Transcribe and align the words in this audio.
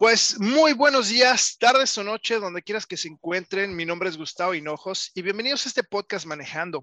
Pues 0.00 0.40
muy 0.40 0.72
buenos 0.72 1.10
días, 1.10 1.58
tardes 1.58 1.98
o 1.98 2.02
noches, 2.02 2.40
donde 2.40 2.62
quieras 2.62 2.86
que 2.86 2.96
se 2.96 3.06
encuentren. 3.06 3.76
Mi 3.76 3.84
nombre 3.84 4.08
es 4.08 4.16
Gustavo 4.16 4.54
Hinojos 4.54 5.10
y 5.14 5.20
bienvenidos 5.20 5.66
a 5.66 5.68
este 5.68 5.84
podcast 5.84 6.24
Manejando. 6.24 6.82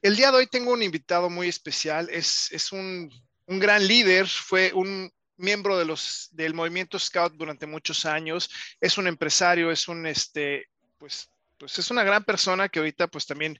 El 0.00 0.16
día 0.16 0.30
de 0.30 0.38
hoy 0.38 0.46
tengo 0.46 0.72
un 0.72 0.82
invitado 0.82 1.28
muy 1.28 1.48
especial, 1.48 2.08
es, 2.10 2.50
es 2.52 2.72
un, 2.72 3.10
un 3.44 3.58
gran 3.58 3.86
líder, 3.86 4.26
fue 4.26 4.72
un 4.72 5.12
miembro 5.36 5.76
de 5.76 5.84
los, 5.84 6.30
del 6.32 6.54
movimiento 6.54 6.98
Scout 6.98 7.34
durante 7.34 7.66
muchos 7.66 8.06
años, 8.06 8.48
es 8.80 8.96
un 8.96 9.06
empresario, 9.06 9.70
es 9.70 9.86
un, 9.86 10.06
este, 10.06 10.64
pues, 10.96 11.30
pues 11.58 11.78
es 11.78 11.90
una 11.90 12.04
gran 12.04 12.24
persona 12.24 12.70
que 12.70 12.78
ahorita 12.78 13.06
pues 13.08 13.26
también, 13.26 13.58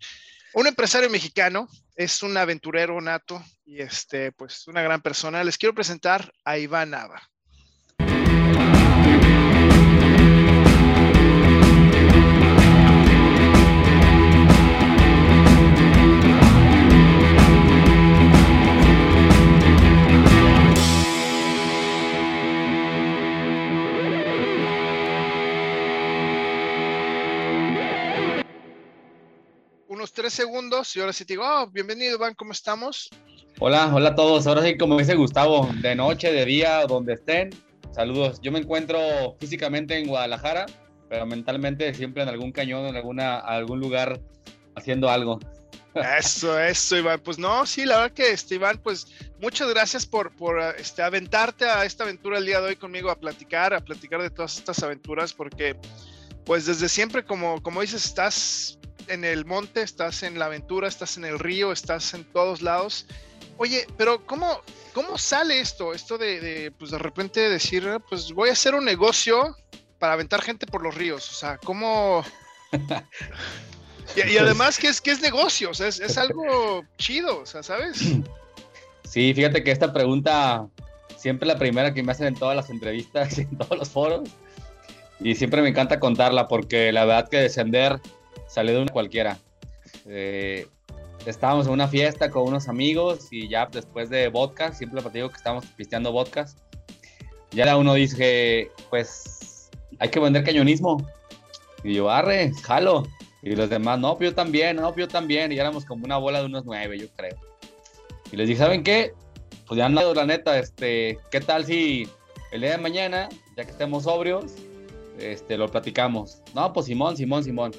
un 0.54 0.66
empresario 0.66 1.10
mexicano, 1.10 1.68
es 1.96 2.22
un 2.22 2.34
aventurero 2.34 2.98
nato 3.02 3.44
y 3.62 3.82
este, 3.82 4.32
pues 4.32 4.66
una 4.68 4.80
gran 4.80 5.02
persona. 5.02 5.44
Les 5.44 5.58
quiero 5.58 5.74
presentar 5.74 6.32
a 6.46 6.56
Iván 6.56 6.92
Nava. 6.92 7.20
Unos 30.06 30.12
tres 30.12 30.34
segundos 30.34 30.94
y 30.94 31.00
ahora 31.00 31.12
sí 31.12 31.24
te 31.24 31.32
digo, 31.32 31.42
oh, 31.44 31.66
bienvenido, 31.66 32.14
Iván, 32.14 32.34
¿cómo 32.34 32.52
estamos? 32.52 33.10
Hola, 33.58 33.90
hola 33.92 34.10
a 34.10 34.14
todos. 34.14 34.46
Ahora 34.46 34.62
sí, 34.62 34.76
como 34.76 34.96
dice 34.98 35.16
Gustavo, 35.16 35.68
de 35.80 35.96
noche, 35.96 36.30
de 36.30 36.44
día, 36.44 36.86
donde 36.86 37.14
estén, 37.14 37.50
saludos. 37.90 38.40
Yo 38.40 38.52
me 38.52 38.60
encuentro 38.60 39.00
físicamente 39.40 39.98
en 39.98 40.06
Guadalajara, 40.06 40.66
pero 41.08 41.26
mentalmente 41.26 41.92
siempre 41.92 42.22
en 42.22 42.28
algún 42.28 42.52
cañón, 42.52 42.86
en 42.86 42.94
alguna, 42.94 43.38
algún 43.38 43.80
lugar 43.80 44.20
haciendo 44.76 45.10
algo. 45.10 45.40
Eso, 46.20 46.56
eso, 46.60 46.96
Iván. 46.96 47.18
Pues 47.18 47.36
no, 47.36 47.66
sí, 47.66 47.84
la 47.84 47.96
verdad 47.96 48.12
que, 48.12 48.30
este, 48.30 48.56
Iván, 48.56 48.78
pues 48.78 49.08
muchas 49.40 49.68
gracias 49.70 50.06
por, 50.06 50.30
por 50.36 50.60
este, 50.78 51.02
aventarte 51.02 51.64
a 51.64 51.84
esta 51.84 52.04
aventura 52.04 52.38
el 52.38 52.46
día 52.46 52.60
de 52.60 52.68
hoy 52.68 52.76
conmigo 52.76 53.10
a 53.10 53.18
platicar, 53.18 53.74
a 53.74 53.80
platicar 53.80 54.22
de 54.22 54.30
todas 54.30 54.56
estas 54.56 54.80
aventuras, 54.84 55.32
porque 55.32 55.74
pues 56.44 56.66
desde 56.66 56.88
siempre, 56.88 57.24
como, 57.24 57.60
como 57.60 57.80
dices, 57.80 58.04
estás 58.04 58.78
en 59.08 59.24
el 59.24 59.44
monte, 59.44 59.82
estás 59.82 60.22
en 60.22 60.38
la 60.38 60.46
aventura, 60.46 60.88
estás 60.88 61.16
en 61.16 61.24
el 61.24 61.38
río, 61.38 61.72
estás 61.72 62.14
en 62.14 62.24
todos 62.24 62.62
lados. 62.62 63.06
Oye, 63.58 63.86
pero 63.96 64.24
¿cómo, 64.26 64.60
cómo 64.92 65.18
sale 65.18 65.60
esto? 65.60 65.94
Esto 65.94 66.18
de, 66.18 66.72
pues 66.78 66.90
de 66.90 66.98
repente 66.98 67.48
decir, 67.48 67.88
ah, 67.88 67.98
pues 67.98 68.32
voy 68.32 68.50
a 68.50 68.52
hacer 68.52 68.74
un 68.74 68.84
negocio 68.84 69.56
para 69.98 70.12
aventar 70.12 70.42
gente 70.42 70.66
por 70.66 70.82
los 70.82 70.94
ríos. 70.94 71.30
O 71.30 71.34
sea, 71.34 71.58
¿cómo...? 71.58 72.22
y, 74.16 74.36
además 74.36 74.78
que 74.78 74.88
es, 74.88 75.00
que 75.00 75.10
es 75.10 75.20
negocio, 75.20 75.70
o 75.70 75.74
sea, 75.74 75.88
es, 75.88 76.18
algo 76.18 76.84
chido, 76.98 77.40
o 77.40 77.46
sea, 77.46 77.62
¿sabes? 77.62 77.98
Sí, 79.04 79.32
fíjate 79.34 79.62
que 79.62 79.70
esta 79.70 79.92
pregunta 79.92 80.66
siempre 81.16 81.48
la 81.48 81.58
primera 81.58 81.94
que 81.94 82.02
me 82.02 82.12
hacen 82.12 82.26
en 82.26 82.34
todas 82.34 82.56
las 82.56 82.70
entrevistas, 82.70 83.38
en 83.38 83.56
todos 83.56 83.78
los 83.78 83.88
foros, 83.88 84.28
y 85.20 85.34
siempre 85.34 85.62
me 85.62 85.68
encanta 85.68 85.98
contarla 85.98 86.46
porque 86.48 86.92
la 86.92 87.04
verdad 87.04 87.28
que 87.28 87.38
descender 87.38 88.00
salió 88.46 88.74
de 88.74 88.82
una 88.82 88.92
cualquiera. 88.92 89.38
Eh, 90.06 90.66
estábamos 91.24 91.66
en 91.66 91.72
una 91.72 91.88
fiesta 91.88 92.30
con 92.30 92.44
unos 92.44 92.68
amigos 92.68 93.28
y 93.30 93.48
ya 93.48 93.66
después 93.66 94.10
de 94.10 94.28
vodka, 94.28 94.72
siempre 94.72 95.02
digo 95.12 95.28
que 95.28 95.36
estábamos 95.36 95.66
pisteando 95.66 96.12
vodka, 96.12 96.46
ya 97.50 97.76
uno 97.76 97.94
dice, 97.94 98.70
pues 98.90 99.70
hay 99.98 100.08
que 100.08 100.20
vender 100.20 100.44
cañonismo. 100.44 101.04
Y 101.82 101.94
yo, 101.94 102.10
arre, 102.10 102.52
jalo. 102.62 103.04
Y 103.42 103.54
los 103.54 103.70
demás, 103.70 103.98
no, 103.98 104.18
yo 104.18 104.34
también, 104.34 104.76
no, 104.76 104.94
yo 104.96 105.06
también. 105.08 105.52
Y 105.52 105.58
éramos 105.58 105.84
como 105.84 106.04
una 106.04 106.16
bola 106.16 106.40
de 106.40 106.46
unos 106.46 106.64
nueve, 106.64 106.98
yo 106.98 107.06
creo. 107.16 107.36
Y 108.32 108.36
les 108.36 108.48
dije, 108.48 108.58
¿saben 108.58 108.82
qué? 108.82 109.12
Pues 109.66 109.78
ya 109.78 109.88
no, 109.88 110.14
la 110.14 110.26
neta, 110.26 110.58
este, 110.58 111.18
¿qué 111.30 111.40
tal 111.40 111.64
si 111.64 112.08
el 112.52 112.60
día 112.60 112.72
de 112.72 112.78
mañana, 112.78 113.28
ya 113.56 113.64
que 113.64 113.70
estemos 113.70 114.04
sobrios, 114.04 114.52
este, 115.18 115.56
lo 115.56 115.68
platicamos? 115.68 116.42
No, 116.54 116.72
pues 116.72 116.86
Simón, 116.86 117.16
Simón, 117.16 117.44
Simón. 117.44 117.72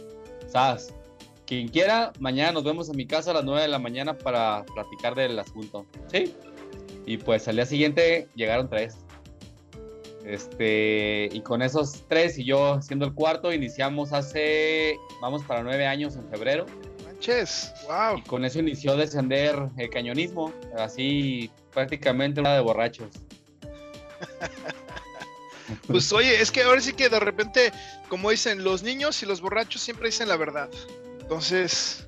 ¿Sabes? 0.58 0.92
Quien 1.46 1.68
quiera, 1.68 2.12
mañana 2.20 2.54
nos 2.54 2.64
vemos 2.64 2.90
en 2.90 2.98
mi 2.98 3.06
casa 3.06 3.30
a 3.30 3.36
las 3.36 3.44
9 3.44 3.62
de 3.62 3.68
la 3.68 3.78
mañana 3.78 4.18
para 4.18 4.66
platicar 4.74 5.14
del 5.14 5.38
asunto. 5.38 5.86
¿Sí? 6.12 6.34
Y 7.06 7.18
pues 7.18 7.48
al 7.48 7.58
día 7.58 7.66
siguiente 7.68 8.28
llegaron 8.34 8.68
tres. 8.68 8.98
Este, 10.26 11.30
y 11.32 11.42
con 11.42 11.62
esos 11.62 12.06
tres 12.08 12.40
y 12.40 12.44
yo 12.44 12.82
siendo 12.82 13.06
el 13.06 13.14
cuarto, 13.14 13.54
iniciamos 13.54 14.14
hace, 14.14 14.98
vamos 15.22 15.44
para 15.44 15.62
nueve 15.62 15.86
años 15.86 16.16
en 16.16 16.28
febrero. 16.28 16.66
Manches, 17.06 17.72
wow. 17.88 18.18
Y 18.18 18.24
con 18.24 18.44
eso 18.44 18.58
inició 18.58 18.98
descender 18.98 19.56
el 19.78 19.92
cañonismo, 19.92 20.52
así 20.76 21.52
prácticamente 21.72 22.40
una 22.40 22.56
de 22.56 22.62
borrachos. 22.62 23.12
Pues 25.88 26.12
oye, 26.14 26.42
es 26.42 26.52
que 26.52 26.64
ahora 26.64 26.82
sí 26.82 26.94
que 26.94 27.10
de 27.10 27.20
repente, 27.20 27.72
como 28.10 28.32
dicen, 28.32 28.64
los 28.64 28.84
niños 28.84 29.22
y 29.24 29.26
los 29.26 29.42
borrachos 29.42 29.82
siempre 29.82 30.08
dicen 30.08 30.30
la 30.30 30.38
verdad. 30.38 30.70
Entonces, 31.20 32.08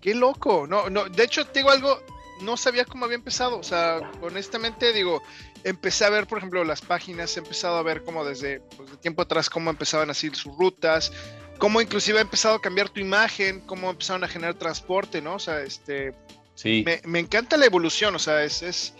qué 0.00 0.14
loco. 0.14 0.66
No, 0.66 0.90
no, 0.90 1.08
de 1.08 1.24
hecho, 1.24 1.46
te 1.46 1.60
digo 1.60 1.70
algo, 1.70 2.00
no 2.42 2.56
sabía 2.56 2.84
cómo 2.84 3.04
había 3.04 3.16
empezado. 3.16 3.58
O 3.58 3.62
sea, 3.62 4.00
honestamente 4.20 4.92
digo, 4.92 5.22
empecé 5.64 6.04
a 6.04 6.10
ver, 6.10 6.26
por 6.26 6.38
ejemplo, 6.38 6.64
las 6.64 6.82
páginas, 6.82 7.36
he 7.36 7.40
empezado 7.40 7.76
a 7.76 7.82
ver 7.82 8.04
como 8.04 8.24
desde 8.24 8.60
pues, 8.76 8.90
de 8.90 8.96
tiempo 8.98 9.22
atrás 9.22 9.48
cómo 9.48 9.70
empezaban 9.70 10.10
a 10.10 10.14
seguir 10.14 10.36
sus 10.36 10.56
rutas, 10.56 11.12
cómo 11.58 11.80
inclusive 11.80 12.18
ha 12.18 12.22
empezado 12.22 12.56
a 12.56 12.60
cambiar 12.60 12.88
tu 12.88 13.00
imagen, 13.00 13.60
cómo 13.60 13.90
empezaron 13.90 14.24
a 14.24 14.28
generar 14.28 14.54
transporte, 14.54 15.20
¿no? 15.22 15.34
O 15.34 15.40
sea, 15.40 15.62
este... 15.62 16.14
Sí. 16.54 16.82
Me, 16.86 17.02
me 17.04 17.18
encanta 17.18 17.58
la 17.58 17.66
evolución, 17.66 18.14
o 18.14 18.18
sea, 18.18 18.42
es, 18.42 18.62
es 18.62 18.94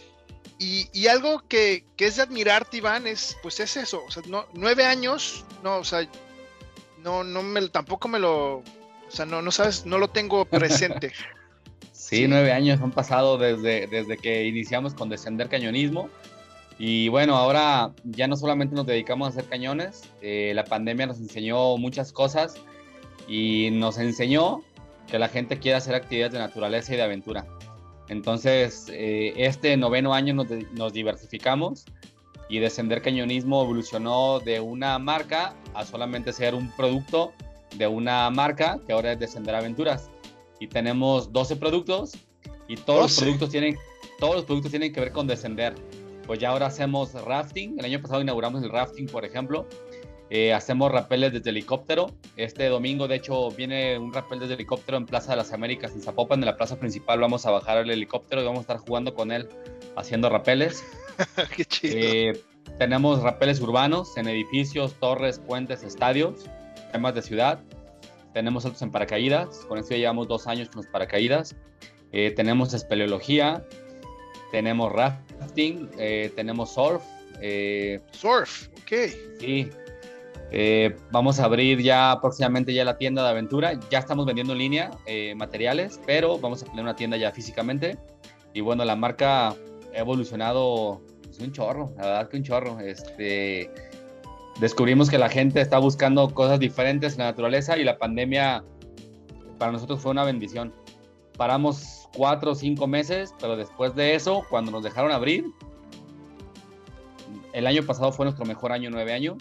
y, 0.58 1.06
algo 1.08 1.42
que, 1.48 1.84
es 1.98 2.16
de 2.16 2.22
admirarte, 2.22 2.78
Iván, 2.78 3.06
es, 3.06 3.36
pues 3.42 3.60
es 3.60 3.76
eso, 3.76 4.02
o 4.06 4.10
sea, 4.10 4.22
no, 4.26 4.46
nueve 4.54 4.84
años, 4.84 5.44
no, 5.62 5.78
o 5.78 5.84
sea, 5.84 6.08
no, 7.02 7.24
no 7.24 7.42
me, 7.42 7.68
tampoco 7.68 8.08
me 8.08 8.18
lo, 8.18 8.58
o 8.58 9.10
sea, 9.10 9.26
no, 9.26 9.42
no 9.42 9.50
sabes, 9.50 9.84
no 9.84 9.98
lo 9.98 10.08
tengo 10.08 10.44
presente. 10.46 11.12
sí, 11.92 12.26
nueve 12.26 12.52
años 12.52 12.80
han 12.80 12.92
pasado 12.92 13.36
desde, 13.36 13.86
desde 13.86 14.16
que 14.16 14.44
iniciamos 14.46 14.94
con 14.94 15.08
Descender 15.08 15.48
Cañonismo. 15.48 16.08
Y 16.78 17.08
bueno, 17.08 17.36
ahora 17.36 17.92
ya 18.04 18.28
no 18.28 18.36
solamente 18.36 18.74
nos 18.74 18.86
dedicamos 18.86 19.26
a 19.26 19.30
hacer 19.30 19.46
cañones, 19.46 20.10
eh, 20.20 20.52
la 20.54 20.64
pandemia 20.64 21.06
nos 21.06 21.18
enseñó 21.18 21.78
muchas 21.78 22.12
cosas 22.12 22.56
y 23.26 23.70
nos 23.72 23.96
enseñó 23.96 24.62
que 25.06 25.18
la 25.18 25.28
gente 25.28 25.58
quiere 25.58 25.78
hacer 25.78 25.94
actividades 25.94 26.34
de 26.34 26.38
naturaleza 26.38 26.92
y 26.92 26.96
de 26.96 27.02
aventura. 27.02 27.46
Entonces, 28.08 28.86
eh, 28.90 29.32
este 29.36 29.76
noveno 29.76 30.14
año 30.14 30.34
nos, 30.34 30.92
diversificamos 30.92 31.84
y 32.48 32.60
Descender 32.60 33.02
Cañonismo 33.02 33.62
evolucionó 33.62 34.38
de 34.40 34.60
una 34.60 34.98
marca 34.98 35.54
a 35.74 35.84
solamente 35.84 36.32
ser 36.32 36.54
un 36.54 36.70
producto 36.72 37.32
de 37.76 37.86
una 37.86 38.30
marca 38.30 38.78
que 38.86 38.92
ahora 38.92 39.12
es 39.12 39.18
Descender 39.18 39.54
Aventuras. 39.54 40.10
Y 40.60 40.68
tenemos 40.68 41.32
12 41.32 41.56
productos 41.56 42.16
y 42.68 42.76
todos 42.76 43.02
los 43.02 43.18
productos 43.18 43.50
tienen 43.50 43.76
todos 44.18 44.36
los 44.36 44.44
productos 44.44 44.70
tienen 44.70 44.92
que 44.92 45.00
ver 45.00 45.12
con 45.12 45.26
descender. 45.26 45.74
Pues 46.26 46.38
ya 46.38 46.50
ahora 46.50 46.66
hacemos 46.66 47.12
rafting. 47.12 47.78
El 47.78 47.84
año 47.84 48.00
pasado 48.00 48.20
inauguramos 48.20 48.62
el 48.62 48.70
rafting, 48.70 49.06
por 49.06 49.24
ejemplo. 49.24 49.66
Eh, 50.28 50.52
hacemos 50.52 50.90
rapeles 50.90 51.32
desde 51.32 51.50
helicóptero. 51.50 52.10
Este 52.36 52.66
domingo, 52.66 53.06
de 53.06 53.16
hecho, 53.16 53.50
viene 53.50 53.98
un 53.98 54.12
rapel 54.12 54.40
desde 54.40 54.54
helicóptero 54.54 54.96
en 54.96 55.06
Plaza 55.06 55.30
de 55.32 55.36
las 55.36 55.52
Américas, 55.52 55.92
en 55.92 56.02
Zapopan, 56.02 56.40
en 56.40 56.46
la 56.46 56.56
plaza 56.56 56.78
principal. 56.78 57.20
Vamos 57.20 57.46
a 57.46 57.50
bajar 57.52 57.78
el 57.78 57.90
helicóptero 57.90 58.42
y 58.42 58.44
vamos 58.44 58.58
a 58.58 58.62
estar 58.62 58.78
jugando 58.78 59.14
con 59.14 59.30
él, 59.30 59.48
haciendo 59.96 60.28
rapeles. 60.28 60.84
Qué 61.56 61.64
chido. 61.64 61.94
Eh, 61.96 62.40
tenemos 62.78 63.22
rapeles 63.22 63.60
urbanos 63.60 64.16
en 64.16 64.28
edificios, 64.28 64.94
torres, 64.94 65.38
puentes, 65.38 65.84
estadios, 65.84 66.46
temas 66.90 67.14
de 67.14 67.22
ciudad. 67.22 67.60
Tenemos 68.34 68.64
saltos 68.64 68.82
en 68.82 68.90
paracaídas. 68.90 69.64
Con 69.68 69.78
esto 69.78 69.92
ya 69.92 69.98
llevamos 69.98 70.26
dos 70.26 70.48
años 70.48 70.68
con 70.68 70.78
los 70.82 70.86
paracaídas. 70.86 71.54
Eh, 72.12 72.32
tenemos 72.32 72.74
espeleología. 72.74 73.64
Tenemos 74.50 74.92
rafting. 74.92 75.88
tenemos 76.34 76.74
surf. 76.74 77.02
surf, 78.12 78.68
ok. 78.82 78.92
Sí, 79.40 79.70
eh, 80.52 80.96
vamos 81.10 81.40
a 81.40 81.44
abrir 81.44 81.82
ya 81.82 82.18
próximamente 82.20 82.72
ya 82.72 82.84
la 82.84 82.96
tienda 82.98 83.22
de 83.22 83.30
aventura. 83.30 83.78
Ya 83.90 83.98
estamos 83.98 84.26
vendiendo 84.26 84.52
en 84.52 84.58
línea 84.58 84.90
eh, 85.06 85.34
materiales, 85.36 86.00
pero 86.06 86.38
vamos 86.38 86.62
a 86.62 86.66
poner 86.66 86.82
una 86.82 86.96
tienda 86.96 87.16
ya 87.16 87.32
físicamente. 87.32 87.98
Y 88.52 88.60
bueno, 88.60 88.84
la 88.84 88.96
marca 88.96 89.48
ha 89.48 89.54
evolucionado 89.94 91.02
pues, 91.22 91.38
un 91.40 91.52
chorro, 91.52 91.92
la 91.96 92.06
verdad 92.06 92.28
que 92.28 92.36
un 92.36 92.42
chorro. 92.42 92.80
Este, 92.80 93.70
descubrimos 94.60 95.10
que 95.10 95.18
la 95.18 95.28
gente 95.28 95.60
está 95.60 95.78
buscando 95.78 96.32
cosas 96.32 96.58
diferentes 96.58 97.14
en 97.14 97.20
la 97.20 97.24
naturaleza 97.26 97.76
y 97.76 97.84
la 97.84 97.98
pandemia 97.98 98.64
para 99.58 99.72
nosotros 99.72 100.00
fue 100.00 100.12
una 100.12 100.24
bendición. 100.24 100.72
Paramos 101.36 102.08
cuatro 102.16 102.52
o 102.52 102.54
cinco 102.54 102.86
meses, 102.86 103.34
pero 103.40 103.56
después 103.56 103.94
de 103.94 104.14
eso, 104.14 104.46
cuando 104.48 104.70
nos 104.70 104.82
dejaron 104.82 105.12
abrir, 105.12 105.44
el 107.52 107.66
año 107.66 107.82
pasado 107.82 108.12
fue 108.12 108.24
nuestro 108.24 108.46
mejor 108.46 108.72
año, 108.72 108.88
nueve 108.90 109.12
años, 109.12 109.36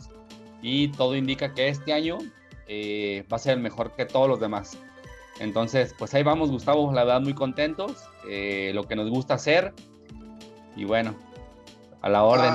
y 0.67 0.87
todo 0.87 1.15
indica 1.15 1.53
que 1.53 1.67
este 1.67 1.93
año 1.93 2.17
eh, 2.67 3.23
va 3.31 3.35
a 3.35 3.39
ser 3.39 3.53
el 3.53 3.59
mejor 3.59 3.95
que 3.95 4.03
todos 4.07 4.27
los 4.27 4.39
demás. 4.39 4.79
Entonces, 5.39 5.93
pues 5.95 6.11
ahí 6.15 6.23
vamos, 6.23 6.49
Gustavo, 6.49 6.91
la 6.91 7.03
verdad 7.03 7.21
muy 7.21 7.35
contentos, 7.35 8.05
eh, 8.27 8.71
lo 8.73 8.87
que 8.87 8.95
nos 8.95 9.07
gusta 9.11 9.35
hacer, 9.35 9.75
y 10.75 10.83
bueno, 10.85 11.15
a 12.01 12.09
la 12.09 12.23
orden. 12.23 12.51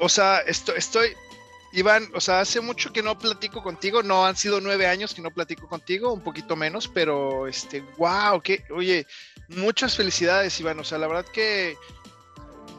O, 0.00 0.08
sea, 0.08 0.38
estoy, 0.38 0.78
estoy, 0.78 1.10
Iván, 1.72 2.08
o 2.16 2.20
sea, 2.20 2.40
hace 2.40 2.60
mucho 2.60 2.92
que 2.92 3.04
no 3.04 3.16
platico 3.16 3.62
contigo, 3.62 4.02
no 4.02 4.26
han 4.26 4.34
sido 4.34 4.60
nueve 4.60 4.88
años 4.88 5.14
que 5.14 5.22
no 5.22 5.30
platico 5.30 5.68
contigo, 5.68 6.12
un 6.12 6.22
poquito 6.22 6.56
menos, 6.56 6.88
pero 6.88 7.46
este, 7.46 7.84
wow, 7.96 8.40
que, 8.42 8.64
oye, 8.74 9.06
muchas 9.50 9.94
felicidades, 9.96 10.58
Iván, 10.58 10.80
o 10.80 10.84
sea, 10.84 10.98
la 10.98 11.06
verdad 11.06 11.26
que 11.32 11.76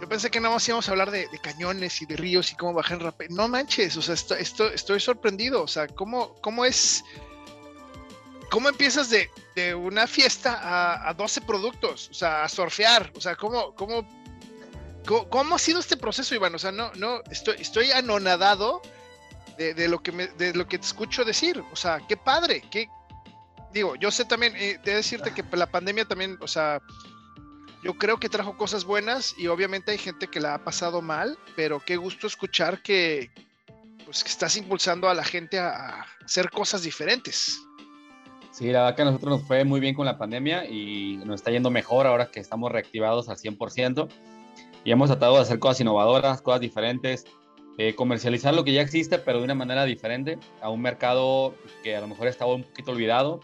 yo 0.01 0.09
pensé 0.09 0.31
que 0.31 0.39
nada 0.39 0.55
más 0.55 0.67
íbamos 0.67 0.87
a 0.87 0.91
hablar 0.91 1.11
de, 1.11 1.29
cañones 1.41 2.01
y 2.01 2.07
de 2.07 2.17
ríos 2.17 2.51
y 2.51 2.55
cómo 2.55 2.73
bajar 2.73 2.97
en 2.97 3.03
rapé. 3.03 3.29
No 3.29 3.47
manches, 3.47 3.95
o 3.97 4.01
sea, 4.01 4.15
esto, 4.15 4.67
estoy 4.67 4.99
sorprendido. 4.99 5.61
O 5.61 5.67
sea, 5.67 5.87
¿cómo, 5.87 6.33
cómo 6.41 6.65
es? 6.65 7.03
¿Cómo 8.49 8.67
empiezas 8.67 9.11
de, 9.11 9.29
una 9.75 10.07
fiesta 10.07 10.55
a, 10.55 11.07
a, 11.07 11.13
12 11.13 11.41
productos? 11.41 12.09
O 12.09 12.13
sea, 12.15 12.43
a 12.43 12.49
surfear. 12.49 13.11
O 13.15 13.21
sea, 13.21 13.35
¿cómo, 13.35 13.75
cómo, 13.75 14.07
cómo, 15.05 15.55
ha 15.55 15.59
sido 15.59 15.79
este 15.79 15.97
proceso, 15.97 16.33
Iván? 16.33 16.55
O 16.55 16.59
sea, 16.59 16.71
no, 16.71 16.91
no, 16.95 17.21
estoy, 17.29 17.57
estoy 17.59 17.91
anonadado 17.91 18.81
de, 19.57 19.87
lo 19.87 20.01
que 20.01 20.11
de 20.11 20.55
lo 20.55 20.67
que 20.67 20.79
te 20.79 20.85
escucho 20.87 21.23
decir. 21.23 21.63
O 21.71 21.75
sea, 21.75 22.01
qué 22.09 22.17
padre, 22.17 22.63
qué. 22.71 22.89
Digo, 23.71 23.95
yo 23.95 24.09
sé 24.09 24.25
también, 24.25 24.55
eh, 24.55 24.79
de 24.83 24.95
decirte 24.95 25.31
que 25.31 25.45
la 25.55 25.67
pandemia 25.67 26.05
también, 26.05 26.37
o 26.41 26.47
sea, 26.47 26.81
yo 27.83 27.95
creo 27.95 28.17
que 28.19 28.29
trajo 28.29 28.57
cosas 28.57 28.85
buenas 28.85 29.35
y 29.37 29.47
obviamente 29.47 29.91
hay 29.91 29.97
gente 29.97 30.27
que 30.27 30.39
la 30.39 30.55
ha 30.55 30.63
pasado 30.63 31.01
mal, 31.01 31.37
pero 31.55 31.79
qué 31.79 31.97
gusto 31.97 32.27
escuchar 32.27 32.81
que, 32.81 33.31
pues, 34.05 34.23
que 34.23 34.29
estás 34.29 34.55
impulsando 34.55 35.09
a 35.09 35.13
la 35.13 35.23
gente 35.23 35.59
a, 35.59 36.05
hacer 36.23 36.49
cosas 36.51 36.83
diferentes. 36.83 37.59
Sí, 38.51 38.65
la 38.67 38.81
verdad 38.81 38.95
que 38.95 39.01
a 39.01 39.05
nosotros 39.05 39.39
nos 39.39 39.47
fue 39.47 39.63
muy 39.63 39.79
bien 39.79 39.95
con 39.95 40.05
la 40.05 40.17
pandemia 40.17 40.65
y 40.65 41.17
nos 41.25 41.35
está 41.35 41.51
yendo 41.51 41.71
mejor 41.71 42.05
ahora 42.05 42.29
que 42.29 42.39
estamos 42.39 42.71
reactivados 42.71 43.29
al 43.29 43.37
100% 43.37 44.09
y 44.83 44.91
hemos 44.91 45.09
tratado 45.09 45.35
de 45.35 45.41
hacer 45.41 45.59
cosas 45.59 45.81
innovadoras, 45.81 46.41
cosas 46.41 46.59
diferentes, 46.61 47.25
eh, 47.77 47.95
comercializar 47.95 48.53
lo 48.53 48.63
que 48.63 48.73
ya 48.73 48.81
existe, 48.81 49.17
pero 49.19 49.39
de 49.39 49.45
una 49.45 49.55
manera 49.55 49.85
diferente, 49.85 50.37
a 50.61 50.69
un 50.69 50.81
mercado 50.81 51.55
que 51.83 51.95
a 51.95 52.01
lo 52.01 52.07
mejor 52.07 52.27
estaba 52.27 52.53
un 52.53 52.63
poquito 52.63 52.91
olvidado 52.91 53.39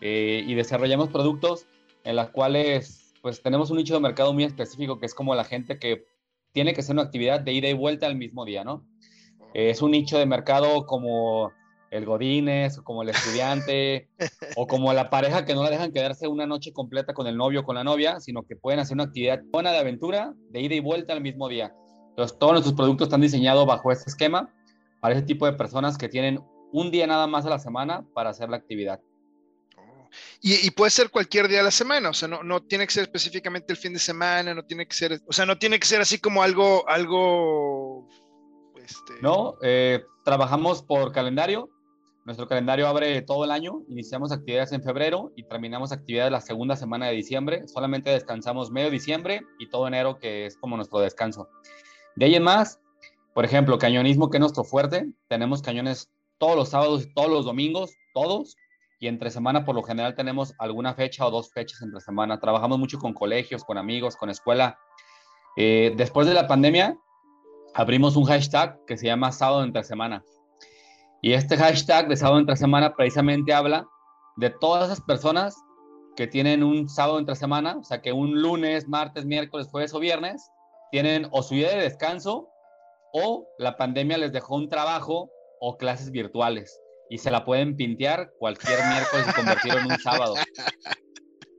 eh, 0.00 0.44
y 0.46 0.54
desarrollamos 0.54 1.08
productos 1.08 1.66
en 2.04 2.16
los 2.16 2.30
cuales 2.30 3.05
pues 3.26 3.42
tenemos 3.42 3.72
un 3.72 3.78
nicho 3.78 3.92
de 3.92 3.98
mercado 3.98 4.32
muy 4.32 4.44
específico 4.44 5.00
que 5.00 5.06
es 5.06 5.12
como 5.12 5.34
la 5.34 5.42
gente 5.42 5.80
que 5.80 6.06
tiene 6.52 6.72
que 6.72 6.80
hacer 6.80 6.94
una 6.94 7.02
actividad 7.02 7.40
de 7.40 7.52
ida 7.52 7.68
y 7.68 7.72
vuelta 7.72 8.06
al 8.06 8.14
mismo 8.14 8.44
día, 8.44 8.62
¿no? 8.62 8.86
Es 9.52 9.82
un 9.82 9.90
nicho 9.90 10.16
de 10.16 10.26
mercado 10.26 10.86
como 10.86 11.50
el 11.90 12.04
Godínez, 12.04 12.78
como 12.82 13.02
el 13.02 13.08
estudiante, 13.08 14.08
o 14.54 14.68
como 14.68 14.92
la 14.92 15.10
pareja 15.10 15.44
que 15.44 15.56
no 15.56 15.64
la 15.64 15.70
dejan 15.70 15.90
quedarse 15.90 16.28
una 16.28 16.46
noche 16.46 16.72
completa 16.72 17.14
con 17.14 17.26
el 17.26 17.36
novio 17.36 17.62
o 17.62 17.64
con 17.64 17.74
la 17.74 17.82
novia, 17.82 18.20
sino 18.20 18.44
que 18.44 18.54
pueden 18.54 18.78
hacer 18.78 18.94
una 18.94 19.02
actividad 19.02 19.42
buena 19.50 19.72
de 19.72 19.78
aventura 19.78 20.32
de 20.50 20.60
ida 20.60 20.76
y 20.76 20.80
vuelta 20.80 21.12
al 21.12 21.20
mismo 21.20 21.48
día. 21.48 21.74
Entonces, 22.10 22.38
todos 22.38 22.52
nuestros 22.52 22.76
productos 22.76 23.08
están 23.08 23.22
diseñados 23.22 23.66
bajo 23.66 23.90
este 23.90 24.08
esquema 24.08 24.54
para 25.00 25.16
ese 25.16 25.26
tipo 25.26 25.46
de 25.46 25.54
personas 25.54 25.98
que 25.98 26.08
tienen 26.08 26.38
un 26.72 26.92
día 26.92 27.08
nada 27.08 27.26
más 27.26 27.44
a 27.44 27.50
la 27.50 27.58
semana 27.58 28.06
para 28.14 28.30
hacer 28.30 28.50
la 28.50 28.58
actividad. 28.58 29.00
Y, 30.40 30.70
puede 30.70 30.90
ser 30.90 31.10
cualquier 31.10 31.48
día 31.48 31.58
de 31.58 31.64
la 31.64 31.70
semana, 31.70 32.10
o 32.10 32.14
sea, 32.14 32.28
no, 32.28 32.42
no 32.42 32.62
tiene 32.62 32.86
que 32.86 32.92
ser 32.92 33.04
específicamente 33.04 33.72
el 33.72 33.78
fin 33.78 33.92
de 33.92 33.98
semana, 33.98 34.54
no 34.54 34.64
tiene 34.64 34.86
que 34.86 34.94
ser, 34.94 35.20
o 35.26 35.32
sea, 35.32 35.46
no 35.46 35.58
tiene 35.58 35.78
que 35.80 35.86
ser 35.86 36.00
así 36.00 36.18
como 36.18 36.42
algo, 36.42 36.88
algo, 36.88 38.08
este... 38.76 39.14
No, 39.22 39.54
eh, 39.62 40.04
trabajamos 40.24 40.82
por 40.82 41.12
calendario, 41.12 41.68
nuestro 42.26 42.48
calendario 42.48 42.88
abre 42.88 43.22
todo 43.22 43.44
el 43.44 43.52
año, 43.52 43.82
iniciamos 43.88 44.32
actividades 44.32 44.72
en 44.72 44.82
febrero 44.82 45.32
y 45.36 45.44
terminamos 45.44 45.92
actividades 45.92 46.32
la 46.32 46.40
segunda 46.40 46.74
semana 46.74 47.06
de 47.06 47.14
diciembre, 47.14 47.68
solamente 47.68 48.10
descansamos 48.10 48.70
medio 48.70 48.90
diciembre 48.90 49.42
y 49.60 49.68
todo 49.68 49.86
enero, 49.86 50.18
que 50.18 50.46
es 50.46 50.56
como 50.56 50.76
nuestro 50.76 50.98
descanso. 50.98 51.48
De 52.16 52.26
ahí 52.26 52.34
en 52.34 52.42
más, 52.42 52.80
por 53.32 53.44
ejemplo, 53.44 53.78
cañonismo, 53.78 54.28
que 54.28 54.38
es 54.38 54.40
nuestro 54.40 54.64
fuerte, 54.64 55.08
tenemos 55.28 55.62
cañones 55.62 56.10
todos 56.38 56.56
los 56.56 56.70
sábados 56.70 57.04
y 57.04 57.14
todos 57.14 57.30
los 57.30 57.44
domingos, 57.44 57.92
todos, 58.12 58.56
y 58.98 59.08
entre 59.08 59.30
semana 59.30 59.64
por 59.64 59.74
lo 59.74 59.82
general 59.82 60.14
tenemos 60.14 60.54
alguna 60.58 60.94
fecha 60.94 61.26
o 61.26 61.30
dos 61.30 61.50
fechas 61.50 61.82
entre 61.82 62.00
semana. 62.00 62.40
Trabajamos 62.40 62.78
mucho 62.78 62.98
con 62.98 63.12
colegios, 63.12 63.64
con 63.64 63.78
amigos, 63.78 64.16
con 64.16 64.30
escuela. 64.30 64.78
Eh, 65.56 65.92
después 65.96 66.26
de 66.26 66.34
la 66.34 66.46
pandemia, 66.46 66.96
abrimos 67.74 68.16
un 68.16 68.24
hashtag 68.24 68.78
que 68.86 68.96
se 68.96 69.06
llama 69.06 69.32
sábado 69.32 69.64
entre 69.64 69.84
semana. 69.84 70.24
Y 71.20 71.32
este 71.32 71.56
hashtag 71.56 72.08
de 72.08 72.16
sábado 72.16 72.38
entre 72.38 72.56
semana 72.56 72.94
precisamente 72.94 73.52
habla 73.52 73.86
de 74.36 74.50
todas 74.50 74.86
esas 74.86 75.00
personas 75.00 75.56
que 76.14 76.26
tienen 76.26 76.62
un 76.62 76.88
sábado 76.88 77.18
entre 77.18 77.34
semana, 77.34 77.76
o 77.78 77.84
sea 77.84 78.00
que 78.00 78.12
un 78.12 78.40
lunes, 78.40 78.88
martes, 78.88 79.26
miércoles, 79.26 79.68
jueves 79.70 79.92
o 79.92 79.98
viernes 79.98 80.50
tienen 80.90 81.28
o 81.30 81.42
su 81.42 81.54
día 81.54 81.70
de 81.70 81.82
descanso 81.82 82.48
o 83.12 83.46
la 83.58 83.76
pandemia 83.76 84.16
les 84.16 84.32
dejó 84.32 84.54
un 84.54 84.68
trabajo 84.70 85.30
o 85.60 85.76
clases 85.76 86.10
virtuales 86.10 86.80
y 87.08 87.18
se 87.18 87.30
la 87.30 87.44
pueden 87.44 87.76
pintear 87.76 88.30
cualquier 88.38 88.78
miércoles 88.90 89.26
y 89.28 89.32
convertirlo 89.32 89.80
en 89.80 89.92
un 89.92 89.98
sábado. 89.98 90.34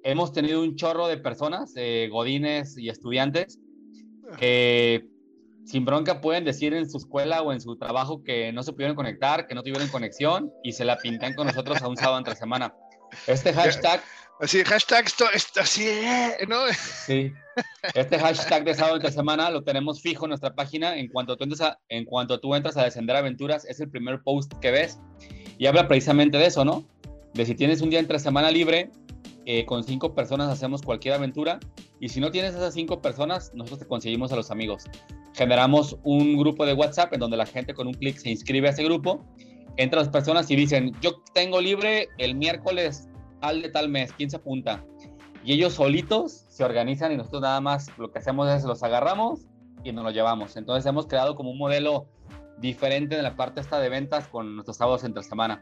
Hemos 0.04 0.32
tenido 0.32 0.62
un 0.62 0.76
chorro 0.76 1.08
de 1.08 1.18
personas, 1.18 1.74
eh, 1.76 2.08
godines 2.12 2.78
y 2.78 2.90
estudiantes, 2.90 3.60
que 4.38 5.08
sin 5.66 5.84
bronca 5.84 6.22
pueden 6.22 6.46
decir 6.46 6.74
en 6.74 6.90
su 6.90 6.98
escuela 6.98 7.42
o 7.42 7.52
en 7.52 7.60
su 7.60 7.78
trabajo 7.78 8.24
que 8.24 8.54
no 8.54 8.64
se 8.64 8.72
pudieron 8.72 8.96
conectar, 8.96 9.48
que 9.48 9.56
no 9.56 9.64
tuvieron 9.64 9.90
conexión 9.90 10.52
y 10.64 10.72
se 10.72 10.86
la 10.86 10.98
pintan 10.98 11.34
con 11.34 11.48
nosotros 11.48 11.82
a 11.82 11.88
un 11.88 11.98
sábado 11.98 12.18
entre 12.20 12.36
semana. 12.36 12.74
Este 13.26 13.54
hashtag... 13.54 14.02
Así, 14.40 14.64
hashtag 14.64 15.08
esto, 15.08 15.26
esto 15.34 15.62
así, 15.62 15.90
¿no? 16.48 16.58
Sí. 17.06 17.34
Este 17.96 18.20
hashtag 18.20 18.64
de 18.66 18.76
sábado 18.76 18.98
entre 18.98 19.12
semana 19.12 19.50
lo 19.50 19.64
tenemos 19.64 20.00
fijo 20.00 20.26
en 20.26 20.30
nuestra 20.30 20.54
página. 20.54 20.96
En 20.96 21.08
cuanto 21.08 21.36
tú 21.36 21.46
entras 21.46 21.62
a, 21.62 21.80
en 21.90 22.06
cuanto 22.06 22.40
tú 22.40 22.54
entras 22.54 22.78
a 22.78 22.84
Descender 22.84 23.16
Aventuras, 23.16 23.66
es 23.66 23.80
el 23.80 23.90
primer 23.90 24.22
post 24.22 24.54
que 24.62 24.70
ves 24.70 25.00
y 25.58 25.66
habla 25.66 25.88
precisamente 25.88 26.38
de 26.38 26.46
eso, 26.46 26.66
¿no? 26.66 26.86
De 27.34 27.46
si 27.46 27.56
tienes 27.56 27.82
un 27.82 27.90
día 27.90 28.00
entre 28.00 28.20
semana 28.20 28.52
libre, 28.52 28.92
eh, 29.46 29.66
con 29.66 29.84
cinco 29.84 30.14
personas 30.14 30.50
hacemos 30.50 30.82
cualquier 30.82 31.14
aventura. 31.14 31.60
Y 32.00 32.10
si 32.10 32.20
no 32.20 32.32
tienes 32.32 32.54
esas 32.54 32.74
cinco 32.74 33.02
personas, 33.02 33.52
nosotros 33.54 33.80
te 33.80 33.88
conseguimos 33.88 34.32
a 34.34 34.36
los 34.36 34.52
amigos. 34.52 34.84
Generamos 35.34 35.98
un 36.04 36.38
grupo 36.38 36.66
de 36.66 36.74
WhatsApp 36.74 37.14
en 37.14 37.22
donde 37.22 37.38
la 37.38 37.46
gente 37.46 37.74
con 37.74 37.88
un 37.88 37.94
clic 37.94 38.18
se 38.18 38.30
inscribe 38.30 38.68
a 38.68 38.72
ese 38.72 38.84
grupo. 38.84 39.26
Entran 39.78 40.04
las 40.04 40.12
personas 40.12 40.52
y 40.52 40.56
dicen, 40.56 40.92
yo 41.02 41.22
tengo 41.34 41.62
libre 41.62 42.10
el 42.18 42.36
miércoles 42.36 43.08
tal 43.40 43.62
de 43.62 43.70
tal 43.70 43.88
mes, 43.88 44.12
¿quién 44.12 44.30
se 44.30 44.36
apunta? 44.36 44.84
Y 45.46 45.54
ellos 45.54 45.74
solitos 45.74 46.46
se 46.50 46.66
organizan 46.66 47.14
y 47.14 47.18
nosotros 47.18 47.44
nada 47.44 47.62
más 47.62 47.88
lo 47.98 48.12
que 48.12 48.20
hacemos 48.20 48.50
es 48.50 48.66
los 48.66 48.84
agarramos 48.84 49.48
y 49.84 49.94
nos 49.94 50.04
los 50.04 50.14
llevamos. 50.14 50.58
Entonces 50.58 50.86
hemos 50.86 51.08
creado 51.08 51.36
como 51.36 51.52
un 51.52 51.58
modelo 51.58 52.08
diferente 52.60 53.16
en 53.16 53.24
la 53.24 53.36
parte 53.36 53.62
esta 53.62 53.80
de 53.80 53.90
ventas 53.90 54.28
con 54.28 54.56
nuestros 54.56 54.78
sábados 54.78 55.04
entre 55.04 55.24
semana. 55.24 55.62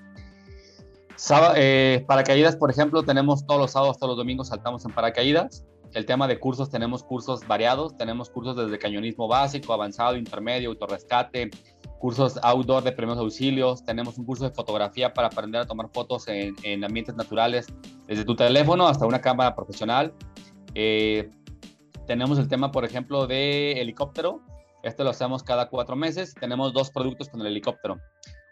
eh, 1.55 2.03
paracaídas, 2.07 2.55
por 2.55 2.69
ejemplo, 2.69 3.03
tenemos 3.03 3.45
todos 3.45 3.61
los 3.61 3.71
sábados, 3.71 3.97
todos 3.97 4.11
los 4.11 4.17
domingos 4.17 4.49
saltamos 4.49 4.85
en 4.85 4.91
paracaídas. 4.91 5.65
El 5.93 6.05
tema 6.05 6.27
de 6.27 6.39
cursos, 6.39 6.69
tenemos 6.69 7.03
cursos 7.03 7.47
variados, 7.47 7.95
tenemos 7.95 8.29
cursos 8.29 8.57
desde 8.57 8.77
cañonismo 8.77 9.29
básico, 9.29 9.71
avanzado, 9.71 10.17
intermedio, 10.17 10.69
autorrescate, 10.69 11.51
cursos 11.99 12.37
outdoor 12.43 12.83
de 12.83 12.91
primeros 12.91 13.17
auxilios, 13.17 13.83
tenemos 13.85 14.17
un 14.17 14.25
curso 14.25 14.43
de 14.43 14.53
fotografía 14.53 15.13
para 15.13 15.27
aprender 15.27 15.61
a 15.61 15.65
tomar 15.65 15.89
fotos 15.93 16.27
en, 16.27 16.53
en 16.63 16.83
ambientes 16.83 17.15
naturales, 17.15 17.67
desde 18.07 18.25
tu 18.25 18.35
teléfono 18.35 18.87
hasta 18.87 19.05
una 19.05 19.21
cámara 19.21 19.55
profesional. 19.55 20.13
Eh, 20.73 21.31
tenemos 22.05 22.37
el 22.39 22.49
tema, 22.49 22.71
por 22.71 22.83
ejemplo, 22.83 23.25
de 23.25 23.79
helicóptero, 23.79 24.41
esto 24.85 25.03
lo 25.03 25.09
hacemos 25.09 25.41
cada 25.41 25.67
cuatro 25.67 25.95
meses. 25.95 26.35
Tenemos 26.35 26.71
dos 26.71 26.91
productos 26.91 27.27
con 27.29 27.41
el 27.41 27.47
helicóptero. 27.47 27.97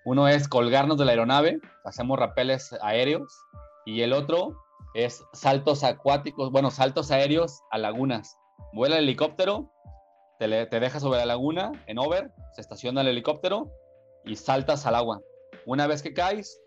Uno 0.04 0.28
es 0.28 0.48
colgarnos 0.48 0.98
de 0.98 1.06
la 1.06 1.12
aeronave, 1.12 1.60
hacemos 1.86 2.18
rapeles 2.18 2.76
aéreos. 2.82 3.32
Y 3.86 4.02
el 4.02 4.14
otro 4.14 4.58
es 4.96 5.24
saltos 5.34 5.84
acuáticos, 5.84 6.52
bueno, 6.52 6.72
saltos 6.72 7.12
aéreos 7.12 7.62
a 7.70 7.78
lagunas. 7.78 8.36
Vuela 8.74 8.98
el 8.98 9.04
helicóptero, 9.04 9.72
te, 10.40 10.48
deja 10.48 11.00
sobre 11.00 11.20
la 11.20 11.28
laguna 11.28 11.72
en 11.86 12.00
over, 12.00 12.32
se 12.56 12.62
estaciona 12.62 13.02
el 13.02 13.10
helicóptero 13.10 13.70
y 14.26 14.36
saltas 14.36 14.88
al 14.88 14.96
agua. 14.96 15.22
Una 15.68 15.86
vez 15.86 16.02
que 16.02 16.16
caes, 16.16 16.60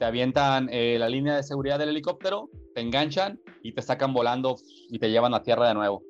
te 0.00 0.04
avientan 0.04 0.68
eh, 0.72 0.96
la 0.98 1.08
línea 1.08 1.36
de 1.36 1.44
seguridad 1.44 1.78
del 1.78 1.90
helicóptero, 1.90 2.48
te 2.74 2.80
enganchan 2.80 3.38
y 3.62 3.72
te 3.72 3.82
sacan 3.82 4.12
volando 4.12 4.56
y 4.90 4.98
te 4.98 5.10
llevan 5.12 5.32
a 5.32 5.44
tierra 5.44 5.68
de 5.68 5.74
nuevo. 5.74 6.02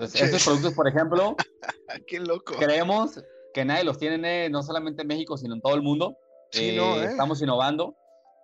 Entonces, 0.00 0.22
estos 0.22 0.44
productos, 0.44 0.74
por 0.74 0.88
ejemplo, 0.88 1.36
Qué 2.06 2.20
loco. 2.20 2.54
creemos 2.58 3.22
que 3.52 3.64
nadie 3.66 3.84
los 3.84 3.98
tiene 3.98 4.48
no 4.48 4.62
solamente 4.62 5.02
en 5.02 5.08
México, 5.08 5.36
sino 5.36 5.54
en 5.54 5.60
todo 5.60 5.74
el 5.74 5.82
mundo. 5.82 6.16
Sí, 6.52 6.74
no, 6.74 6.96
eh, 6.96 7.04
¿eh? 7.04 7.04
Estamos 7.10 7.42
innovando. 7.42 7.94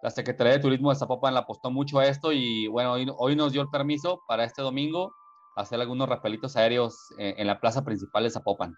La 0.02 0.10
Secretaría 0.10 0.52
de 0.52 0.58
Turismo 0.58 0.90
de 0.90 0.96
Zapopan 0.96 1.32
le 1.32 1.40
apostó 1.40 1.70
mucho 1.70 1.98
a 1.98 2.06
esto 2.06 2.30
y 2.30 2.66
bueno, 2.68 2.92
hoy, 3.16 3.36
nos 3.36 3.52
dio 3.52 3.62
el 3.62 3.70
permiso 3.70 4.20
para 4.28 4.44
este 4.44 4.60
domingo 4.60 5.14
hacer 5.56 5.80
algunos 5.80 6.08
rapelitos 6.08 6.56
aéreos 6.56 6.94
en, 7.16 7.46
la 7.46 7.58
plaza 7.58 7.82
principal 7.82 8.24
de 8.24 8.30
Zapopan. 8.30 8.74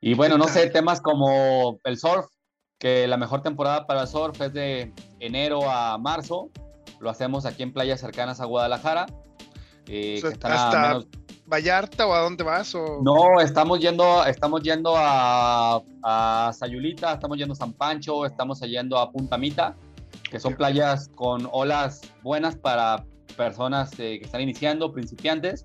Y 0.00 0.14
bueno, 0.14 0.38
no 0.38 0.48
sé, 0.48 0.70
temas 0.70 1.02
como 1.02 1.78
el 1.84 1.98
surf, 1.98 2.24
que 2.78 3.06
la 3.06 3.18
mejor 3.18 3.42
temporada 3.42 3.86
para 3.86 4.02
el 4.02 4.08
surf 4.08 4.40
es 4.40 4.54
de 4.54 4.94
enero 5.20 5.70
a 5.70 5.98
marzo. 5.98 6.50
Lo 6.98 7.10
hacemos 7.10 7.44
aquí 7.44 7.62
en 7.62 7.74
playas 7.74 8.00
cercanas 8.00 8.40
a 8.40 8.46
Guadalajara. 8.46 9.06
Eh, 9.88 10.22
hasta 10.42 11.00
Vallarta 11.48 12.06
o 12.06 12.12
a 12.12 12.20
dónde 12.20 12.44
vas? 12.44 12.74
No, 13.02 13.40
estamos 13.40 13.80
yendo, 13.80 14.24
estamos 14.26 14.62
yendo 14.62 14.94
a, 14.94 15.82
a 16.02 16.52
Sayulita, 16.52 17.14
estamos 17.14 17.38
yendo 17.38 17.54
a 17.54 17.56
San 17.56 17.72
Pancho, 17.72 18.26
estamos 18.26 18.60
yendo 18.60 18.98
a 18.98 19.10
Punta 19.10 19.38
Mita, 19.38 19.74
que 20.30 20.38
son 20.38 20.54
playas 20.54 21.08
con 21.14 21.48
olas 21.50 22.02
buenas 22.22 22.54
para 22.54 23.06
personas 23.36 23.92
eh, 23.98 24.18
que 24.18 24.26
están 24.26 24.42
iniciando, 24.42 24.92
principiantes. 24.92 25.64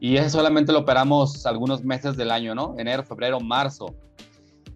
Y 0.00 0.16
ese 0.16 0.30
solamente 0.30 0.72
lo 0.72 0.78
operamos 0.78 1.44
algunos 1.44 1.84
meses 1.84 2.16
del 2.16 2.30
año, 2.30 2.54
¿no? 2.54 2.74
Enero, 2.78 3.04
febrero, 3.04 3.38
marzo. 3.38 3.94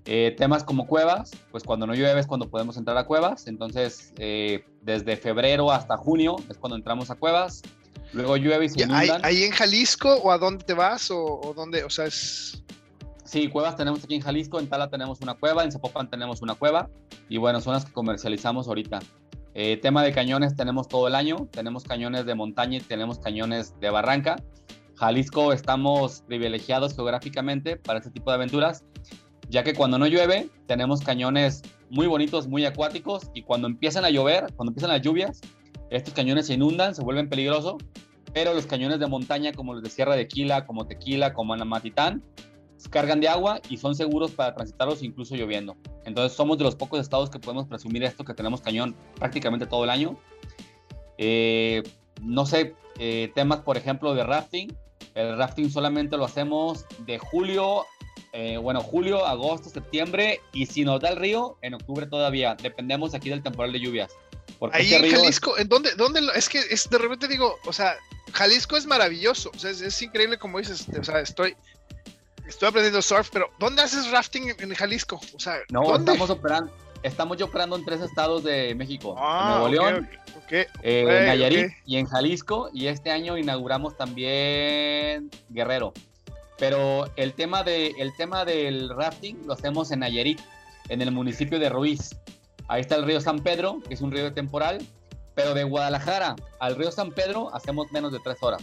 Eh, 0.04 0.34
temas 0.36 0.64
como 0.64 0.86
cuevas, 0.86 1.30
pues 1.50 1.64
cuando 1.64 1.86
no 1.86 1.94
llueve 1.94 2.20
es 2.20 2.26
cuando 2.26 2.50
podemos 2.50 2.76
entrar 2.76 2.98
a 2.98 3.06
cuevas. 3.06 3.46
Entonces, 3.46 4.12
eh, 4.18 4.66
desde 4.82 5.16
febrero 5.16 5.72
hasta 5.72 5.96
junio 5.96 6.36
es 6.50 6.58
cuando 6.58 6.76
entramos 6.76 7.10
a 7.10 7.14
cuevas. 7.14 7.62
Luego 8.14 8.36
llueve 8.36 8.66
y 8.66 8.68
se 8.68 8.82
inundan. 8.82 9.20
¿Ahí 9.24 9.42
en 9.42 9.50
Jalisco 9.50 10.14
o 10.14 10.30
a 10.30 10.38
dónde 10.38 10.64
te 10.64 10.72
vas 10.72 11.10
o, 11.10 11.40
o 11.40 11.52
dónde? 11.54 11.84
O 11.84 11.90
sea, 11.90 12.06
es... 12.06 12.62
Sí, 13.24 13.48
cuevas 13.48 13.76
tenemos 13.76 14.04
aquí 14.04 14.14
en 14.14 14.20
Jalisco, 14.20 14.60
en 14.60 14.68
Tala 14.68 14.88
tenemos 14.88 15.20
una 15.20 15.34
cueva, 15.34 15.64
en 15.64 15.72
Zapopan 15.72 16.08
tenemos 16.08 16.40
una 16.40 16.54
cueva 16.54 16.88
y 17.28 17.38
bueno, 17.38 17.60
son 17.60 17.72
las 17.72 17.84
que 17.84 17.92
comercializamos 17.92 18.68
ahorita. 18.68 19.00
Eh, 19.54 19.76
tema 19.78 20.02
de 20.04 20.12
cañones 20.12 20.54
tenemos 20.54 20.86
todo 20.86 21.08
el 21.08 21.14
año, 21.14 21.48
tenemos 21.50 21.84
cañones 21.84 22.26
de 22.26 22.34
montaña 22.34 22.78
y 22.78 22.80
tenemos 22.80 23.18
cañones 23.18 23.78
de 23.80 23.90
barranca. 23.90 24.36
Jalisco 24.96 25.52
estamos 25.52 26.22
privilegiados 26.26 26.94
geográficamente 26.94 27.76
para 27.76 27.98
este 27.98 28.10
tipo 28.10 28.30
de 28.30 28.36
aventuras, 28.36 28.84
ya 29.48 29.64
que 29.64 29.74
cuando 29.74 29.98
no 29.98 30.06
llueve 30.06 30.48
tenemos 30.66 31.00
cañones 31.00 31.62
muy 31.90 32.06
bonitos, 32.06 32.46
muy 32.46 32.64
acuáticos 32.64 33.30
y 33.34 33.42
cuando 33.42 33.66
empiezan 33.66 34.04
a 34.04 34.10
llover, 34.10 34.52
cuando 34.54 34.70
empiezan 34.70 34.90
las 34.90 35.02
lluvias, 35.02 35.40
estos 35.96 36.14
cañones 36.14 36.46
se 36.46 36.54
inundan, 36.54 36.94
se 36.94 37.02
vuelven 37.02 37.28
peligrosos, 37.28 37.76
pero 38.32 38.54
los 38.54 38.66
cañones 38.66 38.98
de 38.98 39.06
montaña 39.06 39.52
como 39.52 39.74
los 39.74 39.82
de 39.82 39.90
Sierra 39.90 40.16
de 40.16 40.26
Quila, 40.26 40.66
como 40.66 40.86
Tequila, 40.86 41.32
como 41.32 41.54
Anamatitán, 41.54 42.22
cargan 42.88 43.20
de 43.20 43.28
agua 43.28 43.60
y 43.68 43.76
son 43.76 43.94
seguros 43.94 44.32
para 44.32 44.54
transitarlos 44.54 45.02
incluso 45.02 45.34
lloviendo. 45.36 45.76
Entonces 46.04 46.36
somos 46.36 46.58
de 46.58 46.64
los 46.64 46.76
pocos 46.76 47.00
estados 47.00 47.30
que 47.30 47.38
podemos 47.38 47.66
presumir 47.66 48.04
esto, 48.04 48.24
que 48.24 48.34
tenemos 48.34 48.60
cañón 48.60 48.94
prácticamente 49.16 49.66
todo 49.66 49.84
el 49.84 49.90
año. 49.90 50.18
Eh, 51.18 51.82
no 52.22 52.46
sé, 52.46 52.74
eh, 52.98 53.30
temas 53.34 53.60
por 53.60 53.76
ejemplo 53.76 54.14
de 54.14 54.24
rafting. 54.24 54.76
El 55.14 55.36
rafting 55.36 55.70
solamente 55.70 56.16
lo 56.16 56.24
hacemos 56.24 56.86
de 57.06 57.18
julio, 57.18 57.84
eh, 58.32 58.56
bueno, 58.56 58.80
julio, 58.80 59.24
agosto, 59.24 59.68
septiembre 59.70 60.40
y 60.52 60.66
si 60.66 60.84
nos 60.84 61.00
da 61.00 61.10
el 61.10 61.16
río, 61.16 61.56
en 61.62 61.74
octubre 61.74 62.06
todavía. 62.06 62.56
Dependemos 62.60 63.14
aquí 63.14 63.30
del 63.30 63.42
temporal 63.42 63.72
de 63.72 63.80
lluvias. 63.80 64.12
Ahí 64.72 64.94
en 64.94 65.10
Jalisco, 65.10 65.58
¿en 65.58 65.68
dónde, 65.68 65.94
dónde? 65.96 66.20
Es 66.34 66.48
que 66.48 66.58
es, 66.58 66.88
de 66.88 66.98
repente 66.98 67.28
digo, 67.28 67.58
o 67.64 67.72
sea, 67.72 67.96
Jalisco 68.32 68.76
es 68.76 68.86
maravilloso, 68.86 69.50
o 69.54 69.58
sea, 69.58 69.70
es, 69.70 69.80
es 69.80 70.00
increíble 70.02 70.38
como 70.38 70.58
dices, 70.58 70.86
o 70.98 71.04
sea, 71.04 71.20
estoy, 71.20 71.56
Estoy 72.46 72.68
aprendiendo 72.68 73.00
surf, 73.00 73.30
pero 73.32 73.50
¿dónde 73.58 73.82
haces 73.82 74.10
rafting 74.10 74.54
en, 74.58 74.74
Jalisco? 74.74 75.18
O 75.34 75.40
sea, 75.40 75.56
no, 75.70 75.96
estamos 75.96 76.28
operando, 76.28 76.70
estamos 77.02 77.38
yo 77.38 77.46
operando 77.46 77.76
en 77.76 77.84
tres 77.84 78.02
estados 78.02 78.44
de 78.44 78.74
México, 78.74 79.16
en 79.16 79.48
Nuevo 79.48 79.68
León, 79.68 80.10
eh, 80.50 80.66
en 80.82 81.26
Nayarit 81.26 81.72
y 81.86 81.96
en 81.96 82.06
Jalisco, 82.06 82.68
y 82.74 82.88
este 82.88 83.10
año 83.10 83.38
inauguramos 83.38 83.96
también 83.96 85.30
Guerrero. 85.48 85.94
Pero 86.58 87.10
el 87.16 87.32
tema, 87.32 87.64
de, 87.64 87.94
el 87.98 88.14
tema 88.14 88.44
del 88.44 88.90
rafting 88.90 89.46
lo 89.46 89.54
hacemos 89.54 89.90
en 89.90 90.00
Nayarit, 90.00 90.40
en 90.88 91.00
el 91.00 91.10
municipio 91.12 91.58
de 91.58 91.70
Ruiz. 91.70 92.14
Ahí 92.68 92.80
está 92.80 92.96
el 92.96 93.04
río 93.04 93.20
San 93.20 93.40
Pedro, 93.40 93.80
que 93.86 93.94
es 93.94 94.00
un 94.00 94.10
río 94.10 94.32
temporal, 94.32 94.78
pero 95.34 95.54
de 95.54 95.64
Guadalajara 95.64 96.36
al 96.60 96.76
río 96.76 96.90
San 96.90 97.12
Pedro 97.12 97.54
hacemos 97.54 97.90
menos 97.92 98.12
de 98.12 98.20
tres 98.20 98.42
horas. 98.42 98.62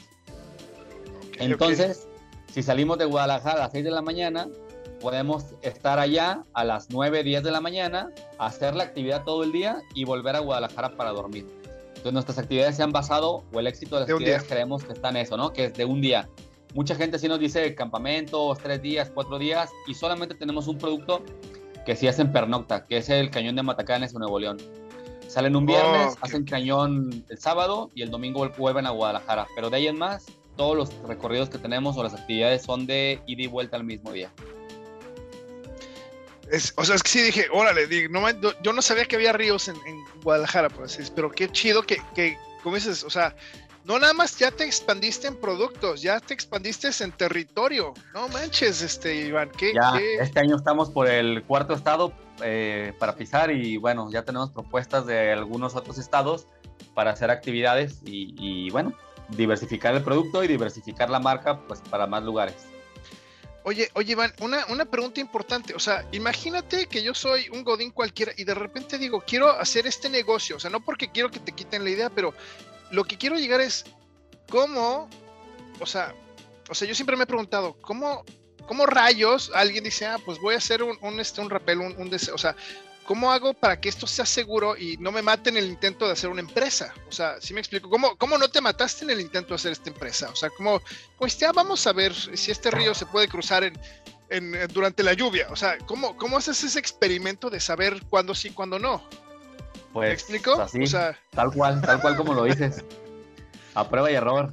Entonces, 1.37 2.07
si 2.51 2.63
salimos 2.63 2.97
de 2.97 3.05
Guadalajara 3.05 3.55
a 3.55 3.63
las 3.63 3.71
6 3.71 3.83
de 3.83 3.91
la 3.91 4.01
mañana, 4.01 4.47
podemos 4.99 5.45
estar 5.61 5.99
allá 5.99 6.43
a 6.53 6.63
las 6.63 6.89
9, 6.89 7.23
10 7.23 7.43
de 7.43 7.51
la 7.51 7.61
mañana, 7.61 8.11
hacer 8.37 8.75
la 8.75 8.83
actividad 8.83 9.23
todo 9.23 9.43
el 9.43 9.51
día 9.51 9.81
y 9.95 10.05
volver 10.05 10.35
a 10.35 10.39
Guadalajara 10.39 10.95
para 10.95 11.11
dormir. 11.11 11.47
Entonces 11.87 12.13
nuestras 12.13 12.37
actividades 12.37 12.75
se 12.75 12.83
han 12.83 12.91
basado, 12.91 13.43
o 13.53 13.59
el 13.59 13.67
éxito 13.67 13.95
de 13.95 14.01
las 14.01 14.09
actividades 14.09 14.43
creemos 14.43 14.83
que 14.83 14.93
está 14.93 15.09
en 15.09 15.17
eso, 15.17 15.37
¿no? 15.37 15.53
Que 15.53 15.65
es 15.65 15.73
de 15.73 15.85
un 15.85 16.01
día. 16.01 16.27
Mucha 16.73 16.95
gente 16.95 17.19
sí 17.19 17.27
nos 17.27 17.39
dice 17.39 17.75
campamentos, 17.75 18.57
tres 18.59 18.81
días, 18.81 19.11
cuatro 19.13 19.37
días, 19.37 19.69
y 19.87 19.93
solamente 19.93 20.35
tenemos 20.35 20.67
un 20.67 20.77
producto 20.77 21.23
que 21.85 21.95
sí 21.95 22.07
hacen 22.07 22.31
pernocta, 22.31 22.85
que 22.85 22.97
es 22.97 23.09
el 23.09 23.29
cañón 23.29 23.55
de 23.55 23.63
Matacanes 23.63 24.13
en 24.13 24.19
Nuevo 24.19 24.39
León. 24.39 24.57
Salen 25.27 25.55
un 25.55 25.65
viernes, 25.65 26.17
hacen 26.21 26.43
cañón 26.43 27.23
el 27.29 27.37
sábado 27.39 27.89
y 27.95 28.01
el 28.01 28.11
domingo 28.11 28.49
vuelven 28.57 28.85
a 28.85 28.89
Guadalajara. 28.89 29.47
Pero 29.55 29.69
de 29.69 29.77
ahí 29.77 29.87
en 29.87 29.97
más, 29.97 30.25
todos 30.57 30.75
los 30.75 30.93
recorridos 31.07 31.49
que 31.49 31.57
tenemos 31.57 31.97
o 31.97 32.03
las 32.03 32.13
actividades 32.13 32.63
son 32.63 32.85
de 32.85 33.21
ida 33.27 33.43
y 33.43 33.47
vuelta 33.47 33.77
al 33.77 33.85
mismo 33.85 34.11
día. 34.11 34.29
o 36.75 36.83
sea, 36.83 36.95
es 36.95 37.03
que 37.03 37.09
sí 37.09 37.21
dije, 37.21 37.47
órale, 37.53 38.09
no, 38.09 38.29
yo 38.61 38.73
no 38.73 38.81
sabía 38.81 39.05
que 39.05 39.15
había 39.15 39.31
ríos 39.31 39.69
en, 39.69 39.77
Guadalajara, 40.21 40.69
pues, 40.69 41.11
pero 41.15 41.31
qué 41.31 41.49
chido 41.49 41.81
que, 41.81 42.01
que, 42.13 42.37
como 42.61 42.75
dices, 42.75 43.03
o 43.03 43.09
sea, 43.09 43.33
no 43.85 43.99
nada 43.99 44.13
más 44.13 44.37
ya 44.37 44.51
te 44.51 44.63
expandiste 44.63 45.27
en 45.27 45.35
productos, 45.35 46.01
ya 46.01 46.19
te 46.19 46.33
expandiste 46.33 46.89
en 47.03 47.11
territorio. 47.11 47.93
No 48.13 48.27
manches, 48.29 48.81
este 48.81 49.15
Iván, 49.27 49.51
¿qué, 49.57 49.73
ya, 49.73 49.99
Este 50.19 50.39
año 50.39 50.55
estamos 50.55 50.89
por 50.89 51.07
el 51.07 51.43
cuarto 51.43 51.73
estado 51.73 52.13
eh, 52.43 52.93
para 52.99 53.15
pisar 53.15 53.51
y 53.51 53.77
bueno, 53.77 54.09
ya 54.11 54.23
tenemos 54.23 54.51
propuestas 54.51 55.05
de 55.05 55.31
algunos 55.31 55.75
otros 55.75 55.97
estados 55.97 56.47
para 56.93 57.11
hacer 57.11 57.31
actividades 57.31 57.99
y 58.03 58.69
bueno, 58.71 58.93
diversificar 59.29 59.95
el 59.95 60.03
producto 60.03 60.43
y 60.43 60.47
diversificar 60.47 61.09
la 61.09 61.19
marca 61.19 61.59
pues 61.67 61.81
para 61.81 62.07
más 62.07 62.23
lugares. 62.23 62.55
Oye, 63.63 63.89
oye, 63.93 64.13
Iván, 64.13 64.33
una, 64.41 64.65
una 64.67 64.85
pregunta 64.85 65.19
importante. 65.19 65.75
O 65.75 65.79
sea, 65.79 66.03
imagínate 66.11 66.87
que 66.87 67.03
yo 67.03 67.13
soy 67.13 67.47
un 67.49 67.63
Godín 67.63 67.91
cualquiera 67.91 68.31
y 68.35 68.43
de 68.43 68.55
repente 68.55 68.97
digo, 68.97 69.23
quiero 69.25 69.49
hacer 69.51 69.85
este 69.85 70.09
negocio. 70.09 70.55
O 70.55 70.59
sea, 70.59 70.71
no 70.71 70.79
porque 70.79 71.11
quiero 71.11 71.29
que 71.29 71.39
te 71.39 71.51
quiten 71.51 71.83
la 71.83 71.91
idea, 71.91 72.09
pero 72.09 72.33
lo 72.91 73.03
que 73.03 73.17
quiero 73.17 73.37
llegar 73.37 73.61
es 73.61 73.85
cómo, 74.49 75.09
o 75.79 75.85
sea, 75.85 76.13
o 76.69 76.75
sea, 76.75 76.87
yo 76.87 76.95
siempre 76.95 77.15
me 77.15 77.23
he 77.23 77.27
preguntado, 77.27 77.75
¿cómo, 77.81 78.23
cómo 78.67 78.85
rayos 78.85 79.51
alguien 79.53 79.83
dice, 79.83 80.05
ah, 80.05 80.17
pues 80.23 80.39
voy 80.39 80.55
a 80.55 80.59
hacer 80.59 80.83
un, 80.83 80.97
un, 81.01 81.19
este, 81.19 81.41
un 81.41 81.49
rappel, 81.49 81.79
un, 81.79 82.09
deseo? 82.09 82.35
O 82.35 82.37
sea, 82.37 82.55
¿cómo 83.05 83.31
hago 83.31 83.53
para 83.53 83.79
que 83.79 83.89
esto 83.89 84.07
sea 84.07 84.25
seguro 84.25 84.77
y 84.77 84.97
no 84.97 85.11
me 85.11 85.21
maten 85.21 85.57
en 85.57 85.63
el 85.63 85.69
intento 85.69 86.05
de 86.05 86.13
hacer 86.13 86.29
una 86.29 86.41
empresa? 86.41 86.93
O 87.09 87.11
sea, 87.11 87.41
si 87.41 87.53
me 87.53 87.59
explico, 87.59 87.89
¿cómo, 87.89 88.15
cómo 88.17 88.37
no 88.37 88.49
te 88.49 88.61
mataste 88.61 89.05
en 89.05 89.11
el 89.11 89.21
intento 89.21 89.49
de 89.49 89.55
hacer 89.55 89.71
esta 89.71 89.89
empresa? 89.89 90.29
O 90.29 90.35
sea, 90.35 90.49
¿cómo, 90.49 90.81
pues 91.17 91.37
ya 91.37 91.51
vamos 91.51 91.85
a 91.87 91.93
ver 91.93 92.13
si 92.13 92.51
este 92.51 92.71
río 92.71 92.93
se 92.93 93.05
puede 93.05 93.27
cruzar 93.27 93.63
en, 93.63 93.77
en, 94.31 94.55
durante 94.73 95.03
la 95.03 95.13
lluvia. 95.13 95.47
O 95.51 95.55
sea, 95.55 95.77
¿cómo, 95.85 96.17
¿cómo 96.17 96.37
haces 96.37 96.63
ese 96.63 96.79
experimento 96.79 97.49
de 97.49 97.59
saber 97.59 98.01
cuándo 98.09 98.33
sí, 98.33 98.49
cuándo 98.51 98.79
no? 98.79 99.03
Pues, 99.93 100.07
¿Me 100.07 100.13
explico? 100.13 100.53
Así, 100.53 100.83
o 100.83 100.87
sea, 100.87 101.17
tal 101.31 101.51
cual, 101.51 101.81
tal 101.81 102.01
cual 102.01 102.15
como 102.15 102.33
lo 102.33 102.43
dices. 102.43 102.83
A 103.73 103.87
prueba 103.87 104.11
y 104.11 104.15
error. 104.15 104.51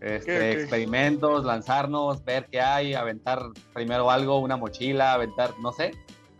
Este, 0.00 0.52
Experimentos, 0.52 1.44
lanzarnos, 1.44 2.24
ver 2.24 2.46
qué 2.50 2.60
hay, 2.60 2.94
aventar 2.94 3.42
primero 3.72 4.10
algo, 4.10 4.38
una 4.38 4.56
mochila, 4.56 5.12
aventar, 5.14 5.54
no 5.60 5.72
sé, 5.72 5.92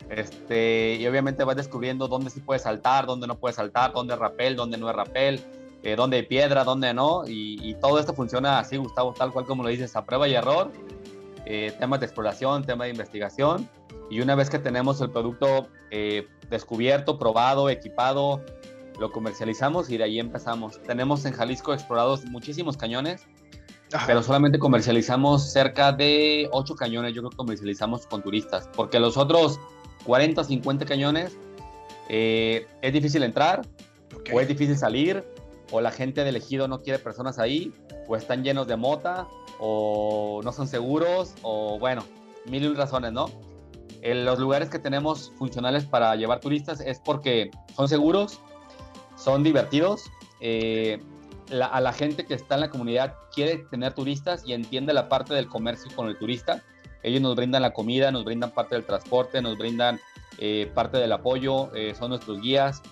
este, 0.09 0.97
y 0.99 1.07
obviamente 1.07 1.45
vas 1.45 1.57
descubriendo 1.57 2.09
dónde 2.09 2.31
sí 2.31 2.41
puedes 2.41 2.63
saltar, 2.63 3.07
dónde 3.07 3.27
no 3.27 3.39
puedes 3.39 3.57
saltar, 3.57 3.93
dónde 3.93 4.15
es 4.15 4.21
rapel, 4.21 4.57
dónde 4.57 4.79
no 4.79 4.89
es 4.89 4.97
rapel, 4.97 5.41
eh, 5.83 5.97
dónde 5.97 6.19
hay 6.19 6.23
piedra, 6.25 6.65
dónde 6.65 6.95
no. 6.95 7.25
Y, 7.27 7.75
todo 7.81 7.99
esto 7.99 8.15
funciona 8.15 8.59
así, 8.59 8.77
Gustavo, 8.77 9.13
tal 9.13 9.33
cual 9.33 9.45
como 9.45 9.63
lo 9.63 9.69
dices, 9.69 9.95
a 9.97 10.05
prueba 10.05 10.27
y 10.29 10.35
error. 10.35 10.73
Eh, 11.45 11.75
temas 11.79 12.01
de 12.01 12.07
exploración, 12.07 12.65
temas 12.65 12.87
de 12.87 12.91
investigación. 12.91 13.69
Y 14.11 14.21
una 14.21 14.35
vez 14.35 14.51
que 14.51 14.59
tenemos 14.59 15.01
el 15.01 15.11
producto 15.11 15.69
eh, 15.91 16.27
descubierto, 16.51 17.19
probado, 17.19 17.69
equipado, 17.69 18.43
lo 18.99 19.13
comercializamos 19.13 19.91
y 19.91 19.99
de 19.99 20.05
ahí 20.05 20.19
empezamos. 20.19 20.83
Tenemos 20.83 21.25
en 21.25 21.33
Jalisco 21.33 21.73
explorados 21.73 22.25
muchísimos 22.25 22.77
cañones, 22.77 23.27
pero 24.07 24.23
solamente 24.23 24.59
comercializamos 24.59 25.51
cerca 25.51 25.93
de 25.93 26.49
8 26.53 26.75
cañones, 26.75 27.15
yo 27.15 27.23
creo 27.23 27.31
que 27.31 27.37
comercializamos 27.37 28.07
con 28.07 28.23
turistas, 28.23 28.69
porque 28.75 29.01
los 29.01 29.17
otros 29.17 29.59
40 30.05 30.41
o 30.41 30.45
50 30.45 30.85
cañones, 30.85 31.37
eh, 32.09 32.67
es 32.83 32.93
difícil 32.93 33.23
entrar, 33.23 33.63
o 34.33 34.41
es 34.41 34.49
difícil 34.49 34.77
salir, 34.77 35.25
o 35.71 35.81
la 35.81 35.91
gente 35.91 36.23
de 36.23 36.31
elegido 36.31 36.69
no 36.69 36.83
quiere 36.83 36.99
personas 36.99 37.39
ahí, 37.39 37.73
o 38.09 38.17
están 38.17 38.43
llenos 38.43 38.67
de 38.67 38.77
mota, 38.77 39.27
o 39.59 40.41
no 40.43 40.53
son 40.53 40.67
seguros, 40.67 41.35
o 41.43 41.79
bueno, 41.79 42.05
mil 42.47 42.65
y 42.65 42.75
razones, 42.75 43.13
¿no? 43.13 43.31
En 44.03 44.25
los 44.25 44.39
lugares 44.39 44.69
que 44.69 44.79
tenemos 44.79 45.33
funcionales 45.37 45.85
para 45.85 46.15
llevar 46.17 46.41
turistas 46.41 46.81
es 46.81 47.01
porque 47.01 47.51
son 47.75 47.89
seguros, 47.89 48.41
son 49.17 49.43
divertidos, 49.43 50.05
eh, 50.41 51.01
a 51.51 51.81
la 51.81 51.93
gente 51.93 52.27
que 52.27 52.35
está 52.35 52.57
en 52.57 52.63
la 52.63 52.71
comunidad 52.71 53.15
quiere 53.35 53.59
tener 53.71 53.95
turistas 53.95 54.43
y 54.47 54.53
entiende 54.53 54.93
la 54.93 55.09
parte 55.09 55.35
del 55.35 55.49
comercio 55.49 55.91
con 55.95 56.09
el 56.09 56.19
turista 56.19 56.63
Ellos 57.03 57.23
nos 57.23 57.37
brindan 57.37 57.63
la 57.63 57.73
comida, 57.73 58.11
nos 58.11 58.25
brindan 58.25 58.51
parte 58.51 58.75
del 58.75 58.85
transporte, 58.85 59.41
nos 59.41 59.57
brindan 59.57 60.01
eh, 60.39 60.71
parte 60.75 60.99
del 60.99 61.13
apoyo, 61.13 61.75
eh, 61.75 61.95
son 61.95 62.11
nuestros 62.11 62.41
guías, 62.41 62.83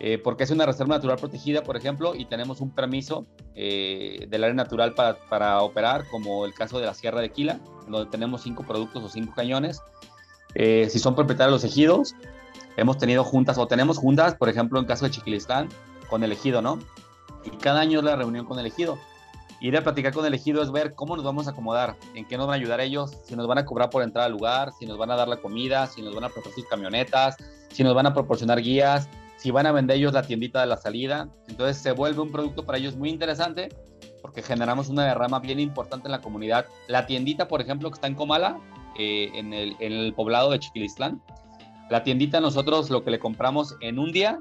eh, 0.00 0.18
porque 0.18 0.44
es 0.44 0.50
una 0.50 0.66
reserva 0.66 0.96
natural 0.96 1.18
protegida, 1.18 1.62
por 1.62 1.76
ejemplo, 1.76 2.14
y 2.14 2.24
tenemos 2.24 2.60
un 2.60 2.74
permiso 2.74 3.26
del 3.54 4.42
área 4.42 4.54
natural 4.54 4.94
para, 4.94 5.16
para, 5.28 5.60
operar, 5.60 6.08
como 6.10 6.46
el 6.46 6.54
caso 6.54 6.80
de 6.80 6.86
la 6.86 6.94
Sierra 6.94 7.20
de 7.20 7.30
Quila, 7.30 7.60
donde 7.86 8.10
tenemos 8.10 8.42
cinco 8.42 8.64
productos 8.66 9.04
o 9.04 9.08
cinco 9.08 9.34
cañones. 9.36 9.80
Si 10.54 10.98
son 10.98 11.14
propietarios 11.14 11.62
los 11.62 11.64
ejidos, 11.64 12.14
hemos 12.76 12.98
tenido 12.98 13.24
juntas 13.24 13.58
o 13.58 13.66
tenemos 13.66 13.98
juntas, 13.98 14.34
por 14.34 14.48
ejemplo, 14.48 14.78
en 14.78 14.86
caso 14.86 15.04
de 15.04 15.10
Chiquilistán, 15.10 15.68
con 16.08 16.22
el 16.22 16.32
ejido, 16.32 16.62
¿no? 16.62 16.78
Y 17.44 17.50
cada 17.56 17.80
año 17.80 18.00
es 18.00 18.04
la 18.04 18.16
reunión 18.16 18.44
con 18.44 18.58
el 18.58 18.66
ejido 18.66 18.98
ir 19.62 19.76
a 19.76 19.82
platicar 19.82 20.12
con 20.12 20.26
el 20.26 20.34
ejido 20.34 20.60
es 20.60 20.72
ver 20.72 20.94
cómo 20.94 21.14
nos 21.14 21.24
vamos 21.24 21.46
a 21.46 21.52
acomodar, 21.52 21.96
en 22.14 22.26
qué 22.26 22.36
nos 22.36 22.48
van 22.48 22.54
a 22.54 22.56
ayudar 22.56 22.80
ellos, 22.80 23.16
si 23.24 23.36
nos 23.36 23.46
van 23.46 23.58
a 23.58 23.64
cobrar 23.64 23.90
por 23.90 24.02
entrar 24.02 24.26
al 24.26 24.32
lugar, 24.32 24.72
si 24.76 24.86
nos 24.86 24.98
van 24.98 25.12
a 25.12 25.16
dar 25.16 25.28
la 25.28 25.36
comida, 25.36 25.86
si 25.86 26.02
nos 26.02 26.14
van 26.14 26.24
a 26.24 26.28
prestar 26.28 26.52
sus 26.52 26.66
camionetas, 26.66 27.36
si 27.68 27.84
nos 27.84 27.94
van 27.94 28.06
a 28.06 28.12
proporcionar 28.12 28.60
guías, 28.60 29.08
si 29.36 29.52
van 29.52 29.66
a 29.66 29.72
vender 29.72 29.98
ellos 29.98 30.12
la 30.12 30.22
tiendita 30.22 30.60
de 30.60 30.66
la 30.66 30.76
salida. 30.76 31.28
Entonces 31.46 31.76
se 31.76 31.92
vuelve 31.92 32.20
un 32.20 32.32
producto 32.32 32.66
para 32.66 32.78
ellos 32.78 32.96
muy 32.96 33.08
interesante 33.08 33.68
porque 34.20 34.42
generamos 34.42 34.88
una 34.88 35.04
derrama 35.04 35.38
bien 35.38 35.60
importante 35.60 36.08
en 36.08 36.12
la 36.12 36.20
comunidad. 36.20 36.66
La 36.88 37.06
tiendita, 37.06 37.46
por 37.46 37.60
ejemplo, 37.60 37.88
que 37.88 37.94
está 37.94 38.08
en 38.08 38.16
Comala, 38.16 38.58
eh, 38.98 39.30
en, 39.34 39.52
el, 39.52 39.76
en 39.80 39.92
el 39.92 40.14
poblado 40.14 40.50
de 40.50 40.58
Chiquilistlán, 40.58 41.22
la 41.90 42.02
tiendita 42.04 42.40
nosotros 42.40 42.90
lo 42.90 43.04
que 43.04 43.10
le 43.10 43.18
compramos 43.18 43.76
en 43.80 43.98
un 43.98 44.12
día, 44.12 44.38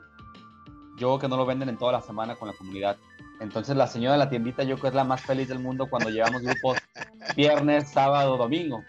yo 0.97 1.07
creo 1.07 1.19
que 1.19 1.27
no 1.27 1.37
lo 1.37 1.45
venden 1.45 1.69
en 1.69 1.77
toda 1.77 1.91
la 1.91 2.01
semana 2.01 2.35
con 2.35 2.47
la 2.47 2.53
comunidad. 2.53 2.97
Entonces 3.39 3.75
la 3.75 3.87
señora 3.87 4.13
de 4.13 4.19
la 4.19 4.29
tiendita 4.29 4.63
yo 4.63 4.75
creo 4.75 4.81
que 4.81 4.87
es 4.89 4.93
la 4.93 5.03
más 5.03 5.21
feliz 5.21 5.47
del 5.47 5.59
mundo 5.59 5.87
cuando 5.89 6.09
llevamos 6.09 6.43
grupos 6.43 6.77
viernes, 7.35 7.89
sábado, 7.89 8.37
domingo, 8.37 8.83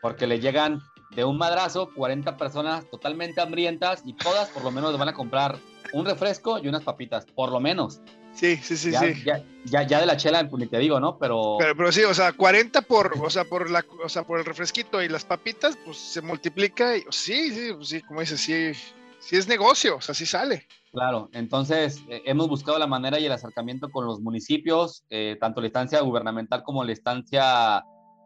porque 0.00 0.26
le 0.26 0.40
llegan 0.40 0.80
de 1.10 1.24
un 1.24 1.36
madrazo 1.36 1.90
40 1.94 2.36
personas 2.36 2.88
totalmente 2.90 3.40
hambrientas 3.40 4.02
y 4.04 4.14
todas 4.14 4.48
por 4.48 4.64
lo 4.64 4.70
menos 4.70 4.92
le 4.92 4.98
van 4.98 5.08
a 5.08 5.12
comprar 5.12 5.58
un 5.92 6.04
refresco 6.04 6.58
y 6.58 6.68
unas 6.68 6.82
papitas, 6.82 7.26
por 7.26 7.50
lo 7.50 7.60
menos. 7.60 8.00
Sí, 8.38 8.56
sí, 8.58 8.76
sí, 8.76 8.92
ya, 8.92 9.00
sí. 9.00 9.24
Ya, 9.64 9.82
ya, 9.82 9.98
de 9.98 10.06
la 10.06 10.16
chela, 10.16 10.44
ni 10.44 10.66
te 10.68 10.78
digo, 10.78 11.00
¿no? 11.00 11.18
Pero... 11.18 11.56
pero... 11.58 11.74
pero... 11.76 11.90
sí, 11.90 12.04
o 12.04 12.14
sea, 12.14 12.32
40 12.32 12.82
por, 12.82 13.12
o 13.20 13.28
sea, 13.28 13.42
por 13.44 13.68
la, 13.68 13.84
o 14.04 14.08
sea, 14.08 14.22
por 14.22 14.38
el 14.38 14.44
refresquito 14.44 15.02
y 15.02 15.08
las 15.08 15.24
papitas, 15.24 15.76
pues 15.84 15.96
se 15.96 16.22
multiplica 16.22 16.96
y 16.96 17.02
sí, 17.10 17.50
sí, 17.50 17.72
pues, 17.74 17.88
sí, 17.88 18.00
como 18.02 18.20
dices, 18.20 18.40
sí, 18.40 18.72
sí 19.18 19.36
es 19.36 19.48
negocio, 19.48 19.96
o 19.96 20.00
sea, 20.00 20.14
sí 20.14 20.24
sale. 20.24 20.68
Claro, 20.92 21.28
entonces 21.32 22.00
eh, 22.08 22.22
hemos 22.26 22.48
buscado 22.48 22.78
la 22.78 22.86
manera 22.86 23.18
y 23.18 23.26
el 23.26 23.32
acercamiento 23.32 23.90
con 23.90 24.06
los 24.06 24.20
municipios, 24.20 25.04
eh, 25.10 25.36
tanto 25.40 25.60
la 25.60 25.66
instancia 25.66 26.00
gubernamental 26.00 26.62
como 26.62 26.84
la 26.84 26.92
instancia 26.92 27.82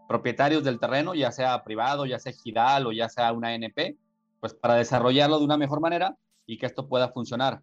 propietarios 0.08 0.62
del 0.62 0.78
terreno, 0.78 1.14
ya 1.14 1.32
sea 1.32 1.64
privado, 1.64 2.04
ya 2.04 2.18
sea 2.18 2.34
GIDAL 2.34 2.86
o 2.86 2.92
ya 2.92 3.08
sea 3.08 3.32
una 3.32 3.48
ANP, 3.48 3.96
pues 4.40 4.52
para 4.52 4.74
desarrollarlo 4.74 5.38
de 5.38 5.44
una 5.46 5.56
mejor 5.56 5.80
manera 5.80 6.16
y 6.44 6.58
que 6.58 6.66
esto 6.66 6.86
pueda 6.86 7.08
funcionar. 7.08 7.62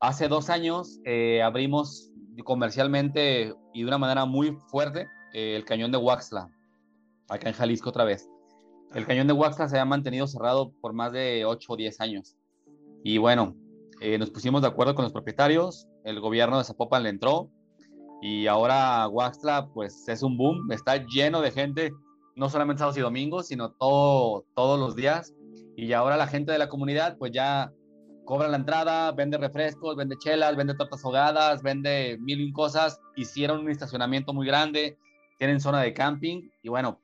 Hace 0.00 0.28
dos 0.28 0.50
años 0.50 1.00
eh, 1.04 1.42
abrimos 1.42 2.12
comercialmente 2.44 3.54
y 3.72 3.80
de 3.80 3.88
una 3.88 3.98
manera 3.98 4.26
muy 4.26 4.56
fuerte 4.68 5.08
el 5.32 5.64
cañón 5.64 5.90
de 5.90 5.98
Huaxla, 5.98 6.50
acá 7.28 7.48
en 7.48 7.54
Jalisco 7.54 7.90
otra 7.90 8.04
vez. 8.04 8.28
El 8.94 9.06
cañón 9.06 9.26
de 9.26 9.32
Huaxla 9.32 9.68
se 9.68 9.78
ha 9.78 9.84
mantenido 9.84 10.26
cerrado 10.26 10.72
por 10.80 10.92
más 10.92 11.12
de 11.12 11.44
8 11.44 11.72
o 11.72 11.76
10 11.76 12.00
años. 12.00 12.36
Y 13.04 13.18
bueno, 13.18 13.56
eh, 14.00 14.18
nos 14.18 14.30
pusimos 14.30 14.62
de 14.62 14.68
acuerdo 14.68 14.94
con 14.94 15.04
los 15.04 15.12
propietarios, 15.12 15.88
el 16.04 16.20
gobierno 16.20 16.58
de 16.58 16.64
Zapopan 16.64 17.02
le 17.02 17.08
entró 17.08 17.50
y 18.20 18.46
ahora 18.46 19.08
Huaxla 19.08 19.68
pues 19.72 20.06
es 20.08 20.22
un 20.22 20.36
boom, 20.36 20.70
está 20.72 21.04
lleno 21.06 21.40
de 21.40 21.50
gente, 21.50 21.92
no 22.34 22.48
solamente 22.50 22.80
sábados 22.80 22.98
y 22.98 23.02
domingos, 23.02 23.48
sino 23.48 23.72
todo, 23.72 24.44
todos 24.54 24.78
los 24.78 24.94
días. 24.94 25.34
Y 25.76 25.92
ahora 25.92 26.16
la 26.16 26.26
gente 26.26 26.52
de 26.52 26.58
la 26.58 26.68
comunidad 26.68 27.16
pues 27.18 27.32
ya 27.32 27.72
cobra 28.26 28.48
la 28.48 28.58
entrada, 28.58 29.10
vende 29.12 29.38
refrescos, 29.38 29.96
vende 29.96 30.18
chelas, 30.18 30.54
vende 30.54 30.74
tortas 30.74 31.02
ahogadas, 31.02 31.62
vende 31.62 32.18
mil 32.20 32.42
y 32.42 32.52
cosas. 32.52 33.00
Hicieron 33.16 33.60
un 33.60 33.70
estacionamiento 33.70 34.34
muy 34.34 34.46
grande, 34.46 34.98
tienen 35.38 35.60
zona 35.60 35.80
de 35.80 35.94
camping 35.94 36.50
y 36.62 36.68
bueno, 36.68 37.00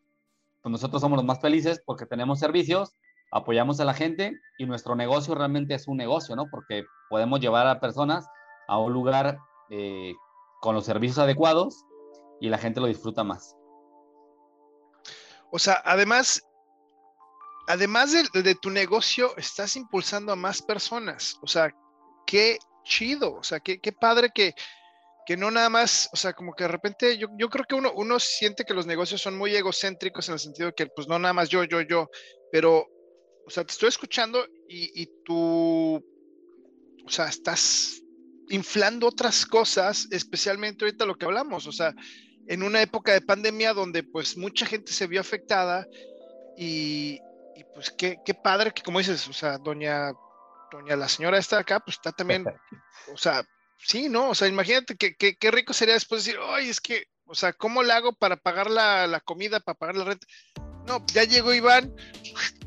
pues 0.61 0.71
nosotros 0.71 1.01
somos 1.01 1.17
los 1.17 1.25
más 1.25 1.41
felices 1.41 1.83
porque 1.87 2.05
tenemos 2.05 2.39
servicios 2.39 2.95
apoyamos 3.33 3.81
a 3.81 3.85
la 3.85 3.95
gente 3.95 4.39
y 4.59 4.67
nuestro 4.67 4.95
negocio 4.95 5.35
realmente 5.35 5.75
es 5.75 5.89
un 5.89 5.97
negocio, 5.97 6.37
¿no? 6.37 6.49
Porque 6.51 6.85
podemos 7.09 7.41
llevar 7.41 7.67
a 7.67 7.81
personas 7.81 8.29
a 8.69 8.79
un 8.79 8.93
lugar 8.93 9.39
eh, 9.71 10.13
con 10.61 10.75
los 10.75 10.85
servicios 10.85 11.19
adecuados 11.19 11.85
y 12.41 12.51
la 12.51 12.59
gente 12.59 12.81
lo 12.81 12.87
disfruta 12.87 13.25
más. 13.25 13.57
O 15.51 15.59
sea, 15.59 15.83
además, 15.85 16.43
además 17.69 18.13
de, 18.13 18.55
tu 18.55 18.71
negocio, 18.71 19.37
estás 19.37 19.77
impulsando 19.77 20.33
a 20.33 20.37
más 20.37 20.63
personas. 20.63 21.37
O 21.43 21.47
sea, 21.47 21.71
qué 22.27 22.59
chido, 22.85 23.35
o 23.35 23.43
sea, 23.43 23.61
qué, 23.61 23.79
qué 23.81 23.93
padre 23.93 24.31
que, 24.35 24.55
que 25.27 25.37
no 25.37 25.51
nada 25.51 25.69
más, 25.69 26.09
o 26.13 26.17
sea, 26.17 26.33
como 26.33 26.53
que 26.55 26.65
de 26.65 26.69
repente 26.69 27.17
yo, 27.19 27.29
yo 27.39 27.49
creo 27.49 27.65
que 27.65 27.75
uno, 27.75 27.93
uno 27.95 28.19
siente 28.19 28.65
que 28.65 28.75
los 28.75 28.87
negocios 28.87 29.21
son 29.21 29.39
muy 29.39 29.55
egocéntricos 29.55 30.29
en 30.29 30.35
el 30.35 30.41
sentido 30.41 30.69
de 30.69 30.75
que, 30.75 30.87
pues 30.87 31.07
no 31.07 31.19
nada 31.19 31.35
más 31.35 31.49
yo, 31.49 31.65
yo, 31.65 31.81
yo, 31.83 32.09
pero 32.51 32.89
o 33.47 33.51
sea, 33.51 33.65
te 33.65 33.73
estoy 33.73 33.89
escuchando 33.89 34.47
y, 34.69 35.07
tú, 35.25 35.97
o 37.05 37.11
sea, 37.11 37.27
estás 37.27 38.01
inflando 38.49 39.07
otras 39.07 39.45
cosas, 39.45 40.09
especialmente 40.11 40.85
ahorita 40.85 41.05
lo 41.05 41.17
que 41.17 41.27
hablamos, 41.27 41.67
o 41.67 41.73
sea, 41.73 41.95
en 42.47 42.63
una 42.63 42.81
época 42.81 43.13
de 43.13 43.21
pandemia 43.21 43.75
donde 43.75 44.03
pues 44.03 44.37
mucha 44.37 44.65
gente 44.67 44.93
se 44.93 45.07
vio 45.07 45.21
afectada 45.21 45.87
y, 46.57 47.19
pues 47.75 47.91
qué, 47.91 48.19
qué, 48.25 48.35
padre 48.35 48.73
que 48.73 48.83
como 48.83 48.99
dices, 48.99 49.29
o 49.29 49.33
sea, 49.33 49.59
doña, 49.59 50.13
doña 50.71 50.97
la 50.97 51.09
señora 51.09 51.39
está 51.39 51.59
acá, 51.59 51.81
pues 51.81 51.97
está 51.97 52.13
también, 52.13 52.45
o 53.15 53.17
sea, 53.17 53.45
sí, 53.79 54.09
¿no? 54.09 54.31
O 54.31 54.35
sea, 54.35 54.49
imagínate 54.49 54.97
que, 54.97 55.15
qué 55.15 55.51
rico 55.51 55.73
sería 55.73 55.95
después 55.95 56.25
decir, 56.25 56.41
ay, 56.43 56.69
es 56.69 56.81
que, 56.81 57.05
o 57.27 57.35
sea, 57.35 57.53
¿cómo 57.53 57.83
le 57.83 57.93
hago 57.93 58.13
para 58.13 58.37
pagar 58.37 58.71
la, 58.71 59.07
la 59.07 59.21
comida, 59.21 59.61
para 59.61 59.79
pagar 59.79 59.97
la 59.97 60.05
renta? 60.05 60.27
No, 60.87 61.05
ya 61.13 61.25
llegó 61.25 61.55
Iván, 61.55 61.95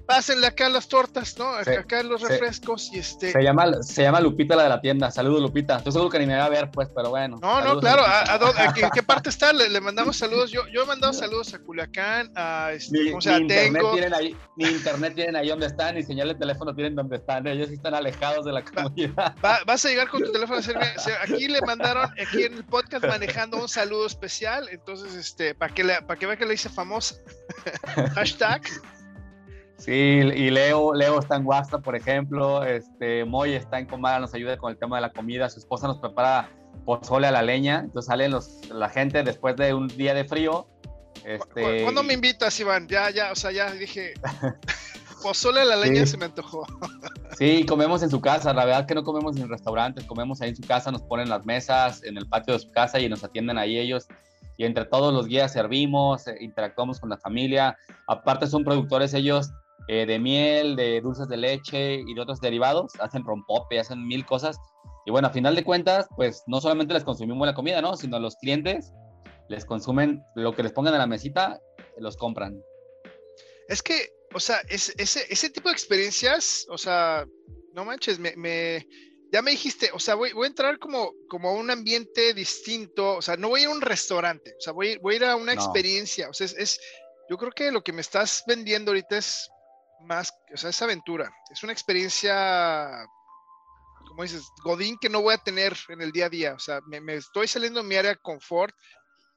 pásenle 0.05 0.47
acá 0.47 0.69
las 0.69 0.87
tortas, 0.87 1.37
¿no? 1.37 1.49
Acá, 1.49 2.03
los 2.03 2.21
refrescos 2.21 2.91
y 2.93 2.99
este. 2.99 3.31
Se 3.31 3.41
llama, 3.41 3.81
se 3.81 4.03
llama 4.03 4.19
Lupita 4.19 4.55
la 4.55 4.63
de 4.63 4.69
la 4.69 4.81
tienda. 4.81 5.11
Saludos, 5.11 5.41
Lupita. 5.41 5.77
Estoy 5.77 5.91
seguro 5.91 6.09
que 6.09 6.19
ni 6.19 6.25
me 6.25 6.37
va 6.37 6.45
a 6.45 6.49
ver, 6.49 6.71
pues, 6.71 6.89
pero 6.95 7.09
bueno. 7.09 7.37
No, 7.41 7.61
no, 7.61 7.79
claro. 7.79 8.03
¿A, 8.05 8.35
en 8.81 8.89
qué 8.91 9.03
parte 9.03 9.29
está? 9.29 9.53
Le, 9.53 9.79
mandamos 9.81 10.17
saludos. 10.17 10.51
Yo, 10.51 10.61
yo 10.67 10.83
he 10.83 10.85
mandado 10.85 11.13
saludos 11.13 11.53
a 11.53 11.59
Culiacán, 11.59 12.31
a 12.35 12.71
este, 12.73 13.13
o 13.13 13.21
sea, 13.21 13.37
internet 13.39 13.83
tienen 13.93 14.13
ahí, 14.13 14.35
ni 14.55 14.65
internet 14.69 15.15
tienen 15.15 15.35
ahí 15.35 15.49
donde 15.49 15.67
están, 15.67 15.95
ni 15.95 16.03
señal 16.03 16.29
de 16.29 16.35
teléfono 16.35 16.73
tienen 16.73 16.95
donde 16.95 17.17
están. 17.17 17.47
Ellos 17.47 17.69
están 17.69 17.93
alejados 17.93 18.45
de 18.45 18.51
la 18.51 18.63
comunidad. 18.63 19.35
vas 19.65 19.85
a 19.85 19.89
llegar 19.89 20.09
con 20.09 20.23
tu 20.23 20.31
teléfono 20.31 20.57
a 20.57 20.59
hacerme. 20.59 20.85
Aquí 21.21 21.47
le 21.47 21.61
mandaron, 21.61 22.09
aquí 22.21 22.43
en 22.43 22.53
el 22.55 22.65
podcast 22.65 23.05
manejando 23.05 23.57
un 23.57 23.67
saludo 23.67 24.05
especial. 24.05 24.69
Entonces, 24.69 25.13
este, 25.15 25.55
para 25.55 25.73
que, 25.73 25.83
para 25.83 26.19
que 26.19 26.25
vea 26.25 26.37
que 26.37 26.45
le 26.45 26.53
hice 26.53 26.69
famosa. 26.69 27.15
Hashtag. 28.15 28.61
Sí, 29.77 29.91
y 29.91 30.49
Leo, 30.49 30.93
Leo 30.93 31.19
está 31.19 31.35
en 31.35 31.45
WhatsApp, 31.45 31.83
por 31.83 31.95
ejemplo, 31.95 32.63
este, 32.63 33.25
Moy 33.25 33.53
está 33.53 33.79
en 33.79 33.85
Comada, 33.85 34.19
nos 34.19 34.33
ayuda 34.33 34.57
con 34.57 34.71
el 34.71 34.77
tema 34.77 34.97
de 34.97 35.01
la 35.01 35.11
comida, 35.11 35.49
su 35.49 35.59
esposa 35.59 35.87
nos 35.87 35.99
prepara 35.99 36.49
pozole 36.85 37.27
a 37.27 37.31
la 37.31 37.41
leña, 37.41 37.79
entonces 37.79 38.07
salen 38.07 38.31
los, 38.31 38.69
la 38.69 38.89
gente 38.89 39.23
después 39.23 39.55
de 39.57 39.73
un 39.73 39.87
día 39.87 40.13
de 40.13 40.25
frío. 40.25 40.67
Este, 41.25 41.83
¿Cuándo 41.83 42.03
me 42.03 42.13
invitas, 42.13 42.59
Iván? 42.59 42.87
Ya, 42.87 43.09
ya, 43.09 43.31
o 43.31 43.35
sea, 43.35 43.51
ya 43.51 43.71
dije, 43.71 44.13
pozole 45.23 45.61
a 45.61 45.65
la 45.65 45.75
leña 45.75 46.05
se 46.05 46.17
me 46.17 46.25
antojó. 46.25 46.65
sí, 47.37 47.65
comemos 47.65 48.01
en 48.01 48.09
su 48.09 48.21
casa, 48.21 48.53
la 48.53 48.65
verdad 48.65 48.85
que 48.85 48.95
no 48.95 49.03
comemos 49.03 49.35
en 49.37 49.49
restaurantes, 49.49 50.05
comemos 50.05 50.41
ahí 50.41 50.49
en 50.49 50.55
su 50.55 50.63
casa, 50.63 50.89
nos 50.91 51.01
ponen 51.01 51.29
las 51.29 51.45
mesas 51.45 52.01
en 52.03 52.17
el 52.17 52.27
patio 52.27 52.53
de 52.53 52.59
su 52.61 52.71
casa 52.71 52.99
y 52.99 53.09
nos 53.09 53.23
atienden 53.23 53.57
ahí 53.57 53.77
ellos 53.77 54.07
y 54.57 54.65
entre 54.65 54.85
todos 54.85 55.13
los 55.13 55.27
guías 55.27 55.51
servimos, 55.51 56.27
eh, 56.27 56.37
interactuamos 56.39 56.99
con 56.99 57.09
la 57.09 57.17
familia. 57.17 57.77
Aparte 58.07 58.47
son 58.47 58.63
productores 58.63 59.13
ellos 59.13 59.51
eh, 59.87 60.05
de 60.05 60.19
miel, 60.19 60.75
de 60.75 61.01
dulces 61.01 61.27
de 61.27 61.37
leche 61.37 61.95
y 61.95 62.13
de 62.13 62.21
otros 62.21 62.39
derivados, 62.39 62.91
hacen 62.99 63.23
rompope, 63.23 63.79
hacen 63.79 64.05
mil 64.07 64.25
cosas. 64.25 64.57
Y 65.05 65.11
bueno, 65.11 65.27
a 65.27 65.31
final 65.31 65.55
de 65.55 65.63
cuentas, 65.63 66.07
pues 66.15 66.43
no 66.47 66.59
solamente 66.59 66.93
les 66.93 67.03
consumimos 67.03 67.45
la 67.45 67.53
comida, 67.53 67.81
¿no? 67.81 67.95
Sino 67.95 68.19
los 68.19 68.35
clientes 68.37 68.91
les 69.47 69.65
consumen 69.65 70.23
lo 70.35 70.55
que 70.55 70.63
les 70.63 70.71
pongan 70.71 70.93
en 70.93 70.99
la 70.99 71.07
mesita, 71.07 71.59
los 71.97 72.17
compran. 72.17 72.59
Es 73.67 73.81
que, 73.81 74.09
o 74.33 74.39
sea, 74.39 74.61
ese, 74.69 74.93
ese 74.97 75.49
tipo 75.49 75.69
de 75.69 75.73
experiencias, 75.73 76.65
o 76.69 76.77
sea, 76.77 77.25
no 77.73 77.85
manches, 77.85 78.19
me, 78.19 78.35
me, 78.35 78.87
ya 79.31 79.41
me 79.41 79.51
dijiste, 79.51 79.89
o 79.93 79.99
sea, 79.99 80.15
voy, 80.15 80.33
voy, 80.33 80.45
a 80.45 80.49
entrar 80.49 80.79
como, 80.79 81.13
como 81.29 81.49
a 81.49 81.53
un 81.53 81.69
ambiente 81.69 82.33
distinto, 82.33 83.17
o 83.17 83.21
sea, 83.21 83.37
no 83.37 83.49
voy 83.49 83.61
a 83.61 83.63
ir 83.63 83.69
a 83.69 83.73
un 83.73 83.81
restaurante, 83.81 84.55
o 84.57 84.61
sea, 84.61 84.73
voy, 84.73 84.97
voy 84.97 85.15
a 85.15 85.17
ir 85.17 85.25
a 85.25 85.35
una 85.35 85.53
experiencia, 85.53 86.29
o 86.29 86.33
sea, 86.33 86.45
es, 86.45 86.53
es, 86.57 86.79
yo 87.29 87.37
creo 87.37 87.51
que 87.51 87.71
lo 87.71 87.83
que 87.83 87.93
me 87.93 88.01
estás 88.01 88.43
vendiendo 88.47 88.91
ahorita 88.91 89.17
es 89.17 89.49
más, 90.01 90.33
o 90.53 90.57
sea, 90.57 90.69
es 90.69 90.81
aventura, 90.81 91.31
es 91.51 91.63
una 91.63 91.73
experiencia, 91.73 93.05
como 94.07 94.23
dices, 94.23 94.43
Godín 94.63 94.97
que 94.99 95.09
no 95.09 95.21
voy 95.21 95.33
a 95.33 95.39
tener 95.39 95.75
en 95.89 96.01
el 96.01 96.11
día 96.11 96.27
a 96.27 96.29
día, 96.29 96.53
o 96.53 96.59
sea, 96.59 96.81
me, 96.87 97.15
estoy 97.15 97.47
saliendo 97.47 97.81
de 97.81 97.87
mi 97.87 97.95
área 97.95 98.11
de 98.11 98.17
confort. 98.17 98.73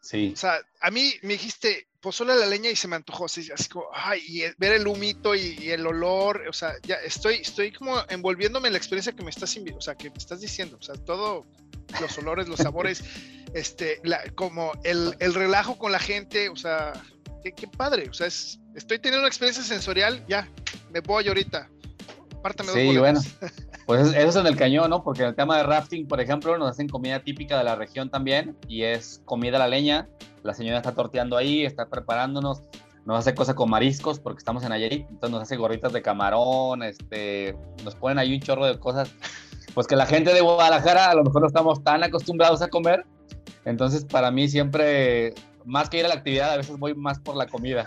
Sí. 0.00 0.32
O 0.32 0.36
sea, 0.36 0.60
a 0.80 0.90
mí 0.92 1.12
me 1.22 1.32
dijiste, 1.32 1.88
pozole 2.00 2.32
a 2.32 2.36
la 2.36 2.46
leña 2.46 2.70
y 2.70 2.76
se 2.76 2.86
me 2.86 2.96
antojó, 2.96 3.24
así, 3.24 3.50
así 3.52 3.68
como, 3.68 3.86
ay, 3.92 4.22
y 4.26 4.42
ver 4.56 4.72
el 4.72 4.86
humito 4.86 5.34
y, 5.34 5.70
el 5.70 5.86
olor, 5.86 6.46
o 6.48 6.52
sea, 6.52 6.74
ya 6.82 6.96
estoy, 6.96 7.36
estoy 7.36 7.72
como 7.72 8.00
envolviéndome 8.08 8.68
en 8.68 8.74
la 8.74 8.78
experiencia 8.78 9.12
que 9.12 9.24
me 9.24 9.30
estás, 9.30 9.56
o 9.56 9.80
sea, 9.80 9.96
que 9.96 10.10
me 10.10 10.16
estás 10.16 10.40
diciendo, 10.40 10.76
o 10.80 10.82
sea, 10.82 10.94
todo, 10.94 11.46
los 12.00 12.16
olores, 12.18 12.48
los 12.48 12.60
sabores, 12.60 13.02
este, 13.54 14.00
como 14.34 14.72
el, 14.84 15.16
el, 15.18 15.34
relajo 15.34 15.78
con 15.78 15.90
la 15.90 15.98
gente, 15.98 16.48
o 16.48 16.56
sea, 16.56 16.92
qué, 17.42 17.52
qué 17.52 17.68
padre, 17.68 18.08
o 18.08 18.14
sea, 18.14 18.26
es, 18.26 18.60
estoy 18.74 18.98
teniendo 18.98 19.20
una 19.20 19.28
experiencia 19.28 19.62
sensorial, 19.62 20.24
ya, 20.28 20.48
me 20.90 21.00
voy 21.00 21.28
ahorita, 21.28 21.68
pártame 22.42 22.72
Sí, 22.72 22.96
bueno. 22.96 23.20
Pues 23.86 24.08
eso 24.08 24.28
es 24.28 24.36
en 24.36 24.46
el 24.46 24.54
cañón, 24.54 24.90
¿no? 24.90 25.02
Porque 25.02 25.22
en 25.22 25.28
el 25.28 25.34
tema 25.34 25.56
de 25.56 25.62
rafting, 25.62 26.06
por 26.06 26.20
ejemplo, 26.20 26.58
nos 26.58 26.72
hacen 26.72 26.90
comida 26.90 27.20
típica 27.20 27.56
de 27.56 27.64
la 27.64 27.74
región 27.74 28.10
también 28.10 28.54
y 28.68 28.82
es 28.82 29.22
comida 29.24 29.56
a 29.56 29.60
la 29.60 29.68
leña. 29.68 30.10
La 30.42 30.52
señora 30.52 30.76
está 30.76 30.92
torteando 30.92 31.38
ahí, 31.38 31.64
está 31.64 31.88
preparándonos, 31.88 32.60
nos 33.06 33.20
hace 33.20 33.34
cosas 33.34 33.54
con 33.54 33.70
mariscos 33.70 34.20
porque 34.20 34.40
estamos 34.40 34.62
en 34.62 34.68
Nayarit, 34.68 35.08
entonces 35.08 35.30
nos 35.30 35.40
hace 35.40 35.56
gorritas 35.56 35.94
de 35.94 36.02
camarón, 36.02 36.82
este, 36.82 37.56
nos 37.82 37.94
ponen 37.94 38.18
ahí 38.18 38.34
un 38.34 38.40
chorro 38.40 38.66
de 38.66 38.78
cosas, 38.78 39.10
pues 39.72 39.86
que 39.86 39.96
la 39.96 40.04
gente 40.04 40.34
de 40.34 40.42
Guadalajara 40.42 41.10
a 41.10 41.14
lo 41.14 41.24
mejor 41.24 41.40
no 41.40 41.46
estamos 41.46 41.82
tan 41.82 42.02
acostumbrados 42.02 42.60
a 42.60 42.68
comer. 42.68 43.06
Entonces, 43.64 44.04
para 44.04 44.30
mí 44.30 44.48
siempre, 44.48 45.32
más 45.68 45.90
que 45.90 45.98
ir 45.98 46.06
a 46.06 46.08
la 46.08 46.14
actividad, 46.14 46.54
a 46.54 46.56
veces 46.56 46.76
voy 46.78 46.94
más 46.94 47.18
por 47.20 47.36
la 47.36 47.46
comida. 47.46 47.84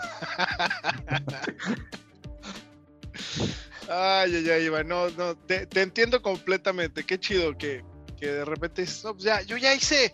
Ay, 3.88 4.36
ay, 4.36 4.48
ay, 4.48 4.64
Iván, 4.66 4.88
no, 4.88 5.10
no, 5.10 5.34
te, 5.34 5.66
entiendo 5.74 6.22
completamente. 6.22 7.04
Qué 7.04 7.18
chido 7.18 7.58
que, 7.58 7.84
de 8.20 8.44
repente 8.44 8.82
dices, 8.82 9.04
no, 9.04 9.12
pues 9.12 9.24
ya, 9.24 9.42
yo 9.42 9.56
ya 9.56 9.74
hice, 9.74 10.12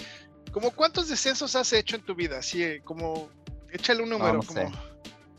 como 0.51 0.71
cuántos 0.71 1.09
descensos 1.09 1.55
has 1.55 1.73
hecho 1.75 1.97
en 1.97 2.03
tu 2.03 2.15
vida, 2.15 2.39
así 2.39 2.63
eh, 2.65 2.81
como, 2.83 3.29
échale 3.71 4.03
un 4.03 4.09
número. 4.09 4.33
No, 4.33 4.39
no 4.39 4.43
sé. 4.43 4.69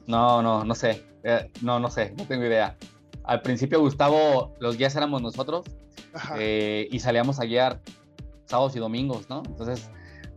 No, 0.06 0.42
no, 0.42 0.64
no 0.64 0.76
sé, 0.76 1.04
eh, 1.24 1.52
no, 1.62 1.80
no 1.80 1.90
sé, 1.90 2.14
no 2.16 2.26
tengo 2.26 2.46
idea. 2.46 2.78
Al 3.24 3.42
principio, 3.42 3.80
Gustavo, 3.82 4.56
los 4.60 4.78
guías 4.78 4.96
éramos 4.96 5.22
nosotros 5.22 5.66
eh, 6.38 6.88
y 6.92 7.00
salíamos 7.00 7.40
a 7.40 7.46
guiar 7.46 7.82
sábados 8.46 8.76
y 8.76 8.80
domingos, 8.80 9.30
¿no? 9.30 9.44
Entonces, 9.46 9.90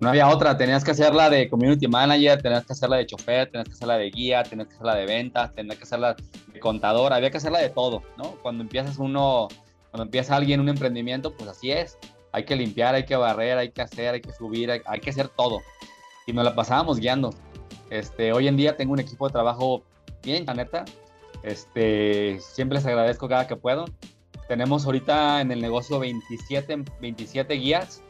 no 0.03 0.09
había 0.09 0.29
otra, 0.29 0.57
tenías 0.57 0.83
que 0.83 0.91
hacerla 0.91 1.31
de 1.31 1.49
community 1.49 1.87
manager, 1.87 2.43
tenías 2.43 2.67
que 2.67 2.73
hacerla 2.73 2.97
de 2.97 3.07
chofer, 3.07 3.49
tenías 3.49 3.69
que 3.69 3.75
hacerla 3.75 3.97
de 3.99 4.11
guía, 4.11 4.43
tenías 4.43 4.67
que 4.67 4.75
hacerla 4.75 4.97
de 4.97 5.07
ventas, 5.07 5.55
tenías 5.55 5.77
que 5.77 5.85
hacerla 5.85 6.17
de 6.53 6.59
contador, 6.59 7.13
había 7.13 7.31
que 7.31 7.37
hacerla 7.37 7.61
de 7.61 7.69
todo, 7.69 8.03
¿no? 8.19 8.33
Cuando 8.43 8.65
empiezas 8.65 8.99
uno, 8.99 9.47
cuando 9.93 10.03
empieza 10.03 10.35
alguien 10.35 10.59
un 10.59 10.69
emprendimiento, 10.69 11.33
pues 11.37 11.49
así 11.49 11.71
es, 11.71 11.99
hay 12.33 12.45
que 12.45 12.57
limpiar, 12.57 12.97
hay 12.97 13.05
que 13.05 13.15
barrer, 13.15 13.59
hay 13.59 13.71
que 13.71 13.81
hacer, 13.81 14.15
hay 14.15 14.21
que 14.21 14.33
subir, 14.33 14.73
hay, 14.73 15.01
que 15.01 15.11
hacer 15.11 15.29
todo. 15.29 15.61
Y 16.27 16.33
nos 16.33 16.45
la 16.45 16.57
pasábamos 16.57 16.99
guiando. 16.99 17.33
Este, 17.89 18.33
hoy 18.33 18.49
en 18.49 18.57
día 18.57 18.77
tengo 18.77 18.95
un 18.95 19.01
equipo 19.01 19.29
de 19.29 19.33
trabajo 19.33 19.85
bien, 20.25 20.47
la 20.47 20.55
neta. 20.55 20.85
Este, 21.45 22.41
siempre 22.41 22.79
les 22.79 22.87
agradezco 22.87 23.29
cada 23.29 23.47
que 23.47 23.55
puedo. 23.55 23.85
Tenemos 24.49 24.85
ahorita 24.85 25.41
en 25.41 25.53
el 25.53 25.61
negocio 25.61 26.01
27, 26.01 26.83
27 27.01 27.55
guías 27.55 28.03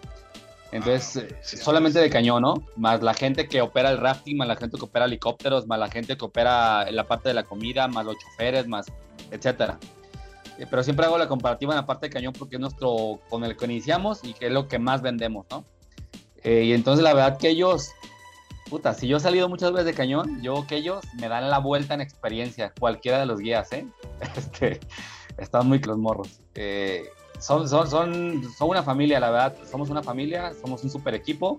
entonces, 0.73 1.27
ah, 1.31 1.37
solamente 1.43 2.01
de 2.01 2.09
cañón, 2.09 2.43
¿no? 2.43 2.67
Más 2.77 3.03
la 3.03 3.13
gente 3.13 3.47
que 3.47 3.61
opera 3.61 3.91
el 3.91 3.99
rafting, 3.99 4.39
más 4.39 4.49
la 4.49 4.57
gente 4.57 4.79
que 4.79 4.85
opera 4.85 5.05
helicópteros, 5.05 5.67
más 5.67 5.79
la 5.79 5.89
gente 5.89 6.17
que 6.17 6.25
opera 6.25 6.91
la 6.91 7.07
parte 7.07 7.29
de 7.29 7.35
la 7.35 7.45
comida, 7.45 7.87
más 7.89 8.07
los 8.07 8.17
choferes, 8.19 8.67
más 8.67 8.87
etcétera. 9.31 9.79
Eh, 10.59 10.67
pero 10.69 10.83
siempre 10.83 11.05
hago 11.05 11.19
la 11.19 11.29
comparativa 11.29 11.75
en 11.75 11.77
la 11.77 11.87
parte 11.87 12.07
de 12.07 12.11
cañón 12.11 12.33
porque 12.33 12.57
es 12.57 12.61
nuestro, 12.61 13.21
con 13.29 13.45
el 13.45 13.57
que 13.57 13.67
iniciamos 13.67 14.25
y 14.25 14.33
que 14.33 14.47
es 14.47 14.53
lo 14.53 14.67
que 14.67 14.79
más 14.79 15.03
vendemos, 15.03 15.47
¿no? 15.51 15.65
Eh, 16.43 16.65
y 16.65 16.73
entonces 16.73 17.05
la 17.05 17.13
verdad 17.13 17.39
que 17.39 17.51
ellos, 17.51 17.93
puta, 18.71 18.95
si 18.95 19.07
yo 19.07 19.19
he 19.19 19.21
salido 19.21 19.51
muchas 19.51 19.73
veces 19.73 19.87
de 19.87 19.95
cañón, 19.95 20.41
yo 20.43 20.67
que 20.67 20.77
ellos 20.77 21.05
me 21.21 21.29
dan 21.29 21.51
la 21.51 21.59
vuelta 21.59 21.93
en 21.95 22.01
experiencia, 22.01 22.73
cualquiera 22.81 23.19
de 23.19 23.27
los 23.27 23.41
guías, 23.41 23.71
¿eh? 23.73 23.87
Este, 24.37 24.81
están 25.37 25.69
muy 25.69 25.79
los 25.81 25.99
morros. 25.99 26.41
Eh, 26.55 27.05
son, 27.43 27.69
son, 27.69 27.91
son, 27.91 28.43
son 28.57 28.69
una 28.69 28.85
familia, 28.85 29.19
la 29.19 29.31
verdad. 29.31 29.57
Somos 29.69 29.91
una 29.91 30.03
familia, 30.03 30.53
somos 30.61 30.85
un 30.85 30.91
super 30.91 31.13
equipo 31.15 31.59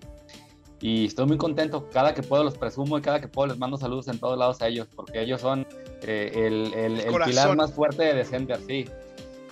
y 0.79 1.05
estoy 1.05 1.25
muy 1.25 1.37
contento. 1.37 1.89
Cada 1.91 2.13
que 2.13 2.23
puedo 2.23 2.43
los 2.43 2.57
presumo 2.57 2.97
y 2.97 3.01
cada 3.01 3.19
que 3.19 3.27
puedo 3.27 3.47
les 3.47 3.57
mando 3.57 3.77
saludos 3.77 4.07
en 4.07 4.17
todos 4.17 4.37
lados 4.37 4.61
a 4.61 4.67
ellos, 4.67 4.87
porque 4.95 5.21
ellos 5.21 5.41
son 5.41 5.67
eh, 6.01 6.31
el, 6.33 6.73
el, 6.73 6.99
el, 7.01 7.21
pilar 7.25 7.55
más 7.57 7.73
fuerte 7.73 8.03
de 8.03 8.13
Descender, 8.13 8.61
sí. 8.65 8.85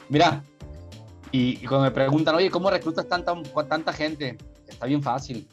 Mira, 0.08 0.42
y, 1.34 1.58
cuando 1.68 1.84
me 1.84 1.92
preguntan, 1.92 2.36
oye, 2.36 2.50
¿cómo 2.50 2.70
reclutas 2.70 3.08
tanta, 3.08 3.34
tanta 3.68 3.92
gente? 3.92 4.38
Está 4.70 4.86
bien 4.86 5.04
fácil. 5.04 5.46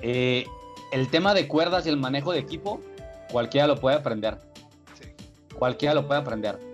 Eh, 0.00 0.46
el 0.92 1.10
tema 1.10 1.34
de 1.34 1.46
cuerdas 1.46 1.84
y 1.84 1.90
el 1.90 1.98
manejo 1.98 2.32
de 2.32 2.38
equipo, 2.38 2.80
cualquiera 3.30 3.66
lo 3.66 3.76
puede 3.76 3.96
aprender. 3.96 4.38
Sí. 4.98 5.08
Cualquiera 5.58 5.94
lo 5.94 6.06
puede 6.06 6.20
aprender 6.20 6.73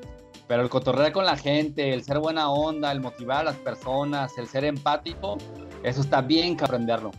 pero 0.50 0.64
el 0.64 0.68
cotorrear 0.68 1.12
con 1.12 1.24
la 1.24 1.36
gente, 1.36 1.94
el 1.94 2.02
ser 2.02 2.18
buena 2.18 2.50
onda, 2.50 2.90
el 2.90 3.00
motivar 3.00 3.42
a 3.42 3.44
las 3.44 3.56
personas, 3.58 4.36
el 4.36 4.48
ser 4.48 4.64
empático, 4.64 5.38
eso 5.84 6.00
está 6.00 6.22
bien 6.22 6.56
que 6.56 6.64
aprenderlo. 6.64 7.12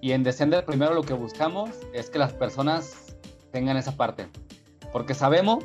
Y 0.00 0.10
en 0.10 0.24
Descender 0.24 0.64
primero 0.64 0.92
lo 0.92 1.04
que 1.04 1.12
buscamos 1.12 1.70
es 1.94 2.10
que 2.10 2.18
las 2.18 2.32
personas 2.32 3.14
tengan 3.52 3.76
esa 3.76 3.96
parte. 3.96 4.26
Porque 4.90 5.14
sabemos 5.14 5.62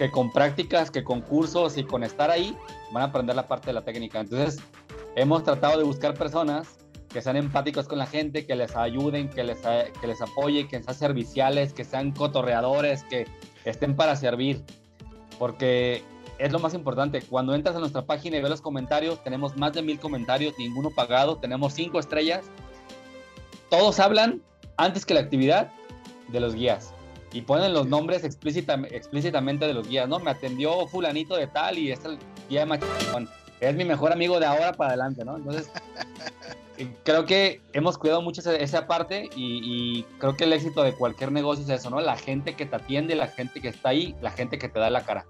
que 0.00 0.10
con 0.10 0.32
prácticas, 0.32 0.90
que 0.90 1.04
con 1.04 1.20
cursos 1.20 1.78
y 1.78 1.84
con 1.84 2.02
estar 2.02 2.28
ahí, 2.28 2.58
van 2.90 3.04
a 3.04 3.06
aprender 3.06 3.36
la 3.36 3.46
parte 3.46 3.68
de 3.68 3.74
la 3.74 3.82
técnica. 3.82 4.18
Entonces, 4.18 4.60
hemos 5.14 5.44
tratado 5.44 5.78
de 5.78 5.84
buscar 5.84 6.14
personas 6.14 6.76
que 7.08 7.22
sean 7.22 7.36
empáticos 7.36 7.86
con 7.86 7.98
la 7.98 8.06
gente, 8.06 8.46
que 8.46 8.56
les 8.56 8.74
ayuden, 8.74 9.30
que 9.30 9.44
les, 9.44 9.60
que 9.60 10.06
les 10.08 10.20
apoyen, 10.20 10.66
que 10.66 10.82
sean 10.82 10.96
serviciales, 10.96 11.72
que 11.72 11.84
sean 11.84 12.10
cotorreadores, 12.10 13.04
que 13.04 13.28
estén 13.64 13.94
para 13.94 14.16
servir. 14.16 14.64
Porque 15.42 16.04
es 16.38 16.52
lo 16.52 16.60
más 16.60 16.72
importante. 16.72 17.20
Cuando 17.20 17.52
entras 17.52 17.74
a 17.74 17.80
nuestra 17.80 18.06
página 18.06 18.36
y 18.36 18.40
ves 18.40 18.48
los 18.48 18.60
comentarios, 18.60 19.24
tenemos 19.24 19.56
más 19.56 19.72
de 19.72 19.82
mil 19.82 19.98
comentarios, 19.98 20.54
ninguno 20.56 20.90
pagado, 20.90 21.38
tenemos 21.38 21.72
cinco 21.72 21.98
estrellas. 21.98 22.44
Todos 23.68 23.98
hablan 23.98 24.40
antes 24.76 25.04
que 25.04 25.14
la 25.14 25.20
actividad 25.20 25.72
de 26.28 26.38
los 26.38 26.54
guías 26.54 26.94
y 27.32 27.42
ponen 27.42 27.72
los 27.72 27.88
nombres 27.88 28.22
explícitamente 28.22 29.66
de 29.66 29.74
los 29.74 29.88
guías, 29.88 30.08
¿no? 30.08 30.20
Me 30.20 30.30
atendió 30.30 30.86
fulanito 30.86 31.34
de 31.34 31.48
tal 31.48 31.76
y 31.76 31.90
es 31.90 32.04
el 32.04 32.20
guía 32.48 32.60
de 32.60 32.66
Es 33.62 33.74
mi 33.76 33.84
mejor 33.84 34.12
amigo 34.12 34.40
de 34.40 34.46
ahora 34.46 34.72
para 34.72 34.90
adelante, 34.90 35.24
¿no? 35.24 35.36
Entonces, 35.36 35.70
creo 37.04 37.24
que 37.24 37.60
hemos 37.72 37.96
cuidado 37.96 38.20
mucho 38.20 38.42
esa, 38.50 38.86
parte 38.86 39.30
y, 39.36 39.60
y, 39.62 40.02
creo 40.18 40.36
que 40.36 40.44
el 40.44 40.52
éxito 40.52 40.82
de 40.82 40.92
cualquier 40.92 41.30
negocio 41.30 41.64
es 41.64 41.70
eso, 41.70 41.88
¿no? 41.88 42.00
La 42.00 42.16
gente 42.16 42.54
que 42.56 42.66
te 42.66 42.76
atiende, 42.76 43.14
la 43.14 43.28
gente 43.28 43.60
que 43.60 43.68
está 43.68 43.90
ahí, 43.90 44.16
la 44.20 44.32
gente 44.32 44.58
que 44.58 44.68
te 44.68 44.80
da 44.80 44.90
la 44.90 45.04
cara. 45.04 45.26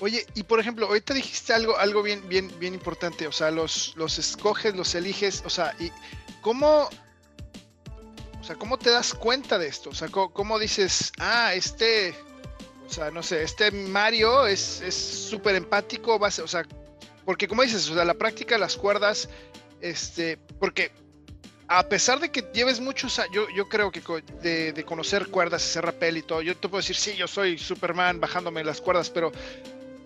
Oye, 0.00 0.26
y 0.34 0.42
por 0.42 0.60
ejemplo, 0.60 0.86
ahorita 0.86 1.14
dijiste 1.14 1.54
algo, 1.54 1.76
algo 1.78 2.02
bien, 2.02 2.28
bien, 2.28 2.52
bien 2.58 2.74
importante, 2.74 3.26
o 3.26 3.32
sea, 3.32 3.50
los, 3.50 3.94
los 3.96 4.18
escoges, 4.18 4.76
los 4.76 4.94
eliges, 4.94 5.42
o 5.46 5.50
sea, 5.50 5.74
y 5.78 5.90
cómo, 6.42 6.88
o 8.40 8.44
sea, 8.44 8.56
cómo 8.56 8.78
te 8.78 8.90
das 8.90 9.14
cuenta 9.14 9.58
de 9.58 9.68
esto, 9.68 9.90
o 9.90 9.94
sea, 9.94 10.08
cómo, 10.08 10.58
dices, 10.58 11.12
ah, 11.18 11.54
este, 11.54 12.14
o 12.86 12.92
sea, 12.92 13.10
no 13.10 13.22
sé, 13.22 13.42
este 13.42 13.70
Mario 13.70 14.46
es 14.46 14.82
súper 14.94 15.54
empático, 15.56 16.16
o 16.16 16.48
sea, 16.48 16.64
porque 17.24 17.48
como 17.48 17.62
dices, 17.62 17.90
o 17.90 17.94
sea, 17.94 18.04
la 18.04 18.14
práctica, 18.14 18.56
las 18.56 18.76
cuerdas, 18.76 19.28
este, 19.80 20.38
porque 20.60 20.92
a 21.68 21.88
pesar 21.88 22.20
de 22.20 22.30
que 22.30 22.44
lleves 22.54 22.80
muchos 22.80 23.18
años, 23.18 23.34
yo, 23.34 23.46
yo 23.54 23.68
creo 23.68 23.90
que 23.90 24.00
de, 24.40 24.72
de, 24.72 24.84
conocer 24.84 25.26
cuerdas, 25.26 25.64
hacer 25.64 25.84
rappel 25.84 26.16
y 26.18 26.22
todo, 26.22 26.40
yo 26.40 26.56
te 26.56 26.68
puedo 26.68 26.80
decir, 26.80 26.96
sí, 26.96 27.14
yo 27.16 27.26
soy 27.26 27.58
Superman 27.58 28.20
bajándome 28.20 28.62
las 28.62 28.80
cuerdas, 28.80 29.10
pero 29.10 29.32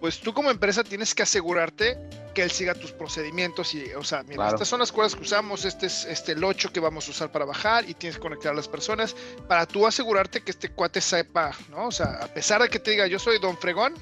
pues 0.01 0.19
tú 0.21 0.33
como 0.33 0.51
empresa 0.51 0.83
tienes 0.83 1.15
que 1.15 1.23
asegurarte 1.23 1.99
que 2.35 2.43
él 2.43 2.51
siga 2.51 2.75
tus 2.75 2.93
procedimientos 2.93 3.75
y, 3.75 3.93
o 3.93 4.03
sea, 4.03 4.23
mira, 4.23 4.49
estas 4.49 4.67
son 4.67 4.81
las 4.81 4.91
cuerdas 4.91 5.15
que 5.15 5.23
usamos, 5.23 5.65
este 5.65 5.87
es 5.87 6.05
este 6.07 6.33
el 6.33 6.43
8 6.43 6.73
que 6.73 6.81
vamos 6.81 7.07
a 7.07 7.11
usar 7.11 7.31
para 7.31 7.45
bajar 7.45 7.89
y 7.89 7.95
tienes 7.95 8.17
que 8.17 8.23
conectar 8.23 8.53
a 8.53 8.55
las 8.55 8.67
personas 8.67 9.15
para 9.47 9.67
tú 9.67 9.87
asegurarte 9.87 10.41
que 10.41 10.51
este 10.51 10.71
cuate 10.71 11.01
sepa, 11.01 11.53
¿no? 11.69 11.89
O 11.89 11.93
sea, 11.93 12.19
a 12.23 12.29
pesar 12.29 12.63
de 12.63 12.71
que 12.71 12.79
te 12.79 12.93
diga 12.93 13.07
yo 13.07 13.19
soy 13.19 13.39
Don 13.39 13.59
Fregón, 13.59 13.95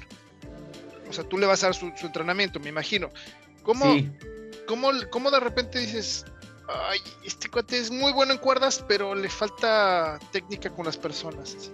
o 1.09 1.13
sea, 1.13 1.23
tú 1.25 1.37
le 1.37 1.45
vas 1.45 1.63
a 1.63 1.67
dar 1.67 1.75
su, 1.75 1.87
entrenamiento, 2.01 2.59
me 2.59 2.69
imagino. 2.69 3.09
¿Cómo, 3.63 3.85
cómo, 4.67 4.91
cómo 5.09 5.31
de 5.31 5.39
repente 5.39 5.79
dices, 5.79 6.25
ay, 6.87 6.99
este 7.23 7.49
cuate 7.49 7.77
es 7.77 7.91
muy 7.91 8.11
bueno 8.11 8.33
en 8.33 8.39
cuerdas, 8.39 8.83
pero 8.87 9.15
le 9.15 9.29
falta 9.29 10.19
técnica 10.31 10.69
con 10.69 10.85
las 10.85 10.97
personas. 10.97 11.71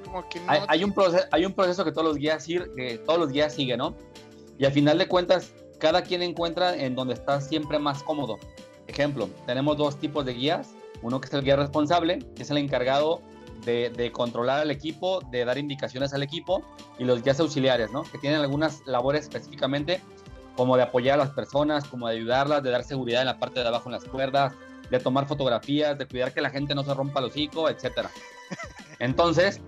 hay, 0.47 0.83
un 0.83 0.93
proceso, 0.93 1.25
hay 1.31 1.45
un 1.45 1.53
proceso 1.53 1.83
que 1.83 1.91
todos 1.91 2.07
los 2.07 2.17
guías, 2.17 2.45
que 2.45 3.01
guías 3.31 3.53
siguen, 3.53 3.79
¿no? 3.79 3.95
Y 4.57 4.65
al 4.65 4.71
final 4.71 4.97
de 4.97 5.07
cuentas, 5.07 5.53
cada 5.79 6.01
quien 6.01 6.21
encuentra 6.21 6.75
en 6.75 6.95
donde 6.95 7.13
está 7.13 7.41
siempre 7.41 7.79
más 7.79 8.03
cómodo. 8.03 8.39
Ejemplo, 8.87 9.29
tenemos 9.45 9.77
dos 9.77 9.99
tipos 9.99 10.25
de 10.25 10.33
guías. 10.33 10.69
Uno 11.01 11.19
que 11.19 11.27
es 11.27 11.33
el 11.33 11.43
guía 11.43 11.57
responsable, 11.57 12.19
que 12.35 12.43
es 12.43 12.49
el 12.49 12.57
encargado 12.57 13.21
de, 13.65 13.89
de, 13.89 14.11
controlar 14.11 14.61
al 14.61 14.71
equipo, 14.71 15.19
de 15.29 15.43
dar 15.43 15.57
indicaciones 15.57 16.13
al 16.13 16.23
equipo, 16.23 16.63
y 16.97 17.03
los 17.03 17.21
guías 17.21 17.39
auxiliares, 17.39 17.91
¿no? 17.91 18.03
Que 18.03 18.17
tienen 18.17 18.39
algunas 18.39 18.81
labores 18.85 19.23
específicamente 19.23 20.01
como 20.55 20.77
de 20.77 20.83
apoyar 20.83 21.15
a 21.15 21.25
las 21.25 21.31
personas, 21.31 21.85
como 21.85 22.07
de 22.07 22.15
ayudarlas, 22.15 22.63
de 22.63 22.71
dar 22.71 22.83
seguridad 22.83 23.21
en 23.21 23.27
la 23.27 23.39
parte 23.39 23.59
de 23.59 23.67
abajo 23.67 23.89
en 23.89 23.93
las 23.93 24.05
cuerdas, 24.05 24.53
de 24.89 24.99
tomar 24.99 25.27
fotografías, 25.27 25.97
de 25.97 26.07
cuidar 26.07 26.33
que 26.33 26.41
la 26.41 26.49
gente 26.49 26.75
no 26.75 26.83
se 26.83 26.93
rompa 26.93 27.19
el 27.19 27.25
hocico, 27.27 27.69
etc. 27.69 28.07
Entonces, 28.99 29.61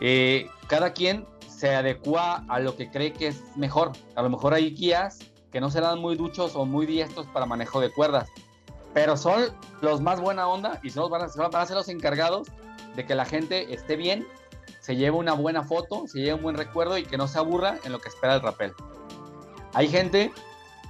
eh, 0.00 0.48
cada 0.66 0.92
quien 0.92 1.26
se 1.46 1.74
adecua 1.74 2.44
a 2.48 2.58
lo 2.58 2.76
que 2.76 2.90
cree 2.90 3.12
que 3.12 3.28
es 3.28 3.42
mejor. 3.56 3.92
A 4.16 4.22
lo 4.22 4.30
mejor 4.30 4.54
hay 4.54 4.74
guías 4.74 5.18
que 5.52 5.60
no 5.60 5.70
serán 5.70 6.00
muy 6.00 6.16
duchos 6.16 6.56
o 6.56 6.64
muy 6.64 6.86
diestros 6.86 7.26
para 7.28 7.46
manejo 7.46 7.80
de 7.80 7.92
cuerdas, 7.92 8.28
pero 8.94 9.16
son 9.16 9.54
los 9.80 10.00
más 10.00 10.20
buena 10.20 10.48
onda 10.48 10.80
y 10.82 10.90
son, 10.90 11.10
van, 11.10 11.22
a, 11.22 11.48
van 11.48 11.66
ser 11.66 11.76
los 11.76 11.88
encargados 11.88 12.48
de 12.96 13.06
que 13.06 13.14
la 13.14 13.24
gente 13.24 13.72
esté 13.72 13.96
bien, 13.96 14.26
se 14.80 14.96
lleve 14.96 15.16
una 15.16 15.34
buena 15.34 15.62
foto, 15.62 16.06
se 16.08 16.18
lleve 16.20 16.34
un 16.34 16.42
buen 16.42 16.56
recuerdo 16.56 16.98
y 16.98 17.04
que 17.04 17.16
no 17.16 17.28
se 17.28 17.38
aburra 17.38 17.78
en 17.84 17.92
lo 17.92 18.00
que 18.00 18.08
espera 18.08 18.34
el 18.34 18.40
rapel. 18.40 18.72
Hay 19.74 19.88
gente 19.88 20.32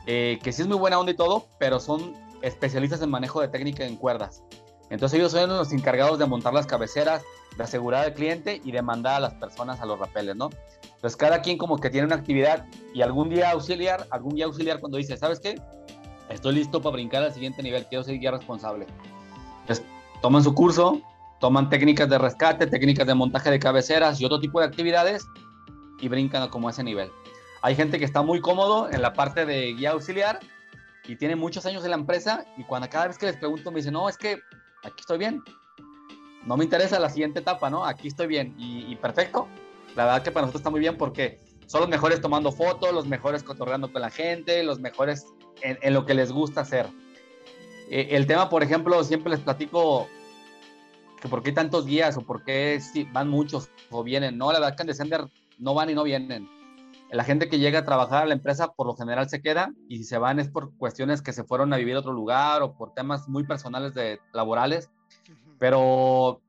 eh, 0.06 0.38
que 0.42 0.52
sí 0.52 0.62
es 0.62 0.68
muy 0.68 0.78
buena 0.78 0.98
onda 0.98 1.12
y 1.12 1.16
todo, 1.16 1.46
pero 1.58 1.78
son 1.80 2.14
especialistas 2.42 3.02
en 3.02 3.10
manejo 3.10 3.40
de 3.40 3.48
técnica 3.48 3.84
en 3.84 3.96
cuerdas. 3.96 4.42
Entonces 4.90 5.18
ellos 5.18 5.32
son 5.32 5.48
los 5.48 5.72
encargados 5.72 6.18
de 6.18 6.26
montar 6.26 6.52
las 6.52 6.66
cabeceras, 6.66 7.22
de 7.56 7.64
asegurar 7.64 8.04
al 8.04 8.14
cliente 8.14 8.60
y 8.62 8.72
de 8.72 8.82
mandar 8.82 9.14
a 9.16 9.20
las 9.20 9.34
personas 9.34 9.80
a 9.80 9.86
los 9.86 9.98
rapeles, 9.98 10.36
¿no? 10.36 10.50
Entonces 10.84 11.16
cada 11.16 11.40
quien 11.40 11.56
como 11.56 11.78
que 11.78 11.88
tiene 11.88 12.06
una 12.06 12.16
actividad 12.16 12.66
y 12.92 13.00
algún 13.00 13.30
día 13.30 13.52
auxiliar, 13.52 14.06
algún 14.10 14.34
día 14.34 14.44
auxiliar 14.44 14.80
cuando 14.80 14.98
dice, 14.98 15.16
¿sabes 15.16 15.40
qué? 15.40 15.60
Estoy 16.28 16.54
listo 16.54 16.80
para 16.82 16.92
brincar 16.94 17.22
al 17.22 17.32
siguiente 17.32 17.62
nivel, 17.62 17.86
quiero 17.86 18.04
ser 18.04 18.18
guía 18.18 18.32
responsable. 18.32 18.86
Entonces 19.62 19.84
toman 20.20 20.42
su 20.42 20.54
curso, 20.54 21.00
toman 21.40 21.70
técnicas 21.70 22.08
de 22.08 22.18
rescate, 22.18 22.66
técnicas 22.66 23.06
de 23.06 23.14
montaje 23.14 23.50
de 23.50 23.58
cabeceras 23.58 24.20
y 24.20 24.24
otro 24.24 24.40
tipo 24.40 24.60
de 24.60 24.66
actividades 24.66 25.26
y 26.00 26.08
brincan 26.08 26.48
como 26.50 26.68
a 26.68 26.70
ese 26.70 26.84
nivel. 26.84 27.10
Hay 27.62 27.74
gente 27.76 27.98
que 27.98 28.04
está 28.04 28.22
muy 28.22 28.40
cómodo 28.40 28.90
en 28.90 29.00
la 29.00 29.12
parte 29.12 29.46
de 29.46 29.72
guía 29.72 29.92
auxiliar 29.92 30.40
y 31.06 31.16
tiene 31.16 31.36
muchos 31.36 31.66
años 31.66 31.84
en 31.84 31.90
la 31.90 31.96
empresa 31.96 32.44
y 32.56 32.64
cuando 32.64 32.88
cada 32.88 33.08
vez 33.08 33.18
que 33.18 33.26
les 33.26 33.36
pregunto 33.36 33.70
me 33.70 33.78
dicen, 33.78 33.92
no, 33.92 34.08
es 34.08 34.16
que 34.16 34.38
aquí 34.82 35.00
estoy 35.00 35.18
bien, 35.18 35.42
no 36.44 36.56
me 36.56 36.64
interesa 36.64 36.98
la 36.98 37.08
siguiente 37.08 37.40
etapa, 37.40 37.70
¿no? 37.70 37.84
Aquí 37.84 38.08
estoy 38.08 38.26
bien 38.26 38.54
y, 38.58 38.94
perfecto. 38.96 39.48
La 39.94 40.04
verdad 40.04 40.22
que 40.22 40.30
para 40.30 40.46
nosotros 40.46 40.60
está 40.60 40.70
muy 40.70 40.80
bien 40.80 40.96
porque 40.96 41.38
son 41.66 41.80
los 41.82 41.90
mejores 41.90 42.20
tomando 42.20 42.50
fotos, 42.50 42.92
los 42.92 43.06
mejores 43.06 43.42
cotorreando 43.42 43.92
con 43.92 44.02
la 44.02 44.10
gente, 44.10 44.62
los 44.62 44.80
mejores 44.80 45.26
en, 45.60 45.92
lo 45.92 46.06
que 46.06 46.14
les 46.14 46.32
gusta 46.32 46.62
hacer. 46.62 46.88
Eh, 47.90 48.08
el 48.12 48.26
tema, 48.26 48.48
por 48.48 48.62
ejemplo, 48.62 49.02
siempre 49.04 49.30
les 49.30 49.40
platico 49.40 50.08
que 51.20 51.28
por 51.28 51.42
qué 51.42 51.52
tantos 51.52 51.86
guías 51.86 52.16
o 52.16 52.22
por 52.22 52.42
qué 52.42 52.80
van 53.12 53.28
muchos 53.28 53.68
o 53.90 54.02
vienen. 54.02 54.38
No, 54.38 54.52
la 54.52 54.60
verdad 54.60 54.76
que 54.76 54.82
en 54.82 54.86
Descender 54.88 55.26
no 55.58 55.74
van 55.74 55.90
y 55.90 55.94
no 55.94 56.02
vienen. 56.02 56.48
La 57.12 57.24
gente 57.24 57.48
que 57.48 57.58
llega 57.58 57.80
a 57.80 57.84
trabajar 57.84 58.22
a 58.22 58.26
la 58.26 58.34
empresa 58.34 58.72
por 58.72 58.86
lo 58.86 58.96
general 58.96 59.28
se 59.28 59.42
queda 59.42 59.72
y 59.88 59.98
si 59.98 60.04
se 60.04 60.18
van 60.18 60.40
es 60.40 60.48
por 60.48 60.74
cuestiones 60.76 61.22
que 61.22 61.32
se 61.32 61.44
fueron 61.44 61.72
a 61.72 61.76
vivir 61.76 61.94
a 61.94 62.00
otro 62.00 62.12
lugar 62.12 62.62
o 62.62 62.74
por 62.74 62.94
temas 62.94 63.28
muy 63.28 63.44
personales 63.44 63.94
de 63.94 64.18
laborales 64.32 64.90
pero 65.62 66.42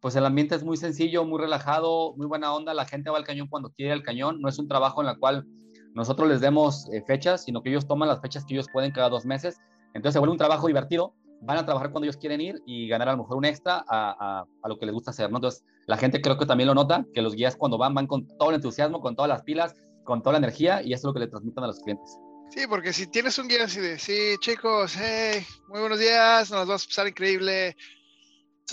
pues 0.00 0.16
el 0.16 0.26
ambiente 0.26 0.56
es 0.56 0.64
muy 0.64 0.76
sencillo, 0.76 1.24
muy 1.24 1.38
relajado, 1.38 2.16
muy 2.16 2.26
buena 2.26 2.52
onda. 2.52 2.74
La 2.74 2.84
gente 2.84 3.10
va 3.10 3.16
al 3.16 3.22
cañón 3.22 3.46
cuando 3.46 3.70
quiere 3.70 3.92
el 3.92 4.02
cañón. 4.02 4.40
No 4.40 4.48
es 4.48 4.58
un 4.58 4.66
trabajo 4.66 5.00
en 5.00 5.08
el 5.08 5.20
cual 5.20 5.46
nosotros 5.94 6.28
les 6.28 6.40
demos 6.40 6.92
eh, 6.92 7.00
fechas, 7.06 7.44
sino 7.44 7.62
que 7.62 7.70
ellos 7.70 7.86
toman 7.86 8.08
las 8.08 8.20
fechas 8.20 8.44
que 8.44 8.54
ellos 8.54 8.66
pueden 8.72 8.90
cada 8.90 9.08
dos 9.08 9.24
meses. 9.24 9.56
Entonces 9.94 10.14
se 10.14 10.18
vuelve 10.18 10.32
un 10.32 10.38
trabajo 10.38 10.66
divertido. 10.66 11.14
Van 11.42 11.58
a 11.58 11.64
trabajar 11.64 11.92
cuando 11.92 12.06
ellos 12.06 12.16
quieren 12.16 12.40
ir 12.40 12.60
y 12.66 12.88
ganar 12.88 13.08
a 13.08 13.12
lo 13.12 13.18
mejor 13.18 13.36
un 13.36 13.44
extra 13.44 13.84
a, 13.88 14.44
a, 14.60 14.68
lo 14.68 14.80
que 14.80 14.86
les 14.86 14.94
gusta 14.96 15.12
hacer. 15.12 15.30
¿no? 15.30 15.36
Entonces 15.36 15.64
la 15.86 15.96
gente 15.96 16.20
creo 16.20 16.36
que 16.36 16.44
también 16.44 16.66
lo 16.66 16.74
nota, 16.74 17.06
que 17.14 17.22
los 17.22 17.36
guías 17.36 17.54
cuando 17.54 17.78
van 17.78 17.94
van 17.94 18.08
con 18.08 18.26
todo 18.36 18.48
el 18.48 18.56
entusiasmo, 18.56 19.00
con 19.00 19.14
todas 19.14 19.28
las 19.28 19.42
pilas, 19.42 19.76
con 20.04 20.22
toda 20.22 20.32
la 20.32 20.38
energía 20.38 20.82
y 20.82 20.92
eso 20.92 21.00
es 21.00 21.04
lo 21.04 21.14
que 21.14 21.20
le 21.20 21.28
transmiten 21.28 21.64
a 21.64 21.68
los 21.68 21.80
clientes. 21.80 22.18
Sí, 22.50 22.66
porque 22.68 22.92
si 22.92 23.06
tienes 23.06 23.38
un 23.38 23.48
guía 23.48 23.64
así 23.64 23.80
de, 23.80 23.98
sí, 23.98 24.34
chicos, 24.40 24.94
hey, 24.96 25.46
muy 25.68 25.80
buenos 25.80 25.98
días, 25.98 26.50
nos 26.50 26.66
vas 26.66 26.84
a 26.84 26.86
pasar 26.86 27.06
increíble, 27.06 27.76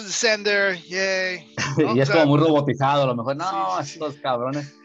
Descender, 0.03 0.79
yay. 0.83 1.55
y 1.95 1.99
es 1.99 2.09
como 2.09 2.25
muy 2.27 2.39
robotizado, 2.39 3.03
a 3.03 3.05
lo 3.07 3.15
mejor. 3.15 3.35
No, 3.35 3.79
estos 3.79 4.15
cabrones 4.17 4.75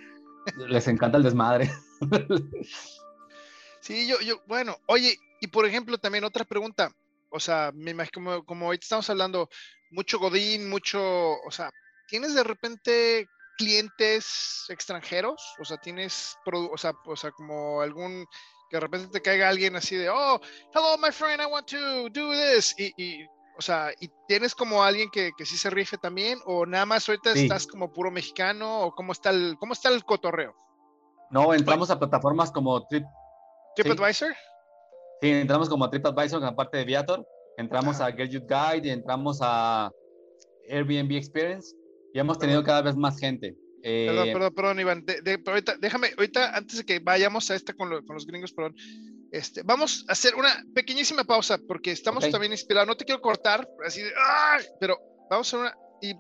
les 0.57 0.89
encanta 0.89 1.19
el 1.19 1.25
desmadre. 1.25 1.71
sí, 3.81 4.09
yo, 4.09 4.21
yo, 4.21 4.41
bueno, 4.47 4.77
oye, 4.87 5.17
y 5.41 5.49
por 5.49 5.67
ejemplo, 5.67 5.99
también 5.99 6.25
otra 6.25 6.45
pregunta. 6.45 6.91
O 7.29 7.41
sea, 7.41 7.73
me 7.75 7.93
imagino, 7.93 8.13
como, 8.15 8.45
como 8.45 8.67
ahorita 8.67 8.85
estamos 8.85 9.11
hablando, 9.11 9.49
mucho 9.91 10.19
Godín, 10.19 10.69
mucho, 10.69 11.01
o 11.01 11.51
sea, 11.51 11.71
¿tienes 12.09 12.35
de 12.35 12.45
repente 12.45 13.29
clientes 13.57 14.67
extranjeros? 14.69 15.43
O 15.61 15.65
sea, 15.65 15.79
tienes, 15.79 16.37
o 16.47 16.77
sea, 16.77 16.93
o 17.07 17.17
sea, 17.17 17.31
como 17.33 17.81
algún 17.81 18.27
que 18.69 18.77
de 18.77 18.81
repente 18.81 19.09
te 19.09 19.21
caiga 19.21 19.49
alguien 19.49 19.77
así 19.77 19.97
de, 19.97 20.09
oh, 20.09 20.41
hello, 20.75 20.97
my 20.99 21.13
friend, 21.13 21.43
I 21.43 21.47
want 21.47 21.69
to 21.69 22.09
do 22.09 22.33
this. 22.33 22.75
Y, 22.79 22.93
y 22.97 23.27
o 23.59 23.61
sea, 23.61 23.93
¿y 24.01 24.11
tienes 24.27 24.55
como 24.55 24.83
alguien 24.83 25.11
que, 25.11 25.33
que 25.37 25.45
sí 25.45 25.57
se 25.57 25.71
rife 25.71 25.99
también? 25.99 26.39
¿O 26.47 26.65
nada 26.65 26.87
más 26.87 27.09
ahorita 27.09 27.33
estás 27.33 27.67
como 27.67 27.93
puro 27.93 28.11
mexicano? 28.11 28.81
¿O 28.81 28.95
cómo 28.95 29.13
está 29.13 29.31
el, 29.31 29.57
cómo 29.59 29.75
está 29.75 29.91
el 29.91 30.05
cotorreo? 30.05 30.55
No, 31.31 31.53
entramos 31.55 31.91
a 31.91 31.99
plataformas 31.99 32.51
como 32.51 32.87
Trip, 32.89 33.05
TripAdvisor. 33.77 34.35
Sí. 35.21 35.31
entramos 35.31 35.69
como 35.69 35.85
a 35.85 35.91
TripAdvisor 35.91 36.39
en 36.41 36.47
la 36.47 36.57
parte 36.57 36.79
de 36.79 36.85
Viator. 36.85 37.27
Entramos 37.57 38.01
a 38.01 38.11
Get 38.13 38.31
You 38.31 38.41
Guide 38.41 38.91
entramos 38.91 39.39
a 39.43 39.91
Airbnb 40.69 41.13
Experience. 41.13 41.75
Y 42.13 42.19
hemos 42.19 42.39
tenido 42.39 42.63
cada 42.63 42.83
vez 42.83 42.97
más 42.97 43.19
gente. 43.19 43.57
perdón, 43.83 44.29
eh, 44.29 44.33
perdón, 44.33 44.55
perdón, 44.55 44.81
Iván. 44.81 45.05
ahorita, 45.47 45.77
déjame, 45.79 46.11
ahorita, 46.17 46.57
antes 46.57 46.79
de 46.79 46.85
que 46.85 46.99
vayamos 46.99 47.51
a 47.51 47.55
esta 47.55 47.73
con, 47.75 47.89
con 48.05 48.15
los 48.15 48.27
gringos, 48.27 48.53
perdón, 48.53 48.75
este, 49.33 49.63
vamos 49.63 50.05
a 50.09 50.13
hacer 50.13 50.35
una 50.35 50.63
pequeñísima 50.75 51.25
pausa 51.25 51.59
porque 51.67 51.91
estamos 51.91 52.29
también 52.31 52.53
inspirados. 52.53 52.87
No 52.87 52.97
te 52.97 53.07
quiero 53.07 53.23
cortar, 53.23 53.67
así 53.85 54.03
de, 54.03 54.13
pero 54.79 54.99
vamos 55.31 55.53
a 55.53 55.57
hacer 55.57 55.61
una 55.61 55.75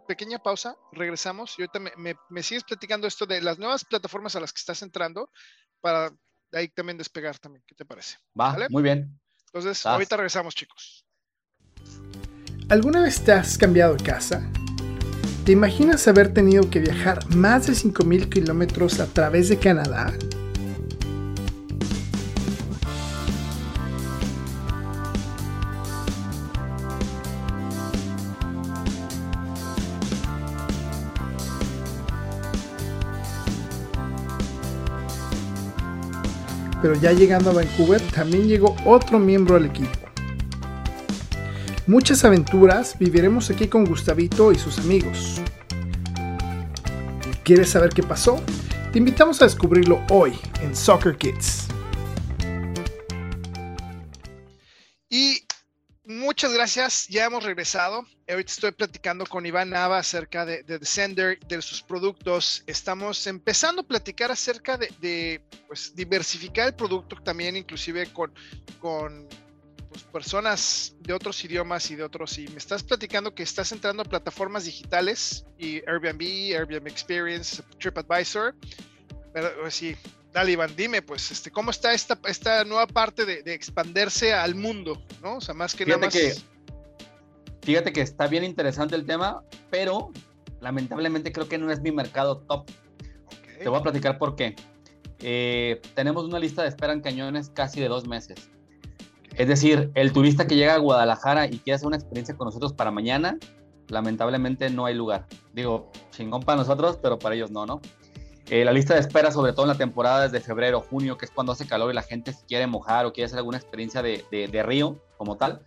pequeña 0.08 0.38
pausa. 0.38 0.74
Regresamos 0.92 1.54
y 1.58 1.62
ahorita 1.62 1.94
me, 2.30 2.42
sigues 2.42 2.64
platicando 2.64 3.06
esto 3.06 3.26
de 3.26 3.42
las 3.42 3.58
nuevas 3.58 3.84
plataformas 3.84 4.34
a 4.34 4.40
las 4.40 4.52
que 4.52 4.60
estás 4.60 4.80
entrando 4.80 5.30
para 5.82 6.10
ahí 6.52 6.68
también 6.68 6.96
despegar 6.96 7.38
también. 7.38 7.62
¿Qué 7.66 7.74
te 7.74 7.84
parece? 7.84 8.16
Va, 8.38 8.56
muy 8.70 8.82
bien. 8.82 9.20
Entonces, 9.46 9.84
ahorita 9.84 10.16
regresamos, 10.16 10.54
chicos. 10.54 11.04
¿Alguna 12.70 13.02
vez 13.02 13.22
te 13.22 13.32
has 13.32 13.58
cambiado 13.58 13.94
de 13.94 14.02
casa? 14.02 14.50
¿Te 15.44 15.50
imaginas 15.50 16.06
haber 16.06 16.32
tenido 16.32 16.70
que 16.70 16.78
viajar 16.78 17.18
más 17.34 17.66
de 17.66 17.72
5.000 17.72 18.28
kilómetros 18.28 19.00
a 19.00 19.06
través 19.06 19.48
de 19.48 19.58
Canadá? 19.58 20.12
pero 36.80 36.96
ya 36.96 37.12
llegando 37.12 37.50
a 37.50 37.52
Vancouver 37.52 38.00
también 38.10 38.48
llegó 38.48 38.74
otro 38.84 39.20
miembro 39.20 39.54
al 39.54 39.66
equipo. 39.66 40.11
Muchas 41.88 42.24
aventuras 42.24 42.96
viviremos 42.96 43.50
aquí 43.50 43.66
con 43.66 43.84
Gustavito 43.84 44.52
y 44.52 44.58
sus 44.58 44.78
amigos. 44.78 45.40
¿Quieres 47.42 47.70
saber 47.70 47.90
qué 47.92 48.04
pasó? 48.04 48.40
Te 48.92 48.98
invitamos 48.98 49.42
a 49.42 49.46
descubrirlo 49.46 50.00
hoy 50.08 50.38
en 50.60 50.76
Soccer 50.76 51.16
Kids. 51.16 51.66
Y 55.10 55.44
muchas 56.04 56.52
gracias, 56.52 57.08
ya 57.08 57.24
hemos 57.24 57.42
regresado. 57.42 58.06
Ahorita 58.28 58.52
estoy 58.52 58.70
platicando 58.70 59.26
con 59.26 59.44
Iván 59.44 59.70
Nava 59.70 59.98
acerca 59.98 60.46
de, 60.46 60.62
de 60.62 60.78
Descender, 60.78 61.40
de 61.48 61.60
sus 61.60 61.82
productos. 61.82 62.62
Estamos 62.68 63.26
empezando 63.26 63.82
a 63.82 63.84
platicar 63.84 64.30
acerca 64.30 64.78
de, 64.78 65.42
pues, 65.66 65.96
diversificar 65.96 66.68
el 66.68 66.74
producto 66.74 67.16
también, 67.24 67.56
inclusive 67.56 68.12
con, 68.12 68.32
con 68.78 69.26
pues, 69.92 70.04
personas 70.04 70.96
de 71.00 71.12
otros 71.12 71.44
idiomas 71.44 71.90
y 71.90 71.96
de 71.96 72.02
otros. 72.02 72.38
Y 72.38 72.48
me 72.48 72.58
estás 72.58 72.82
platicando 72.82 73.34
que 73.34 73.42
estás 73.42 73.70
entrando 73.72 74.02
a 74.02 74.04
plataformas 74.04 74.64
digitales 74.64 75.44
y 75.58 75.76
Airbnb, 75.88 76.56
Airbnb 76.56 76.88
Experience, 76.88 77.62
TripAdvisor. 77.78 78.54
Pero 79.32 79.50
pues, 79.60 79.74
sí, 79.74 79.96
dale 80.32 80.52
Iván, 80.52 80.74
dime 80.74 81.02
pues, 81.02 81.30
este, 81.30 81.50
¿cómo 81.50 81.70
está 81.70 81.92
esta, 81.92 82.18
esta 82.26 82.64
nueva 82.64 82.86
parte 82.86 83.24
de, 83.24 83.42
de 83.42 83.54
expandirse 83.54 84.32
al 84.32 84.54
mundo? 84.54 85.02
¿no? 85.22 85.36
O 85.36 85.40
sea, 85.40 85.54
más 85.54 85.74
que 85.74 85.86
nada 85.86 85.98
más... 85.98 86.12
Que 86.12 86.34
Fíjate 87.62 87.92
que 87.92 88.00
está 88.00 88.26
bien 88.26 88.42
interesante 88.42 88.96
el 88.96 89.06
tema, 89.06 89.44
pero 89.70 90.10
lamentablemente 90.60 91.30
creo 91.32 91.48
que 91.48 91.58
no 91.58 91.70
es 91.70 91.80
mi 91.80 91.92
mercado 91.92 92.38
top. 92.38 92.68
Te 93.58 93.68
voy 93.68 93.78
a 93.78 93.82
platicar 93.82 94.18
por 94.18 94.34
qué. 94.34 94.56
Eh, 95.20 95.80
tenemos 95.94 96.24
una 96.24 96.40
lista 96.40 96.62
de 96.62 96.68
espera 96.68 96.92
en 96.92 97.00
cañones 97.00 97.50
casi 97.50 97.80
de 97.80 97.86
dos 97.86 98.08
meses. 98.08 98.50
Es 99.36 99.48
decir, 99.48 99.90
el 99.94 100.12
turista 100.12 100.46
que 100.46 100.56
llega 100.56 100.74
a 100.74 100.78
Guadalajara 100.78 101.46
y 101.46 101.58
quiere 101.58 101.76
hacer 101.76 101.86
una 101.86 101.96
experiencia 101.96 102.36
con 102.36 102.46
nosotros 102.46 102.72
para 102.72 102.90
mañana, 102.90 103.38
lamentablemente 103.88 104.68
no 104.70 104.84
hay 104.86 104.94
lugar. 104.94 105.26
Digo, 105.52 105.90
chingón 106.10 106.42
para 106.42 106.58
nosotros, 106.58 106.98
pero 107.00 107.18
para 107.18 107.34
ellos 107.34 107.50
no, 107.50 107.66
¿no? 107.66 107.80
Eh, 108.50 108.64
la 108.64 108.72
lista 108.72 108.94
de 108.94 109.00
espera, 109.00 109.30
sobre 109.30 109.52
todo 109.52 109.62
en 109.62 109.68
la 109.68 109.78
temporada 109.78 110.28
desde 110.28 110.44
febrero, 110.44 110.80
junio, 110.80 111.16
que 111.16 111.24
es 111.24 111.30
cuando 111.30 111.52
hace 111.52 111.66
calor 111.66 111.90
y 111.90 111.94
la 111.94 112.02
gente 112.02 112.34
quiere 112.46 112.66
mojar 112.66 113.06
o 113.06 113.12
quiere 113.12 113.26
hacer 113.26 113.38
alguna 113.38 113.56
experiencia 113.56 114.02
de, 114.02 114.24
de 114.30 114.62
río 114.62 115.00
como 115.16 115.36
tal, 115.36 115.62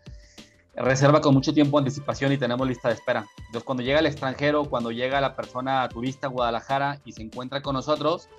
reserva 0.76 1.22
con 1.22 1.34
mucho 1.34 1.54
tiempo 1.54 1.80
anticipación 1.80 2.32
y 2.34 2.38
tenemos 2.38 2.68
lista 2.68 2.90
de 2.90 2.96
espera. 2.96 3.26
Entonces, 3.38 3.64
cuando 3.64 3.82
llega 3.82 4.00
el 4.00 4.06
extranjero, 4.06 4.66
cuando 4.66 4.92
llega 4.92 5.22
la 5.22 5.36
persona 5.36 5.88
turista 5.90 6.28
a 6.28 6.30
Guadalajara 6.30 7.00
y 7.06 7.14
se 7.14 7.22
encuentra 7.22 7.62
con 7.62 7.76
nosotros, 7.76 8.30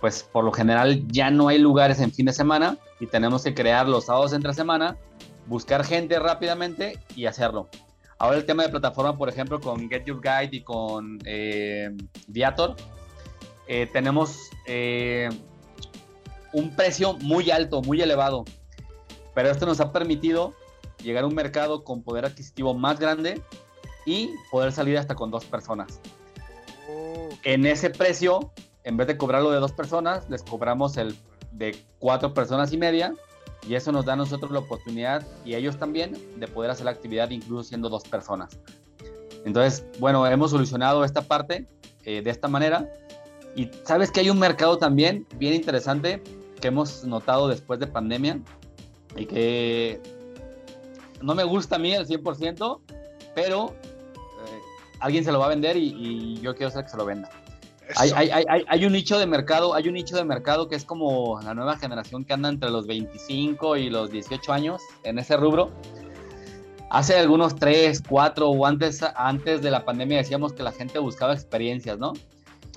pues 0.00 0.22
por 0.22 0.44
lo 0.44 0.52
general 0.52 1.06
ya 1.08 1.30
no 1.30 1.48
hay 1.48 1.58
lugares 1.58 2.00
en 2.00 2.12
fin 2.12 2.26
de 2.26 2.32
semana 2.32 2.78
y 3.00 3.06
tenemos 3.06 3.42
que 3.42 3.54
crear 3.54 3.88
los 3.88 4.06
sábados 4.06 4.32
entre 4.32 4.54
semana, 4.54 4.96
buscar 5.46 5.84
gente 5.84 6.18
rápidamente 6.18 6.98
y 7.16 7.26
hacerlo. 7.26 7.68
Ahora 8.18 8.36
el 8.36 8.44
tema 8.44 8.64
de 8.64 8.68
plataforma, 8.68 9.16
por 9.16 9.28
ejemplo, 9.28 9.60
con 9.60 9.88
Get 9.88 10.04
Your 10.04 10.20
Guide 10.20 10.56
y 10.56 10.62
con 10.62 11.18
eh, 11.24 11.90
Viator, 12.26 12.74
eh, 13.68 13.88
tenemos 13.92 14.50
eh, 14.66 15.28
un 16.52 16.74
precio 16.74 17.14
muy 17.18 17.50
alto, 17.50 17.80
muy 17.82 18.00
elevado, 18.00 18.44
pero 19.34 19.50
esto 19.50 19.66
nos 19.66 19.80
ha 19.80 19.92
permitido 19.92 20.54
llegar 21.02 21.24
a 21.24 21.26
un 21.28 21.34
mercado 21.34 21.84
con 21.84 22.02
poder 22.02 22.24
adquisitivo 22.24 22.74
más 22.74 22.98
grande 22.98 23.40
y 24.04 24.30
poder 24.50 24.72
salir 24.72 24.98
hasta 24.98 25.14
con 25.14 25.30
dos 25.30 25.44
personas. 25.44 26.00
Oh. 26.90 27.28
En 27.44 27.66
ese 27.66 27.90
precio, 27.90 28.52
en 28.84 28.96
vez 28.96 29.06
de 29.06 29.16
cobrarlo 29.16 29.50
de 29.50 29.60
dos 29.60 29.72
personas, 29.72 30.28
les 30.28 30.42
cobramos 30.42 30.96
el 30.96 31.16
de 31.52 31.76
cuatro 31.98 32.34
personas 32.34 32.72
y 32.72 32.78
media 32.78 33.14
y 33.66 33.74
eso 33.74 33.92
nos 33.92 34.04
da 34.04 34.12
a 34.14 34.16
nosotros 34.16 34.50
la 34.50 34.60
oportunidad 34.60 35.26
y 35.44 35.54
ellos 35.54 35.78
también 35.78 36.16
de 36.36 36.46
poder 36.48 36.70
hacer 36.70 36.84
la 36.84 36.92
actividad 36.92 37.30
incluso 37.30 37.64
siendo 37.64 37.88
dos 37.88 38.04
personas. 38.04 38.58
Entonces, 39.44 39.84
bueno, 39.98 40.26
hemos 40.26 40.50
solucionado 40.50 41.04
esta 41.04 41.22
parte 41.22 41.66
eh, 42.04 42.22
de 42.22 42.30
esta 42.30 42.48
manera 42.48 42.92
y 43.56 43.70
sabes 43.84 44.10
que 44.10 44.20
hay 44.20 44.30
un 44.30 44.38
mercado 44.38 44.78
también 44.78 45.26
bien 45.36 45.54
interesante 45.54 46.22
que 46.60 46.68
hemos 46.68 47.04
notado 47.04 47.48
después 47.48 47.80
de 47.80 47.86
pandemia 47.86 48.40
y 49.16 49.26
que 49.26 50.00
no 51.22 51.34
me 51.34 51.44
gusta 51.44 51.76
a 51.76 51.78
mí 51.78 51.94
al 51.94 52.06
100%, 52.06 52.80
pero 53.34 53.74
eh, 53.82 54.60
alguien 55.00 55.24
se 55.24 55.32
lo 55.32 55.38
va 55.38 55.46
a 55.46 55.48
vender 55.48 55.76
y, 55.76 56.40
yo 56.40 56.54
quiero 56.54 56.70
ser 56.70 56.84
que 56.84 56.90
se 56.90 56.96
lo 56.96 57.04
venda. 57.04 57.30
Hay, 57.96 58.10
hay, 58.14 58.44
hay, 58.48 58.64
hay, 58.66 58.84
un 58.84 58.92
nicho 58.92 59.18
de 59.18 59.26
mercado, 59.26 59.74
hay 59.74 59.88
un 59.88 59.94
nicho 59.94 60.16
de 60.16 60.24
mercado 60.24 60.68
que 60.68 60.76
es 60.76 60.84
como 60.84 61.40
la 61.40 61.54
nueva 61.54 61.78
generación 61.78 62.24
que 62.24 62.34
anda 62.34 62.48
entre 62.48 62.70
los 62.70 62.86
25 62.86 63.76
y 63.76 63.88
los 63.88 64.10
18 64.10 64.52
años 64.52 64.82
en 65.04 65.18
ese 65.18 65.36
rubro. 65.36 65.70
Hace 66.90 67.18
algunos 67.18 67.54
3, 67.56 68.02
4 68.08 68.48
o 68.48 68.66
antes, 68.66 69.02
antes 69.14 69.62
de 69.62 69.70
la 69.70 69.84
pandemia 69.84 70.18
decíamos 70.18 70.52
que 70.52 70.62
la 70.62 70.72
gente 70.72 70.98
buscaba 70.98 71.32
experiencias, 71.34 71.98
¿no? 71.98 72.12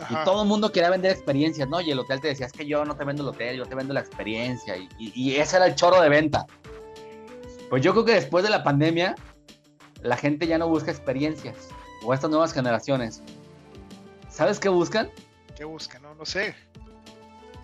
Y 0.10 0.15
todo 0.26 0.41
el 0.41 0.47
mundo 0.47 0.71
quería 0.71 0.89
vender 0.89 1.12
experiencias, 1.12 1.69
¿no? 1.69 1.80
Y 1.80 1.91
el 1.91 2.00
hotel 2.00 2.19
te 2.21 2.30
decía, 2.30 2.45
es 2.45 2.54
que 2.54 2.65
yo 2.65 2.84
no 2.86 2.95
te 2.95 3.04
vendo 3.04 3.21
el 3.24 3.30
hotel, 3.30 3.58
yo 3.58 3.65
te 3.65 3.76
vendo 3.76 3.93
la 3.93 4.00
experiencia. 4.00 4.76
Y, 4.78 4.89
y 4.97 5.36
ese 5.36 5.58
era 5.58 5.67
el 5.67 5.76
choro 5.76 6.02
de 6.02 6.10
venta. 6.10 6.47
Pues 7.69 7.84
yo 7.84 7.91
creo 7.91 8.06
que 8.06 8.13
después 8.13 8.43
de 8.43 8.50
la 8.50 8.63
pandemia, 8.63 9.15
la 10.02 10.17
gente 10.17 10.47
ya 10.47 10.58
no 10.58 10.67
busca 10.67 10.91
experiencias 10.91 11.69
o 12.04 12.13
estas 12.13 12.30
nuevas 12.30 12.54
generaciones. 12.54 13.21
¿Sabes 14.32 14.60
qué 14.60 14.70
buscan? 14.70 15.12
¿Qué 15.56 15.65
buscan? 15.65 16.02
No, 16.02 16.15
no 16.15 16.26
sé. 16.26 16.56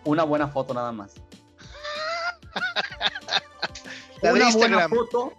Una 0.03 0.23
buena 0.23 0.47
foto 0.49 0.73
nada 0.73 0.91
más. 0.91 1.15
una 4.21 4.51
buena 4.51 4.89
foto, 4.89 5.33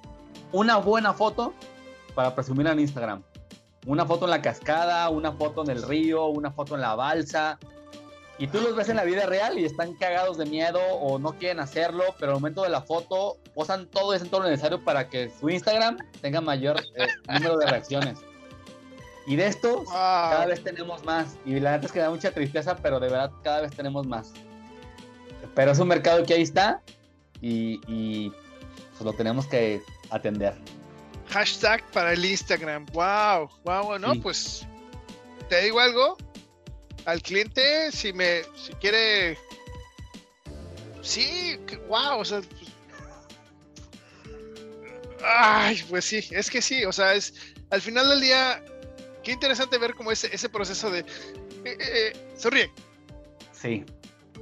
una 0.53 0.77
buena 0.79 1.13
foto 1.13 1.55
para 2.15 2.35
presumir 2.35 2.67
en 2.67 2.81
Instagram. 2.81 3.23
Una 3.87 4.05
foto 4.07 4.25
en 4.25 4.31
la 4.33 4.43
cascada, 4.43 5.09
una 5.11 5.33
foto 5.33 5.63
en 5.63 5.71
el 5.71 5.83
río, 5.83 6.27
una 6.27 6.51
foto 6.51 6.75
en 6.75 6.81
la 6.81 6.95
balsa, 6.95 7.59
y 8.39 8.47
tú 8.47 8.61
los 8.61 8.75
ves 8.77 8.89
en 8.89 8.97
la 8.97 9.05
vida 9.05 9.27
real 9.27 9.59
y 9.59 9.65
están 9.65 9.95
cagados 9.95 10.39
de 10.39 10.47
miedo 10.47 10.81
o 10.81 11.19
no 11.19 11.33
quieren 11.33 11.59
hacerlo, 11.59 12.05
pero 12.21 12.33
al 12.33 12.39
momento 12.39 12.63
de 12.63 12.69
la 12.69 12.83
foto 12.83 13.37
posan 13.55 13.87
todo 13.87 14.15
ese 14.15 14.27
todo 14.27 14.43
lo 14.43 14.49
necesario 14.49 14.83
para 14.85 15.09
que 15.09 15.31
su 15.41 15.51
Instagram 15.51 15.99
tenga 16.21 16.41
mayor 16.41 16.81
eh, 16.95 17.09
número 17.29 17.57
de 17.59 17.67
reacciones. 17.67 18.21
Y 19.29 19.37
de 19.37 19.47
esto 19.47 19.85
cada 19.85 20.47
vez 20.47 20.65
tenemos 20.65 21.05
más. 21.05 21.37
Y 21.45 21.61
la 21.61 21.73
verdad 21.73 21.85
es 21.85 21.93
que 21.93 22.01
da 22.01 22.11
mucha 22.11 22.33
tristeza, 22.33 22.77
pero 22.77 22.99
de 22.99 23.09
verdad 23.09 23.31
cada 23.45 23.61
vez 23.61 23.77
tenemos 23.77 24.07
más. 24.07 24.33
Pero 25.55 25.71
es 25.71 25.79
un 25.79 25.89
mercado 25.89 26.25
que 26.25 26.35
ahí 26.35 26.43
está 26.43 26.81
y, 27.41 27.81
y 27.87 28.31
pues 28.93 29.03
lo 29.03 29.13
tenemos 29.13 29.47
que 29.47 29.83
atender. 30.11 30.55
Hashtag 31.29 31.85
para 31.91 32.15
el 32.15 32.25
Instagram. 32.25 32.87
Wow, 32.93 33.51
wow, 33.65 33.99
no, 33.99 34.15
pues 34.23 34.67
te 35.51 35.63
digo 35.63 35.79
algo, 35.79 36.17
al 37.05 37.23
cliente 37.23 37.93
si 37.93 38.13
me 38.13 38.43
si 38.55 38.73
quiere 38.75 39.39
sí 41.01 41.59
wow 41.89 42.21
o 42.21 42.25
sea 42.25 42.43
pues, 42.43 42.71
ay 45.25 45.83
pues 45.89 46.05
sí 46.05 46.29
es 46.31 46.51
que 46.51 46.61
sí 46.61 46.85
o 46.85 46.93
sea 46.93 47.15
es 47.15 47.33
al 47.71 47.81
final 47.81 48.11
del 48.11 48.21
día 48.21 48.63
qué 49.29 49.33
interesante 49.33 49.77
ver 49.77 49.95
como 49.95 50.11
ese 50.11 50.35
ese 50.35 50.49
proceso 50.49 50.91
de 50.91 51.01
eh, 51.01 51.05
eh, 51.65 51.77
eh, 51.79 52.13
sonríe 52.35 52.73
sí. 53.53 53.85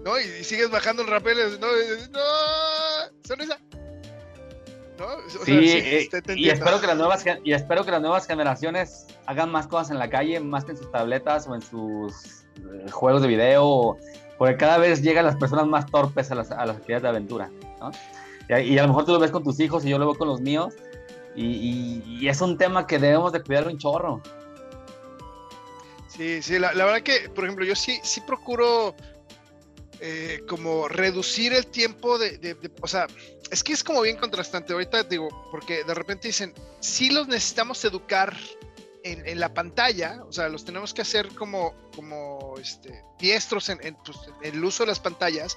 No 0.05 0.17
y, 0.21 0.45
sigues 0.45 0.71
bajando 0.71 1.03
el 1.03 1.09
rapel 1.09 1.59
no 1.59 1.67
no 2.13 2.21
sonrisa. 3.27 3.59
¿No? 4.97 5.09
sí, 5.45 6.09
y 6.37 6.49
espero 6.49 6.81
que 6.81 6.87
las 6.87 6.97
nuevas 6.97 7.25
y 7.43 7.53
espero 7.53 7.85
que 7.85 7.91
las 7.91 8.01
nuevas 8.01 8.29
generaciones 8.29 9.09
hagan 9.27 9.51
más 9.51 9.67
cosas 9.67 9.91
en 9.91 9.99
la 9.99 10.09
calle 10.09 10.39
más 10.39 10.65
que 10.65 10.71
en 10.71 10.79
sus 10.79 10.91
tabletas 10.93 11.49
o 11.49 11.55
en 11.57 11.63
sus 11.63 12.45
eh, 12.59 12.91
juegos 12.93 13.23
de 13.23 13.29
video, 13.29 13.99
porque 14.39 14.57
cada 14.57 14.79
vez 14.79 15.03
llegan 15.03 15.27
las 15.27 15.37
personas 15.37 15.67
más 15.67 15.87
torpes 15.87 16.31
a 16.31 16.37
las, 16.37 16.53
a 16.53 16.65
las 16.65 16.77
actividades 16.77 17.03
de 17.03 17.09
aventura, 17.09 17.51
¿no? 17.81 17.91
Y, 18.49 18.79
a 18.79 18.83
lo 18.83 18.89
mejor 18.89 19.05
tú 19.05 19.13
lo 19.13 19.19
ves 19.19 19.33
con 19.33 19.43
tus 19.43 19.59
hijos 19.59 19.85
y 19.85 19.91
yo 19.91 19.99
lo 19.99 20.07
veo 20.07 20.15
con 20.15 20.29
los 20.29 20.41
míos, 20.41 20.73
y, 21.37 22.27
es 22.27 22.41
un 22.41 22.57
tema 22.57 22.87
que 22.87 22.99
debemos 22.99 23.33
de 23.33 23.43
cuidar 23.43 23.69
un 23.69 23.79
chorro. 23.79 24.23
Sí, 26.17 26.41
sí, 26.43 26.59
la, 26.59 26.73
verdad 26.73 27.03
que, 27.03 27.29
por 27.29 27.45
ejemplo, 27.45 27.65
yo 27.65 27.77
sí, 27.77 28.01
sí 28.03 28.21
procuro 28.23 28.95
eh, 30.01 30.41
como 30.49 30.89
reducir 30.89 31.53
el 31.53 31.67
tiempo 31.67 32.19
de, 32.19 32.57
o 32.81 32.89
sea, 32.89 33.07
es 33.51 33.63
que 33.63 33.73
es 33.73 33.85
como 33.85 34.01
bien 34.03 34.17
contrastante. 34.17 34.73
Ahorita 34.73 35.05
digo, 35.05 35.29
porque 35.51 35.85
de 35.85 35.95
repente 35.95 36.29
dicen, 36.29 36.55
sí 36.81 37.11
los 37.11 37.29
necesitamos 37.29 37.85
educar 37.85 38.35
en, 39.03 39.39
la 39.39 39.55
pantalla, 39.55 40.21
o 40.29 40.33
sea, 40.33 40.49
los 40.49 40.65
tenemos 40.65 40.93
que 40.93 41.03
hacer 41.03 41.29
como, 41.35 41.75
como 41.95 42.55
este, 42.61 43.05
diestros 43.21 43.69
en, 43.69 43.79
pues, 44.05 44.19
en, 44.43 44.55
el 44.55 44.65
uso 44.65 44.83
de 44.83 44.89
las 44.89 44.99
pantallas, 44.99 45.57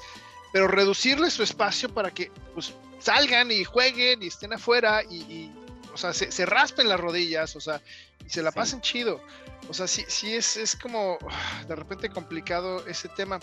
pero 0.54 0.68
reducirle 0.68 1.32
su 1.32 1.42
espacio 1.42 1.90
para 1.90 2.12
que 2.12 2.32
pues, 2.54 2.74
salgan 3.00 3.52
y 3.52 3.64
jueguen 3.64 4.22
y 4.22 4.28
estén 4.28 4.54
afuera 4.54 5.02
y, 5.04 5.52
o 5.94 5.98
sea, 5.98 6.14
se, 6.14 6.46
raspen 6.46 6.88
las 6.88 7.00
rodillas, 7.00 7.56
o 7.56 7.62
sea, 7.62 7.82
y 8.26 8.30
se 8.30 8.42
la 8.42 8.52
pasen 8.52 8.82
chido. 8.82 9.22
O 9.68 9.74
sea, 9.74 9.88
sí, 9.88 10.06
sí 10.08 10.34
es, 10.34 10.58
es 10.58 10.76
como 10.76 11.18
ah, 11.30 11.64
de 11.68 11.76
repente 11.76 12.10
complicado 12.10 12.86
ese 12.88 13.10
tema. 13.10 13.40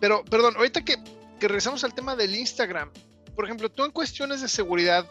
Pero, 0.00 0.24
perdón, 0.24 0.56
ahorita 0.56 0.84
que, 0.84 0.96
que 1.38 1.48
regresamos 1.48 1.84
al 1.84 1.94
tema 1.94 2.16
del 2.16 2.34
Instagram, 2.34 2.90
por 3.34 3.44
ejemplo, 3.44 3.70
tú 3.70 3.84
en 3.84 3.90
cuestiones 3.90 4.40
de 4.40 4.48
seguridad 4.48 5.08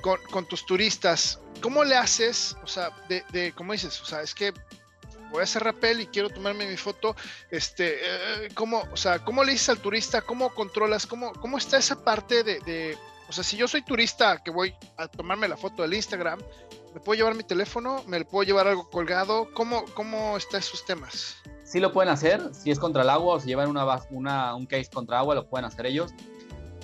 con, 0.00 0.18
con 0.30 0.46
tus 0.46 0.64
turistas, 0.66 1.40
¿cómo 1.60 1.84
le 1.84 1.96
haces? 1.96 2.56
O 2.62 2.66
sea, 2.66 2.90
de, 3.08 3.24
de, 3.32 3.52
como 3.52 3.72
dices, 3.72 4.00
o 4.00 4.04
sea, 4.04 4.22
es 4.22 4.34
que 4.34 4.52
voy 5.32 5.40
a 5.40 5.44
hacer 5.44 5.64
rappel 5.64 6.00
y 6.00 6.06
quiero 6.06 6.28
tomarme 6.30 6.66
mi 6.66 6.76
foto, 6.76 7.16
este, 7.50 7.98
eh, 8.00 8.48
¿cómo, 8.54 8.86
o 8.92 8.96
sea, 8.96 9.18
cómo 9.24 9.42
le 9.42 9.52
dices 9.52 9.70
al 9.70 9.78
turista? 9.78 10.22
¿Cómo 10.22 10.54
controlas? 10.54 11.06
¿Cómo, 11.06 11.32
cómo 11.32 11.58
está 11.58 11.78
esa 11.78 12.04
parte 12.04 12.44
de, 12.44 12.60
de, 12.60 12.98
o 13.32 13.34
sea, 13.34 13.44
si 13.44 13.56
yo 13.56 13.66
soy 13.66 13.80
turista 13.80 14.42
que 14.42 14.50
voy 14.50 14.74
a 14.98 15.08
tomarme 15.08 15.48
la 15.48 15.56
foto 15.56 15.80
del 15.80 15.94
Instagram, 15.94 16.38
¿me 16.92 17.00
puedo 17.00 17.16
llevar 17.16 17.34
mi 17.34 17.42
teléfono? 17.42 18.04
¿Me 18.06 18.22
puedo 18.26 18.42
llevar 18.42 18.68
algo 18.68 18.90
colgado? 18.90 19.48
¿Cómo, 19.54 19.86
cómo 19.94 20.36
están 20.36 20.60
esos 20.60 20.84
temas? 20.84 21.36
Sí 21.64 21.80
lo 21.80 21.92
pueden 21.94 22.12
hacer, 22.12 22.54
si 22.54 22.70
es 22.70 22.78
contra 22.78 23.00
el 23.00 23.08
agua 23.08 23.36
o 23.36 23.40
si 23.40 23.46
llevan 23.46 23.70
una, 23.70 23.86
una, 24.10 24.54
un 24.54 24.66
case 24.66 24.90
contra 24.92 25.20
agua, 25.20 25.34
lo 25.34 25.48
pueden 25.48 25.64
hacer 25.64 25.86
ellos. 25.86 26.12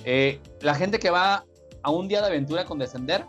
Eh, 0.07 0.41
la 0.63 0.75
gente 0.75 0.99
que 0.99 1.11
va 1.11 1.45
a 1.83 1.91
un 1.91 2.09
día 2.09 2.23
de 2.23 2.29
aventura 2.29 2.65
con 2.65 2.79
descender, 2.79 3.27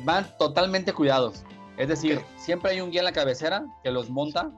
van 0.00 0.26
totalmente 0.38 0.94
cuidados. 0.94 1.44
Es 1.76 1.88
decir, 1.88 2.18
siempre 2.38 2.70
hay 2.70 2.80
un 2.80 2.90
guía 2.90 3.02
en 3.02 3.04
la 3.04 3.12
cabecera 3.12 3.66
que 3.82 3.90
los 3.90 4.08
monta, 4.08 4.50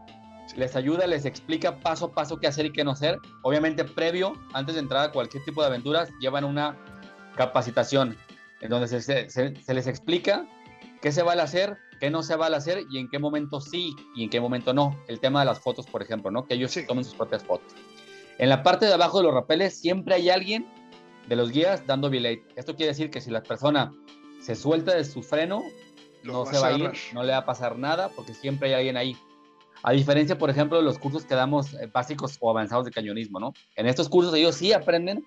les 0.54 0.76
ayuda, 0.76 1.08
les 1.08 1.24
explica 1.24 1.80
paso 1.80 2.04
a 2.04 2.12
paso 2.12 2.38
qué 2.38 2.46
hacer 2.46 2.66
y 2.66 2.72
qué 2.72 2.84
no 2.84 2.92
hacer. 2.92 3.18
Obviamente, 3.42 3.84
previo, 3.84 4.34
antes 4.52 4.76
de 4.76 4.80
entrar 4.80 5.08
a 5.08 5.10
cualquier 5.10 5.42
tipo 5.42 5.60
de 5.60 5.66
aventuras, 5.66 6.10
llevan 6.20 6.44
una 6.44 6.76
capacitación 7.36 8.16
en 8.60 8.70
donde 8.70 8.88
se, 8.88 9.74
les 9.74 9.86
explica 9.86 10.46
qué 11.02 11.12
se 11.12 11.22
va 11.22 11.34
a 11.34 11.42
hacer, 11.42 11.76
qué 12.00 12.10
no 12.10 12.22
se 12.22 12.36
va 12.36 12.46
a 12.46 12.56
hacer 12.56 12.84
y 12.90 12.98
en 12.98 13.08
qué 13.10 13.18
momento 13.18 13.60
sí 13.60 13.94
y 14.14 14.24
en 14.24 14.30
qué 14.30 14.40
momento 14.40 14.72
no. 14.72 14.98
El 15.06 15.20
tema 15.20 15.40
de 15.40 15.46
las 15.46 15.60
fotos, 15.60 15.86
por 15.86 16.02
ejemplo, 16.02 16.30
¿no? 16.30 16.46
Que 16.46 16.54
ellos 16.54 16.74
tomen 16.86 17.04
sus 17.04 17.14
propias 17.14 17.44
fotos. 17.44 17.74
En 18.38 18.48
la 18.48 18.62
parte 18.62 18.86
de 18.86 18.94
abajo 18.94 19.18
de 19.18 19.24
los 19.24 19.34
rapeles 19.34 19.78
siempre 19.78 20.14
hay 20.14 20.30
alguien 20.30 20.66
de 21.28 21.36
los 21.36 21.50
guías 21.50 21.86
dando 21.86 22.10
belay. 22.10 22.42
Esto 22.56 22.74
quiere 22.74 22.92
decir 22.92 23.10
que 23.10 23.20
si 23.20 23.30
la 23.30 23.42
persona 23.42 23.92
se 24.40 24.54
suelta 24.54 24.94
de 24.94 25.04
su 25.04 25.22
freno, 25.22 25.62
no 26.22 26.46
se 26.46 26.58
va 26.58 26.68
a 26.68 26.72
ir, 26.72 26.92
no 27.12 27.22
le 27.22 27.32
va 27.32 27.38
a 27.38 27.44
pasar 27.44 27.78
nada 27.78 28.08
porque 28.08 28.34
siempre 28.34 28.68
hay 28.68 28.74
alguien 28.74 28.96
ahí. 28.96 29.16
A 29.82 29.92
diferencia, 29.92 30.38
por 30.38 30.48
ejemplo, 30.48 30.78
de 30.78 30.84
los 30.84 30.98
cursos 30.98 31.26
que 31.26 31.34
damos 31.34 31.74
eh, 31.74 31.90
básicos 31.92 32.38
o 32.40 32.48
avanzados 32.48 32.86
de 32.86 32.90
cañonismo, 32.90 33.38
¿no? 33.38 33.52
En 33.76 33.86
estos 33.86 34.08
cursos 34.08 34.34
ellos 34.34 34.54
sí 34.54 34.72
aprenden 34.72 35.26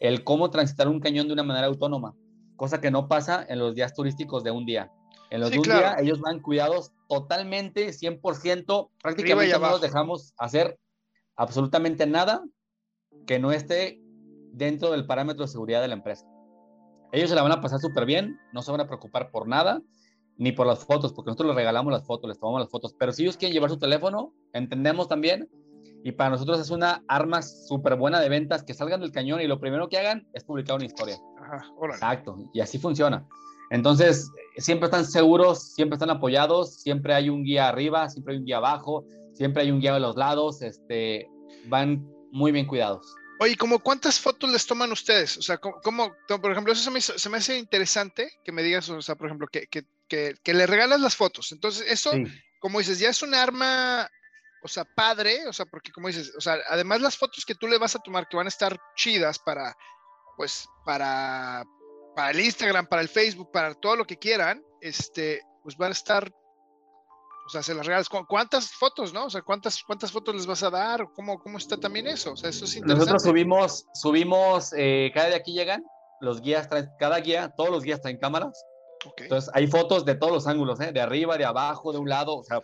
el 0.00 0.24
cómo 0.24 0.50
transitar 0.50 0.88
un 0.88 1.00
cañón 1.00 1.26
de 1.26 1.32
una 1.32 1.42
manera 1.42 1.66
autónoma. 1.66 2.14
cosa 2.56 2.80
que 2.80 2.90
no 2.90 3.06
pasa 3.06 3.44
en 3.48 3.58
los 3.58 3.74
días 3.74 3.92
turísticos 3.92 4.42
de 4.42 4.50
un 4.50 4.64
día. 4.64 4.90
En 5.30 5.40
los 5.40 5.50
de 5.50 5.58
un 5.58 5.64
día 5.64 5.96
ellos 6.00 6.20
van 6.20 6.40
cuidados 6.40 6.92
totalmente, 7.08 7.88
100%, 7.88 8.90
prácticamente 9.02 9.58
no 9.58 9.70
los 9.70 9.80
dejamos 9.80 10.32
hacer 10.38 10.78
absolutamente 11.36 12.06
nada 12.06 12.42
que 13.26 13.38
no 13.38 13.52
esté 13.52 14.00
dentro 14.52 14.90
del 14.90 15.06
parámetro 15.06 15.44
de 15.44 15.52
seguridad 15.52 15.82
de 15.82 15.88
la 15.88 15.94
empresa. 15.94 16.26
Ellos 17.12 17.28
se 17.28 17.36
la 17.36 17.42
van 17.42 17.52
a 17.52 17.60
pasar 17.60 17.78
súper 17.78 18.06
bien, 18.06 18.38
no 18.52 18.62
se 18.62 18.70
van 18.70 18.80
a 18.80 18.86
preocupar 18.86 19.30
por 19.30 19.46
nada, 19.46 19.82
ni 20.38 20.52
por 20.52 20.66
las 20.66 20.84
fotos, 20.84 21.12
porque 21.12 21.28
nosotros 21.28 21.48
les 21.48 21.56
regalamos 21.56 21.92
las 21.92 22.06
fotos, 22.06 22.28
les 22.28 22.38
tomamos 22.38 22.60
las 22.60 22.70
fotos, 22.70 22.94
pero 22.98 23.12
si 23.12 23.22
ellos 23.22 23.36
quieren 23.36 23.54
llevar 23.54 23.70
su 23.70 23.78
teléfono, 23.78 24.34
entendemos 24.52 25.08
también, 25.08 25.48
y 26.06 26.12
para 26.12 26.30
nosotros 26.30 26.60
es 26.60 26.70
una 26.70 27.02
arma 27.08 27.42
súper 27.42 27.96
buena 27.96 28.20
de 28.20 28.28
ventas, 28.28 28.62
que 28.62 28.74
salgan 28.74 29.00
del 29.00 29.10
cañón 29.10 29.40
y 29.40 29.48
lo 29.48 29.58
primero 29.58 29.88
que 29.88 29.98
hagan 29.98 30.24
es 30.34 30.44
publicar 30.44 30.76
una 30.76 30.84
historia. 30.84 31.18
Ajá, 31.42 31.66
Exacto, 31.90 32.48
y 32.54 32.60
así 32.60 32.78
funciona. 32.78 33.26
Entonces, 33.70 34.30
siempre 34.56 34.84
están 34.84 35.04
seguros, 35.04 35.74
siempre 35.74 35.96
están 35.96 36.10
apoyados, 36.10 36.80
siempre 36.80 37.12
hay 37.12 37.28
un 37.28 37.42
guía 37.42 37.66
arriba, 37.66 38.08
siempre 38.08 38.34
hay 38.34 38.38
un 38.38 38.46
guía 38.46 38.58
abajo, 38.58 39.04
siempre 39.32 39.64
hay 39.64 39.72
un 39.72 39.80
guía 39.80 39.96
a 39.96 39.98
los 39.98 40.14
lados, 40.14 40.62
este, 40.62 41.28
van 41.64 42.06
muy 42.30 42.52
bien 42.52 42.66
cuidados. 42.66 43.12
Oye, 43.40 43.56
¿cómo 43.56 43.80
cuántas 43.80 44.20
fotos 44.20 44.48
les 44.52 44.64
toman 44.64 44.92
ustedes? 44.92 45.36
O 45.38 45.42
sea, 45.42 45.58
¿cómo, 45.58 46.14
por 46.28 46.52
ejemplo, 46.52 46.72
eso 46.72 46.84
se 47.18 47.28
me, 47.28 47.36
hace 47.36 47.58
interesante 47.58 48.30
que 48.44 48.52
me 48.52 48.62
digas, 48.62 48.88
o 48.90 49.02
sea, 49.02 49.16
por 49.16 49.26
ejemplo, 49.26 49.48
que, 49.50 49.66
que, 49.66 49.82
que, 50.08 50.54
le 50.54 50.68
regalas 50.68 51.00
las 51.00 51.16
fotos. 51.16 51.50
Entonces, 51.50 51.84
eso, 51.90 52.12
como 52.60 52.78
dices, 52.78 53.00
ya 53.00 53.08
es 53.08 53.22
un 53.22 53.34
arma, 53.34 54.08
o 54.66 54.68
sea, 54.68 54.84
padre, 54.84 55.46
o 55.48 55.52
sea, 55.52 55.64
porque 55.66 55.92
como 55.92 56.08
dices, 56.08 56.32
o 56.36 56.40
sea, 56.40 56.58
además 56.68 57.00
las 57.00 57.16
fotos 57.16 57.44
que 57.44 57.54
tú 57.54 57.66
le 57.66 57.78
vas 57.78 57.96
a 57.96 58.00
tomar 58.00 58.28
que 58.28 58.36
van 58.36 58.46
a 58.46 58.48
estar 58.48 58.76
chidas 58.96 59.38
para, 59.38 59.74
pues, 60.36 60.68
para, 60.84 61.64
para 62.14 62.30
el 62.30 62.40
Instagram, 62.40 62.86
para 62.86 63.02
el 63.02 63.08
Facebook, 63.08 63.50
para 63.52 63.74
todo 63.74 63.96
lo 63.96 64.04
que 64.04 64.18
quieran, 64.18 64.62
este, 64.80 65.40
pues 65.62 65.76
van 65.76 65.90
a 65.90 65.92
estar 65.92 66.30
o 67.46 67.48
sea, 67.48 67.62
se 67.62 67.74
las 67.74 67.86
regalas. 67.86 68.08
¿Cuántas 68.08 68.72
fotos, 68.72 69.14
no? 69.14 69.26
O 69.26 69.30
sea, 69.30 69.40
¿cuántas, 69.40 69.80
cuántas 69.84 70.10
fotos 70.10 70.34
les 70.34 70.46
vas 70.46 70.64
a 70.64 70.70
dar? 70.70 71.06
¿Cómo, 71.14 71.38
cómo 71.38 71.58
está 71.58 71.76
también 71.76 72.08
eso? 72.08 72.32
O 72.32 72.36
sea, 72.36 72.50
eso 72.50 72.64
es 72.64 72.74
interesante. 72.74 72.98
Nosotros 72.98 73.22
subimos, 73.22 73.86
subimos, 73.94 74.72
eh, 74.76 75.12
cada 75.14 75.28
de 75.28 75.36
aquí 75.36 75.52
llegan, 75.52 75.84
los 76.20 76.40
guías 76.40 76.68
traen, 76.68 76.90
cada 76.98 77.20
guía, 77.20 77.54
todos 77.56 77.70
los 77.70 77.84
guías 77.84 78.02
traen 78.02 78.18
cámaras. 78.18 78.64
Entonces, 79.18 79.48
hay 79.54 79.68
fotos 79.68 80.04
de 80.04 80.16
todos 80.16 80.32
los 80.32 80.46
ángulos, 80.48 80.80
¿eh? 80.80 80.90
de 80.90 81.00
arriba, 81.00 81.38
de 81.38 81.44
abajo, 81.44 81.92
de 81.92 81.98
un 81.98 82.08
lado, 82.08 82.36
o 82.36 82.42
sea, 82.42 82.60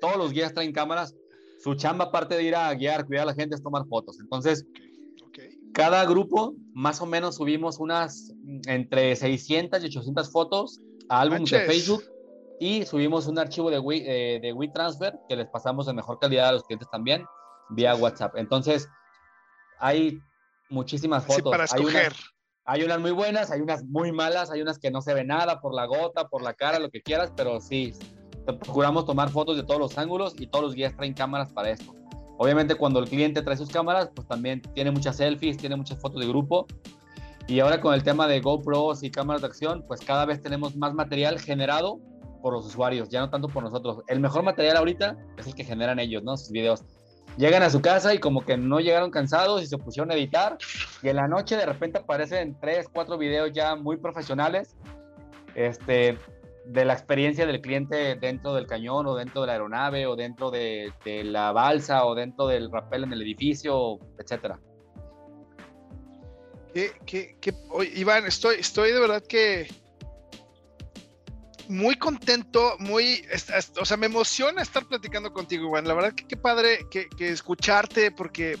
todos 0.00 0.16
los 0.16 0.32
guías 0.32 0.54
traen 0.54 0.72
cámaras. 0.72 1.14
Su 1.58 1.74
chamba, 1.74 2.06
aparte 2.06 2.36
de 2.36 2.42
ir 2.42 2.54
a 2.54 2.72
guiar, 2.74 3.06
cuidar 3.06 3.22
a 3.22 3.26
la 3.26 3.34
gente, 3.34 3.54
es 3.54 3.62
tomar 3.62 3.86
fotos. 3.86 4.18
Entonces, 4.20 4.66
cada 5.72 6.04
grupo, 6.04 6.54
más 6.74 7.00
o 7.00 7.06
menos, 7.06 7.36
subimos 7.36 7.78
unas 7.78 8.32
entre 8.66 9.14
600 9.16 9.82
y 9.82 9.86
800 9.86 10.30
fotos 10.30 10.80
a 11.08 11.20
álbumes 11.20 11.50
de 11.50 11.60
Facebook 11.60 12.04
y 12.58 12.84
subimos 12.84 13.26
un 13.26 13.38
archivo 13.38 13.70
de, 13.70 13.78
eh, 13.78 14.40
de 14.40 14.52
WeTransfer 14.52 15.18
que 15.28 15.36
les 15.36 15.46
pasamos 15.48 15.88
en 15.88 15.96
mejor 15.96 16.18
calidad 16.18 16.48
a 16.48 16.52
los 16.52 16.64
clientes 16.64 16.88
también 16.90 17.24
vía 17.70 17.94
WhatsApp. 17.94 18.36
Entonces, 18.36 18.88
hay 19.78 20.18
muchísimas 20.70 21.26
fotos. 21.26 21.50
para 21.50 21.64
escoger. 21.64 22.12
Hay 22.68 22.82
unas, 22.82 22.98
muy 22.98 23.12
buenas, 23.12 23.52
hay 23.52 23.60
unas 23.60 23.84
muy 23.84 24.10
malas, 24.10 24.50
hay 24.50 24.60
unas 24.60 24.78
que 24.78 24.90
no 24.90 25.00
se 25.00 25.14
ve 25.14 25.24
nada 25.24 25.60
por 25.60 25.72
la 25.72 25.86
gota, 25.86 26.28
por 26.28 26.42
la 26.42 26.54
cara, 26.54 26.80
lo 26.80 26.90
que 26.90 27.00
quieras, 27.00 27.32
pero 27.36 27.60
sí, 27.60 27.92
procuramos 28.52 29.04
tomar 29.04 29.30
fotos 29.30 29.56
de 29.56 29.62
todos 29.62 29.80
los 29.80 29.98
ángulos 29.98 30.34
y 30.38 30.46
todos 30.46 30.64
los 30.64 30.74
guías 30.74 30.94
traen 30.96 31.14
cámaras 31.14 31.52
para 31.52 31.70
esto. 31.70 31.94
Obviamente 32.38 32.74
cuando 32.74 33.00
el 33.00 33.08
cliente 33.08 33.42
trae 33.42 33.56
sus 33.56 33.70
cámaras, 33.70 34.10
pues 34.14 34.28
también 34.28 34.60
tiene 34.74 34.90
muchas 34.90 35.16
selfies, 35.16 35.56
tiene 35.56 35.76
muchas 35.76 35.98
fotos 36.00 36.20
de 36.20 36.28
grupo. 36.28 36.66
Y 37.48 37.60
ahora 37.60 37.80
con 37.80 37.94
el 37.94 38.02
tema 38.02 38.26
de 38.26 38.40
GoPros 38.40 39.02
y 39.02 39.10
cámaras 39.10 39.42
de 39.42 39.48
acción, 39.48 39.84
pues 39.86 40.00
cada 40.00 40.26
vez 40.26 40.42
tenemos 40.42 40.76
más 40.76 40.94
material 40.94 41.38
generado 41.38 42.00
por 42.42 42.52
los 42.52 42.66
usuarios, 42.66 43.08
ya 43.08 43.20
no 43.20 43.30
tanto 43.30 43.48
por 43.48 43.62
nosotros. 43.62 44.02
El 44.08 44.20
mejor 44.20 44.42
material 44.42 44.76
ahorita 44.76 45.16
es 45.38 45.46
el 45.46 45.54
que 45.54 45.64
generan 45.64 45.98
ellos, 45.98 46.22
¿no? 46.22 46.36
Sus 46.36 46.50
videos. 46.50 46.84
Llegan 47.38 47.62
a 47.62 47.70
su 47.70 47.80
casa 47.80 48.14
y 48.14 48.18
como 48.18 48.44
que 48.44 48.56
no 48.56 48.80
llegaron 48.80 49.10
cansados 49.10 49.62
y 49.62 49.66
se 49.66 49.78
pusieron 49.78 50.10
a 50.10 50.14
editar 50.14 50.58
y 51.02 51.08
en 51.08 51.16
la 51.16 51.28
noche 51.28 51.56
de 51.56 51.66
repente 51.66 51.98
aparecen 51.98 52.56
tres, 52.60 52.88
cuatro 52.92 53.18
videos 53.18 53.52
ya 53.52 53.76
muy 53.76 53.96
profesionales 53.96 54.76
este, 55.56 56.18
de 56.66 56.84
la 56.84 56.92
experiencia 56.92 57.46
del 57.46 57.60
cliente 57.60 58.16
dentro 58.16 58.54
del 58.54 58.66
cañón 58.66 59.06
o 59.06 59.14
dentro 59.14 59.42
de 59.42 59.46
la 59.46 59.52
aeronave 59.54 60.06
o 60.06 60.16
dentro 60.16 60.50
de, 60.50 60.92
la 61.24 61.52
balsa 61.52 62.04
o 62.04 62.14
dentro 62.14 62.46
del 62.48 62.70
rappel 62.70 63.04
en 63.04 63.12
el 63.12 63.22
edificio, 63.22 63.98
etcétera. 64.18 64.58
¿Qué, 66.74 66.92
qué, 67.06 67.36
qué? 67.40 67.54
Iván, 67.94 68.26
estoy, 68.26 68.56
estoy 68.56 68.92
de 68.92 69.00
verdad 69.00 69.22
que 69.26 69.68
muy 71.68 71.96
contento, 71.96 72.76
muy, 72.78 73.24
o 73.80 73.84
sea, 73.84 73.96
me 73.96 74.06
emociona 74.06 74.62
estar 74.62 74.86
platicando 74.86 75.32
contigo, 75.32 75.68
Iván. 75.68 75.86
La 75.86 75.94
verdad 75.94 76.12
que 76.14 76.26
qué 76.26 76.36
padre 76.36 76.86
que, 76.90 77.08
escucharte, 77.18 78.10
porque, 78.10 78.58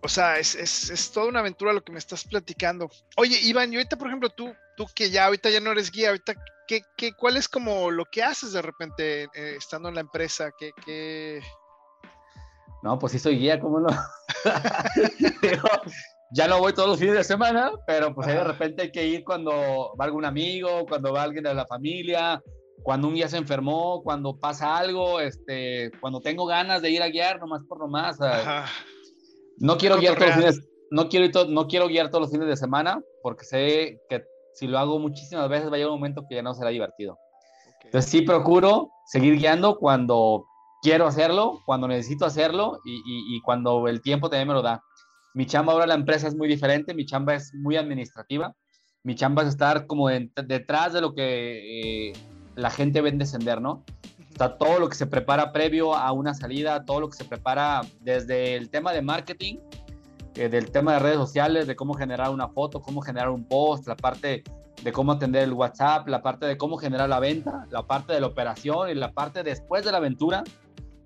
o 0.00 0.08
sea, 0.08 0.38
es, 0.38 0.54
es, 0.54 1.10
toda 1.10 1.26
una 1.26 1.40
aventura 1.40 1.72
lo 1.72 1.82
que 1.82 1.92
me 1.92 1.98
estás 1.98 2.24
platicando. 2.24 2.90
Oye, 3.16 3.38
Iván, 3.40 3.72
y 3.72 3.76
ahorita, 3.76 3.96
por 3.96 4.08
ejemplo, 4.08 4.30
tú, 4.30 4.52
tú 4.76 4.86
que 4.94 5.10
ya 5.10 5.26
ahorita 5.26 5.50
ya 5.50 5.60
no 5.60 5.72
eres 5.72 5.90
guía, 5.90 6.08
ahorita, 6.08 6.34
¿qué, 6.66 6.82
qué, 6.96 7.12
cuál 7.12 7.36
es 7.36 7.48
como 7.48 7.90
lo 7.90 8.04
que 8.04 8.22
haces 8.22 8.52
de 8.52 8.62
repente 8.62 9.24
eh, 9.34 9.56
estando 9.56 9.88
en 9.88 9.96
la 9.96 10.00
empresa? 10.00 10.50
¿Qué, 10.58 10.70
qué... 10.84 11.40
No, 12.82 12.98
pues 12.98 13.12
sí 13.12 13.18
soy 13.18 13.38
guía, 13.38 13.60
¿cómo 13.60 13.80
no? 13.80 13.88
ya 16.32 16.48
no 16.48 16.58
voy 16.58 16.72
todos 16.72 16.88
los 16.88 16.98
fines 16.98 17.14
de 17.14 17.24
semana, 17.24 17.70
pero 17.86 18.14
pues 18.14 18.26
ahí 18.26 18.34
de 18.34 18.44
repente 18.44 18.82
hay 18.82 18.90
que 18.90 19.06
ir 19.06 19.24
cuando 19.24 19.94
va 20.00 20.04
algún 20.04 20.24
amigo, 20.24 20.86
cuando 20.88 21.12
va 21.12 21.22
alguien 21.22 21.44
de 21.44 21.54
la 21.54 21.66
familia, 21.66 22.42
cuando 22.82 23.08
un 23.08 23.14
día 23.14 23.28
se 23.28 23.36
enfermó, 23.36 24.02
cuando 24.02 24.36
pasa 24.36 24.76
algo, 24.76 25.20
este, 25.20 25.90
cuando 26.00 26.20
tengo 26.20 26.46
ganas 26.46 26.82
de 26.82 26.90
ir 26.90 27.02
a 27.02 27.08
guiar, 27.08 27.38
nomás 27.38 27.62
por 27.68 27.78
nomás. 27.78 28.18
No 29.58 29.76
quiero 29.76 29.98
guiar 29.98 30.16
todos 30.16 30.28
los 30.28 30.36
fines, 30.36 30.68
no 30.90 31.08
quiero, 31.08 31.44
no 31.44 31.68
quiero 31.68 31.86
guiar 31.86 32.10
todos 32.10 32.22
los 32.22 32.32
fines 32.32 32.48
de 32.48 32.56
semana, 32.56 33.00
porque 33.22 33.44
sé 33.44 34.00
que 34.08 34.24
si 34.54 34.66
lo 34.66 34.78
hago 34.78 34.98
muchísimas 34.98 35.48
veces 35.48 35.70
va 35.70 35.74
a 35.74 35.78
llegar 35.78 35.90
un 35.90 35.98
momento 35.98 36.24
que 36.28 36.36
ya 36.36 36.42
no 36.42 36.54
será 36.54 36.70
divertido. 36.70 37.18
Entonces 37.84 38.10
sí 38.10 38.22
procuro 38.22 38.90
seguir 39.06 39.36
guiando 39.36 39.76
cuando 39.76 40.44
quiero 40.82 41.06
hacerlo, 41.06 41.60
cuando 41.66 41.88
necesito 41.88 42.24
hacerlo 42.24 42.80
y, 42.84 43.02
y 43.04 43.40
cuando 43.42 43.88
el 43.88 44.00
tiempo 44.00 44.30
también 44.30 44.48
me 44.48 44.54
lo 44.54 44.62
da. 44.62 44.82
Mi 45.34 45.46
chamba 45.46 45.72
ahora 45.72 45.86
la 45.86 45.94
empresa 45.94 46.28
es 46.28 46.36
muy 46.36 46.48
diferente, 46.48 46.94
mi 46.94 47.06
chamba 47.06 47.34
es 47.34 47.54
muy 47.54 47.76
administrativa, 47.76 48.54
mi 49.02 49.14
chamba 49.14 49.42
es 49.42 49.48
estar 49.48 49.86
como 49.86 50.08
detrás 50.08 50.92
de 50.92 51.00
lo 51.00 51.14
que 51.14 52.10
eh, 52.10 52.12
la 52.54 52.70
gente 52.70 53.00
ve 53.00 53.08
en 53.08 53.18
descender, 53.18 53.60
¿no? 53.60 53.84
Está 54.30 54.56
todo 54.58 54.78
lo 54.78 54.88
que 54.88 54.94
se 54.94 55.06
prepara 55.06 55.52
previo 55.52 55.94
a 55.94 56.12
una 56.12 56.34
salida, 56.34 56.84
todo 56.84 57.00
lo 57.00 57.08
que 57.08 57.16
se 57.16 57.24
prepara 57.24 57.82
desde 58.00 58.56
el 58.56 58.70
tema 58.70 58.92
de 58.92 59.02
marketing, 59.02 59.56
eh, 60.34 60.48
del 60.48 60.70
tema 60.70 60.94
de 60.94 60.98
redes 61.00 61.16
sociales, 61.16 61.66
de 61.66 61.76
cómo 61.76 61.94
generar 61.94 62.30
una 62.30 62.48
foto, 62.48 62.80
cómo 62.80 63.00
generar 63.00 63.30
un 63.30 63.44
post, 63.44 63.86
la 63.86 63.96
parte 63.96 64.42
de 64.82 64.92
cómo 64.92 65.12
atender 65.12 65.44
el 65.44 65.52
WhatsApp, 65.52 66.08
la 66.08 66.22
parte 66.22 66.46
de 66.46 66.56
cómo 66.56 66.76
generar 66.76 67.08
la 67.08 67.20
venta, 67.20 67.66
la 67.70 67.86
parte 67.86 68.12
de 68.12 68.20
la 68.20 68.26
operación 68.26 68.90
y 68.90 68.94
la 68.94 69.12
parte 69.12 69.42
después 69.42 69.84
de 69.84 69.92
la 69.92 69.98
aventura, 69.98 70.42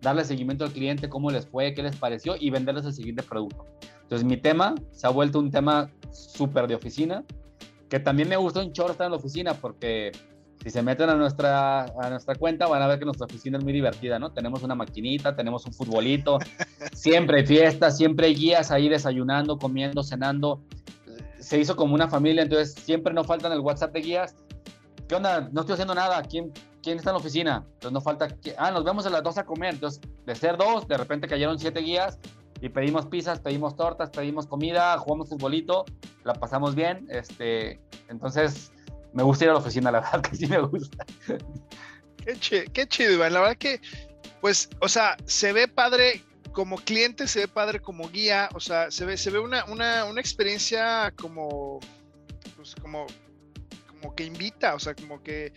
darle 0.01 0.25
seguimiento 0.25 0.65
al 0.65 0.73
cliente, 0.73 1.09
cómo 1.09 1.31
les 1.31 1.47
fue, 1.47 1.75
qué 1.75 1.83
les 1.83 1.97
pareció 1.97 2.37
y 2.39 2.51
venderles 2.51 2.87
el 2.87 2.93
siguiente 2.93 3.23
producto. 3.23 3.67
Entonces 4.03 4.25
mi 4.25 4.37
tema 4.37 4.75
se 4.93 5.07
ha 5.07 5.11
vuelto 5.11 5.39
un 5.39 5.51
tema 5.51 5.91
súper 6.13 6.69
de 6.69 6.77
oficina, 6.77 7.25
que 7.89 8.01
también 8.01 8.29
me 8.29 8.37
gustó 8.37 8.61
un 8.61 8.73
chorro 8.73 8.93
estar 8.93 9.07
en 9.07 9.13
la 9.13 9.19
oficina 9.19 9.55
porque 9.55 10.13
si 10.63 10.71
se 10.71 10.83
meten 10.83 11.11
a 11.11 11.15
nuestra, 11.15 11.85
a 11.85 12.11
nuestra 12.11 12.35
cuenta 12.35 12.67
van 12.67 12.83
a 12.83 12.87
ver 12.87 12.99
que 12.99 13.05
nuestra 13.05 13.27
oficina 13.27 13.59
es 13.59 13.65
muy 13.65 13.73
divertida, 13.73 14.19
¿no? 14.19 14.33
Tenemos 14.33 14.63
una 14.63 14.75
maquinita, 14.75 15.37
tenemos 15.37 15.65
un 15.67 15.73
futbolito, 15.73 16.39
siempre 16.93 17.41
hay 17.41 17.47
fiestas, 17.47 17.97
siempre 17.97 18.27
hay 18.27 18.35
guías 18.35 18.71
ahí 18.71 18.89
desayunando, 18.89 19.59
comiendo, 19.59 20.03
cenando. 20.03 20.63
Se 21.39 21.59
hizo 21.59 21.77
como 21.77 21.95
una 21.95 22.09
familia, 22.09 22.43
entonces 22.43 22.75
siempre 22.75 23.15
nos 23.15 23.27
faltan 23.27 23.53
el 23.53 23.61
WhatsApp 23.61 23.93
de 23.93 24.01
guías. 24.01 24.35
¿Qué 25.09 25.15
onda? 25.15 25.49
No 25.53 25.61
estoy 25.61 25.75
haciendo 25.75 25.95
nada. 25.95 26.21
¿Quién, 26.23 26.53
quién 26.83 26.99
está 26.99 27.11
en 27.11 27.15
la 27.15 27.21
oficina? 27.21 27.65
Entonces 27.75 27.93
no 27.93 28.01
falta... 28.01 28.29
Ah, 28.59 28.73
nos 28.73 28.83
vemos 28.83 29.07
a 29.07 29.11
las 29.11 29.23
dos 29.23 29.39
a 29.39 29.47
comer. 29.47 29.75
Entonces, 29.75 30.01
de 30.25 30.35
ser 30.35 30.57
dos, 30.57 30.89
de 30.89 30.97
repente 30.97 31.29
cayeron 31.29 31.61
siete 31.61 31.81
guías 31.81 32.19
y 32.61 32.69
pedimos 32.69 33.07
pizzas, 33.07 33.41
pedimos 33.41 33.77
tortas, 33.77 34.11
pedimos 34.11 34.47
comida, 34.47 34.99
jugamos 34.99 35.29
futbolito, 35.29 35.85
la 36.25 36.35
pasamos 36.35 36.75
bien, 36.75 37.07
este, 37.11 37.81
entonces 38.09 38.73
me 39.13 39.23
gusta 39.23 39.45
ir 39.45 39.51
a 39.51 39.55
la 39.55 39.61
oficina, 39.61 39.91
la 39.91 40.01
verdad 40.13 40.23
que 40.23 40.37
sí 40.37 40.47
me 40.47 40.61
gusta. 40.61 41.05
Qué, 42.25 42.87
chido, 42.89 43.13
Iván, 43.13 43.33
la 43.33 43.41
verdad 43.41 43.57
que, 43.57 43.81
pues, 44.41 44.69
o 44.81 44.89
sea, 44.89 45.17
se 45.27 45.53
ve 45.53 45.69
padre 45.69 46.23
como 46.53 46.77
cliente, 46.77 47.29
se 47.29 47.41
ve 47.41 47.49
padre 47.49 47.81
como 47.81 48.09
guía, 48.09 48.49
o 48.55 48.61
sea, 48.61 48.91
se 48.91 49.05
ve, 49.05 49.17
se 49.17 49.31
ve 49.31 49.39
una, 49.39 49.65
una, 49.67 50.05
una 50.05 50.21
experiencia 50.21 51.13
como, 51.17 51.81
pues, 52.57 52.75
como, 52.75 53.07
como 53.87 54.15
que 54.15 54.25
invita, 54.25 54.75
o 54.75 54.79
sea, 54.79 54.95
como 54.95 55.23
que, 55.23 55.53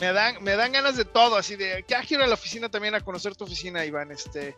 me 0.00 0.12
dan, 0.12 0.42
me 0.42 0.54
dan 0.54 0.72
ganas 0.72 0.96
de 0.96 1.04
todo, 1.04 1.36
así 1.36 1.56
de, 1.56 1.84
ya 1.88 2.02
quiero 2.02 2.22
a 2.22 2.26
la 2.26 2.34
oficina 2.34 2.68
también 2.68 2.94
a 2.94 3.00
conocer 3.00 3.34
tu 3.34 3.44
oficina, 3.44 3.84
Iván, 3.84 4.12
este, 4.12 4.56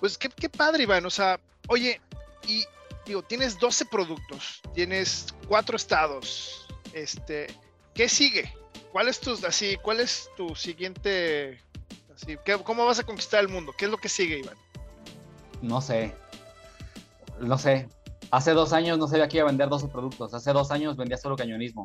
pues 0.00 0.18
qué, 0.18 0.48
padre, 0.48 0.82
Iván. 0.82 1.06
O 1.06 1.10
sea, 1.10 1.40
oye, 1.68 2.00
y 2.46 2.64
digo, 3.06 3.22
tienes 3.22 3.58
12 3.58 3.86
productos, 3.86 4.60
tienes 4.74 5.34
cuatro 5.48 5.76
estados, 5.76 6.63
este, 6.94 7.48
¿qué 7.92 8.08
sigue? 8.08 8.52
¿Cuál 8.92 9.08
es 9.08 9.20
tu, 9.20 9.32
así, 9.46 9.76
cuál 9.82 10.00
es 10.00 10.30
tu 10.36 10.54
siguiente, 10.54 11.58
así, 12.14 12.36
cómo 12.64 12.86
vas 12.86 13.00
a 13.00 13.02
conquistar 13.02 13.40
el 13.40 13.48
mundo? 13.48 13.74
¿Qué 13.76 13.86
es 13.86 13.90
lo 13.90 13.98
que 13.98 14.08
sigue, 14.08 14.38
Iván? 14.38 14.56
No 15.60 15.80
sé, 15.80 16.14
no 17.40 17.58
sé. 17.58 17.88
Hace 18.30 18.52
dos 18.52 18.72
años 18.72 18.98
no 18.98 19.06
sabía 19.06 19.28
que 19.28 19.38
iba 19.38 19.44
a 19.44 19.50
vender 19.50 19.68
12 19.68 19.88
productos, 19.88 20.32
hace 20.34 20.52
dos 20.52 20.70
años 20.70 20.96
vendía 20.96 21.16
solo 21.16 21.36
cañonismo. 21.36 21.82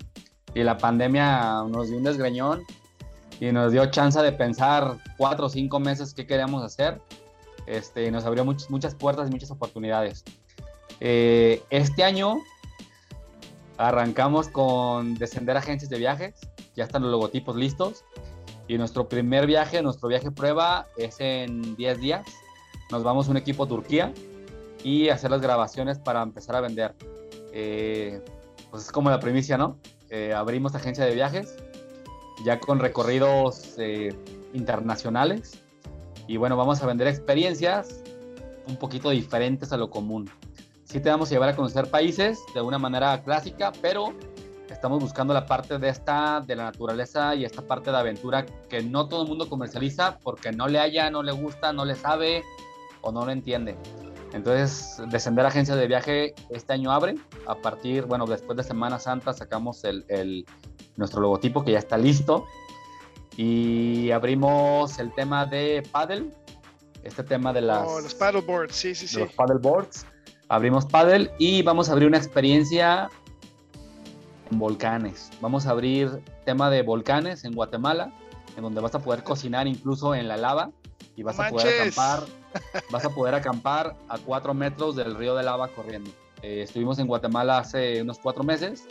Y 0.54 0.64
la 0.64 0.78
pandemia 0.78 1.64
nos 1.68 1.90
dio 1.90 1.98
un 1.98 2.04
desgreñón 2.04 2.64
y 3.40 3.52
nos 3.52 3.72
dio 3.72 3.86
chance 3.92 4.20
de 4.22 4.32
pensar 4.32 4.98
cuatro 5.18 5.46
o 5.46 5.50
cinco 5.50 5.80
meses 5.80 6.14
qué 6.14 6.26
queríamos 6.26 6.64
hacer. 6.64 7.00
Este, 7.68 8.10
nos 8.10 8.26
abrió 8.26 8.46
muchas 8.46 8.96
puertas 8.96 9.30
y 9.30 9.32
muchas 9.32 9.52
oportunidades. 9.52 10.24
Eh, 11.00 11.62
este 11.70 12.04
año 12.04 12.42
arrancamos 13.80 14.50
con 14.50 15.16
descender 15.16 15.56
agencias 15.56 15.90
de 15.90 15.98
viajes, 15.98 16.36
ya 16.76 16.84
están 16.84 17.02
los 17.02 17.12
logotipos 17.12 17.56
listos. 17.56 18.04
Y 18.68 18.78
nuestro 18.78 19.08
primer 19.08 19.48
viaje, 19.48 19.82
nuestro 19.82 20.10
viaje 20.10 20.30
prueba 20.32 20.86
es 20.98 21.16
en 21.20 21.76
10 21.78 22.00
días. 22.00 22.28
Nos 22.92 23.04
vamos 23.04 23.30
un 23.30 23.38
equipo 23.38 23.64
a 23.64 23.68
Turquía 23.68 24.14
y 24.84 25.08
hacer 25.10 25.32
las 25.32 25.42
grabaciones 25.42 25.98
para 25.98 26.22
empezar 26.22 26.58
a 26.58 26.62
vender. 26.62 26.94
Eh, 27.54 28.22
pues 28.70 28.84
es 28.84 28.92
como 28.92 29.10
la 29.10 29.20
primicia, 29.22 29.58
¿no? 29.58 29.80
Eh, 30.10 30.34
abrimos 30.34 30.76
agencia 30.76 31.06
de 31.06 31.16
viajes, 31.16 31.56
ya 32.44 32.60
con 32.60 32.80
recorridos 32.80 33.76
eh, 33.78 34.14
internacionales. 34.54 35.58
Y 36.28 36.36
bueno, 36.36 36.58
vamos 36.58 36.84
a 36.84 36.86
vender 36.86 37.08
experiencias 37.08 38.04
un 38.68 38.76
poquito 38.76 39.10
diferentes 39.10 39.72
a 39.72 39.78
lo 39.78 39.90
común. 39.90 40.30
Sí 40.92 41.00
te 41.00 41.10
vamos 41.12 41.30
a 41.30 41.36
llevar 41.36 41.50
a 41.50 41.56
conocer 41.56 41.88
países 41.92 42.40
de 42.52 42.62
una 42.62 42.80
manera 42.80 43.22
clásica, 43.24 43.72
pero 43.80 44.12
estamos 44.72 45.00
buscando 45.00 45.36
la 45.36 45.46
parte 45.46 45.78
de 45.78 45.88
esta, 45.88 46.42
de 46.42 46.56
la 46.56 46.64
naturaleza 46.64 47.36
y 47.36 47.46
esta 47.46 47.62
parte 47.62 47.92
de 47.92 47.98
aventura 47.98 48.44
que 48.68 48.82
no 48.82 49.08
todo 49.08 49.22
el 49.22 49.30
mundo 49.30 49.48
comercializa 49.48 50.18
porque 50.24 50.52
no 50.52 50.68
le 50.68 50.80
haya, 50.80 51.12
no 51.12 51.22
le 51.22 51.32
gusta, 51.32 51.72
no 51.74 51.86
le 51.86 51.94
sabe 51.94 52.44
o 53.02 53.12
no 53.12 53.24
lo 53.24 53.32
entiende. 53.32 53.78
Entonces, 54.34 55.00
Descender 55.12 55.46
Agencia 55.46 55.76
de 55.76 55.86
Viaje 55.86 56.34
este 56.50 56.74
año 56.74 56.92
abre. 56.92 57.14
A 57.46 57.54
partir, 57.54 58.06
bueno, 58.06 58.26
después 58.26 58.58
de 58.58 58.64
Semana 58.64 58.98
Santa 58.98 59.32
sacamos 59.34 59.84
el, 59.84 60.44
nuestro 60.96 61.22
logotipo 61.22 61.64
que 61.64 61.74
ya 61.74 61.80
está 61.80 62.00
listo. 62.00 62.48
Y 63.38 64.10
abrimos 64.10 64.98
el 64.98 65.14
tema 65.14 65.46
de 65.46 65.88
paddle, 65.92 66.32
este 67.04 67.24
tema 67.24 67.54
de 67.54 67.62
las... 67.62 67.88
Oh, 67.88 68.02
los 68.02 68.16
paddleboards, 68.16 68.76
sí, 68.76 68.96
sí, 68.96 69.08
sí. 69.08 69.20
Los 69.20 69.32
paddleboards. 69.34 70.08
Abrimos 70.50 70.88
paddle 70.88 71.32
y 71.38 71.62
vamos 71.62 71.90
a 71.90 71.92
abrir 71.92 72.08
una 72.08 72.18
experiencia 72.18 73.08
en 74.50 74.58
volcanes. 74.58 75.30
Vamos 75.42 75.68
a 75.68 75.72
abrir 75.72 76.24
tema 76.44 76.72
de 76.72 76.82
volcanes 76.82 77.46
en 77.46 77.54
Guatemala, 77.54 78.12
en 78.58 78.64
donde 78.64 78.82
vas 78.82 78.96
a 78.96 79.00
poder 79.00 79.24
cocinar 79.24 79.68
incluso 79.68 80.16
en 80.16 80.28
la 80.28 80.38
lava 80.38 80.72
y 81.16 81.22
vas 81.22 81.40
a 81.40 81.50
poder 81.50 81.82
acampar, 81.82 82.24
vas 82.90 83.06
a 83.06 83.10
poder 83.12 83.36
acampar 83.36 83.96
a 84.08 84.18
cuatro 84.18 84.56
metros 84.56 84.96
del 84.96 85.14
río 85.14 85.36
de 85.36 85.44
lava 85.44 85.68
corriendo. 85.68 86.10
Eh, 86.42 86.64
estuvimos 86.64 86.98
en 86.98 87.06
Guatemala 87.06 87.60
hace 87.60 88.02
unos 88.02 88.18
cuatro 88.18 88.44
meses 88.44 88.86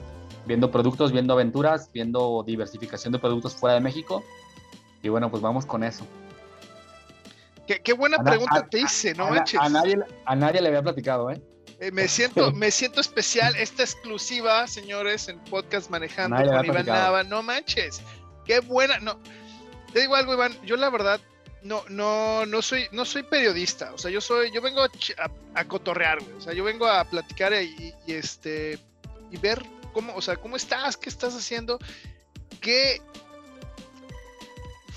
viendo 0.46 0.70
productos, 0.70 1.11
viendo 1.11 1.32
aventuras, 1.32 1.90
viendo 1.92 2.44
diversificación 2.46 3.12
de 3.12 3.18
productos 3.18 3.56
fuera 3.56 3.74
de 3.74 3.80
México. 3.80 4.22
Y 5.02 5.09
bueno, 5.09 5.28
pues 5.28 5.42
vamos 5.42 5.66
con 5.66 5.82
eso. 5.82 6.04
Qué, 7.77 7.93
buena 7.93 8.19
pregunta 8.19 8.66
te 8.66 8.81
hice, 8.81 9.14
¿no 9.14 9.27
a, 9.27 9.69
nadie, 9.69 9.99
a 10.25 10.37
nadie 10.37 10.62
le 10.62 10.69
había 10.69 10.83
platicado, 10.83 11.31
¿eh? 11.31 11.41
eh 11.81 11.91
me 11.93 12.09
siento, 12.09 12.51
me 12.53 12.71
siento 12.71 13.01
especial. 13.01 13.55
Esta 13.57 13.83
exclusiva, 13.83 14.66
señores, 14.66 15.29
en 15.29 15.39
podcast 15.45 15.91
manejando 15.91 16.37
con 16.37 16.64
Iván 16.64 16.87
Nava. 16.87 17.23
No 17.25 17.43
manches. 17.43 18.01
Qué 18.47 18.61
buena. 18.61 18.99
No, 19.01 19.19
te 19.93 20.01
digo 20.01 20.16
algo, 20.16 20.33
Iván. 20.33 20.57
Yo 20.64 20.77
la 20.77 20.89
verdad 20.89 21.21
no, 21.62 21.85
no, 21.91 22.47
no 22.47 22.62
soy, 22.62 22.87
no 22.93 23.05
soy 23.05 23.23
periodista. 23.23 23.93
O 23.93 23.99
sea, 23.99 24.11
yo 24.11 24.23
soy, 24.23 24.51
yo 24.51 24.62
vengo 24.62 24.83
a, 24.83 24.91
a, 25.55 25.64
cotorrear, 25.66 26.19
O 26.39 26.41
sea, 26.41 26.55
yo 26.55 26.64
vengo 26.64 26.87
a 26.87 27.05
platicar 27.05 27.53
y, 27.53 27.95
y, 28.07 28.12
este 28.12 28.79
y 29.31 29.37
ver 29.37 29.62
cómo, 29.93 30.14
o 30.14 30.23
sea, 30.23 30.37
cómo 30.37 30.57
estás, 30.57 30.97
qué 30.97 31.11
estás 31.11 31.37
haciendo, 31.37 31.79
qué 32.61 33.03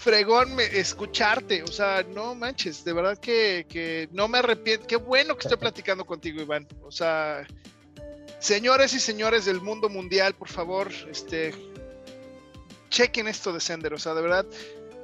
fregón 0.01 0.59
escucharte, 0.59 1.61
o 1.61 1.67
sea, 1.67 2.03
no 2.03 2.33
manches, 2.33 2.83
de 2.83 2.91
verdad 2.91 3.19
que, 3.19 4.09
no 4.11 4.27
me 4.27 4.39
arrepiento, 4.39 4.87
qué 4.87 4.95
bueno 4.95 5.35
que 5.35 5.43
estoy 5.43 5.59
platicando 5.59 6.05
contigo, 6.05 6.41
Iván, 6.41 6.67
o 6.81 6.91
sea, 6.91 7.45
señores 8.39 8.95
y 8.95 8.99
señores 8.99 9.45
del 9.45 9.61
mundo 9.61 9.89
mundial, 9.89 10.33
por 10.33 10.47
favor, 10.47 10.91
este, 11.07 11.53
chequen 12.89 13.27
esto 13.27 13.53
de 13.53 13.59
Sender, 13.59 13.93
o 13.93 13.99
sea, 13.99 14.15
de 14.15 14.23
verdad, 14.23 14.45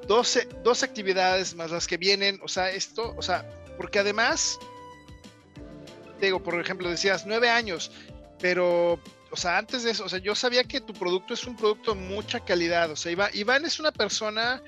12, 0.07 0.47
dos 0.63 0.81
actividades 0.81 1.53
más 1.53 1.69
las 1.69 1.85
que 1.85 1.97
vienen, 1.97 2.39
o 2.43 2.47
sea, 2.47 2.71
esto, 2.71 3.13
o 3.15 3.21
sea, 3.21 3.47
porque 3.77 3.99
además, 3.99 4.57
digo, 6.19 6.41
por 6.41 6.59
ejemplo, 6.59 6.89
decías 6.89 7.23
nueve 7.27 7.51
años, 7.51 7.91
pero 8.39 8.99
o 9.29 9.35
sea, 9.35 9.57
antes 9.57 9.83
de 9.83 9.91
eso, 9.91 10.05
o 10.05 10.09
sea, 10.09 10.19
yo 10.19 10.35
sabía 10.35 10.63
que 10.63 10.79
tu 10.79 10.93
producto 10.93 11.33
es 11.33 11.45
un 11.45 11.55
producto 11.55 11.93
de 11.93 11.99
mucha 11.99 12.39
calidad. 12.39 12.89
O 12.91 12.95
sea, 12.95 13.11
Iván, 13.11 13.29
Iván 13.33 13.65
es 13.65 13.79
una 13.79 13.91
persona 13.91 14.63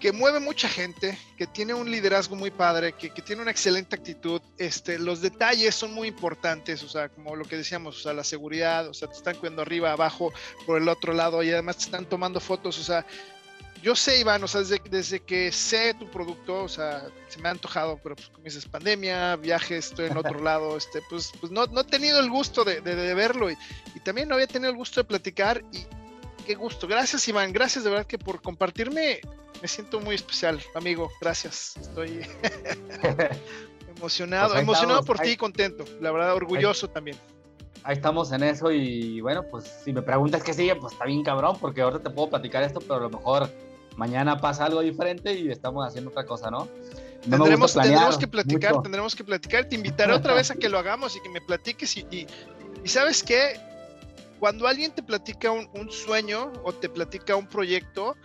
que 0.00 0.12
mueve 0.12 0.40
mucha 0.40 0.68
gente, 0.68 1.18
que 1.36 1.46
tiene 1.46 1.74
un 1.74 1.90
liderazgo 1.90 2.36
muy 2.36 2.50
padre, 2.50 2.92
que, 2.92 3.10
tiene 3.10 3.42
una 3.42 3.50
excelente 3.50 3.96
actitud. 3.96 4.40
Este, 4.58 4.98
los 4.98 5.20
detalles 5.20 5.74
son 5.74 5.92
muy 5.94 6.08
importantes, 6.08 6.82
o 6.82 6.88
sea, 6.88 7.08
como 7.08 7.34
lo 7.36 7.44
que 7.44 7.56
decíamos, 7.56 7.98
o 7.98 8.00
sea, 8.00 8.12
la 8.12 8.24
seguridad, 8.24 8.88
o 8.88 8.94
sea, 8.94 9.08
te 9.08 9.14
están 9.14 9.36
cuidando 9.36 9.62
arriba, 9.62 9.92
abajo, 9.92 10.32
por 10.66 10.80
el 10.80 10.88
otro 10.88 11.12
lado, 11.12 11.42
y 11.42 11.50
además 11.50 11.78
te 11.78 11.84
están 11.84 12.06
tomando 12.06 12.40
fotos, 12.40 12.78
o 12.78 12.82
sea, 12.82 13.06
yo 13.82 13.94
sé, 13.94 14.20
Iván, 14.20 14.42
o 14.42 14.48
sea, 14.48 14.62
desde, 14.62 15.20
que 15.20 15.52
sé 15.52 15.94
tu 15.94 16.10
producto, 16.10 16.64
o 16.64 16.68
sea, 16.68 17.06
se 17.28 17.38
me 17.38 17.48
ha 17.48 17.52
antojado, 17.52 18.00
pero 18.02 18.16
pues 18.16 18.28
como 18.28 18.44
dices, 18.44 18.66
pandemia, 18.66 19.36
viajes, 19.36 19.86
estoy 19.86 20.06
en 20.06 20.16
otro 20.16 20.40
lado, 20.42 20.76
este, 20.76 21.02
pues, 21.08 21.32
pues 21.40 21.52
no, 21.52 21.66
no 21.66 21.82
he 21.82 21.84
tenido 21.84 22.18
el 22.18 22.30
gusto 22.30 22.64
de, 22.64 22.80
verlo 22.80 23.50
y, 23.50 23.56
también 24.04 24.28
no 24.28 24.34
había 24.34 24.46
tenido 24.46 24.70
el 24.70 24.76
gusto 24.76 25.00
de 25.00 25.04
platicar 25.04 25.64
y 25.72 25.84
qué 26.46 26.54
gusto. 26.54 26.86
Gracias, 26.86 27.26
Iván, 27.28 27.52
gracias 27.52 27.84
de 27.84 27.90
verdad 27.90 28.06
que 28.06 28.18
por 28.18 28.40
compartirme, 28.40 29.20
me 29.60 29.68
siento 29.68 30.00
muy 30.00 30.14
especial, 30.14 30.60
amigo, 30.74 31.10
gracias. 31.20 31.76
Estoy 31.76 32.20
emocionado, 33.96 34.50
pues 34.50 34.62
emocionado 34.62 35.04
por 35.04 35.18
ti 35.18 35.30
y 35.30 35.36
contento, 35.36 35.84
la 36.00 36.12
verdad, 36.12 36.34
orgulloso 36.34 36.88
también. 36.88 37.16
Ahí 37.82 37.96
estamos 37.96 38.32
en 38.32 38.42
eso 38.42 38.70
y 38.70 39.20
bueno, 39.20 39.44
pues 39.50 39.64
si 39.84 39.92
me 39.92 40.02
preguntas 40.02 40.42
qué 40.42 40.52
sigue, 40.52 40.74
pues 40.76 40.92
está 40.92 41.04
bien 41.04 41.22
cabrón, 41.22 41.56
porque 41.60 41.82
ahorita 41.82 42.02
te 42.02 42.10
puedo 42.10 42.30
platicar 42.30 42.62
esto, 42.62 42.80
pero 42.80 42.96
a 42.96 43.00
lo 43.00 43.10
mejor 43.10 43.50
mañana 43.96 44.40
pasa 44.40 44.64
algo 44.64 44.80
diferente 44.80 45.32
y 45.34 45.50
estamos 45.50 45.86
haciendo 45.86 46.10
otra 46.10 46.24
cosa, 46.24 46.50
¿no? 46.50 46.68
tendremos, 47.28 47.72
que 48.18 48.28
platicar, 48.28 48.82
tendremos 48.82 49.14
que 49.16 49.24
platicar, 49.24 49.68
te 49.68 49.74
invitaré 49.74 50.12
otra 50.12 50.34
vez 50.34 50.50
a 50.50 50.54
que 50.54 50.68
lo 50.68 50.78
hagamos 50.78 51.16
y 51.16 51.20
que 51.20 51.28
me 51.28 51.40
platiques 51.40 51.96
y, 51.96 52.06
y, 52.84 52.88
sabes 52.88 53.22
qué, 53.22 53.60
cuando 54.38 54.66
alguien 54.66 54.92
te 54.92 55.02
platica 55.02 55.50
un, 55.50 55.90
sueño 55.90 56.52
o 56.64 56.72
te 56.72 56.88
platica 56.88 57.36
un 57.36 57.46
proyecto, 57.46 58.16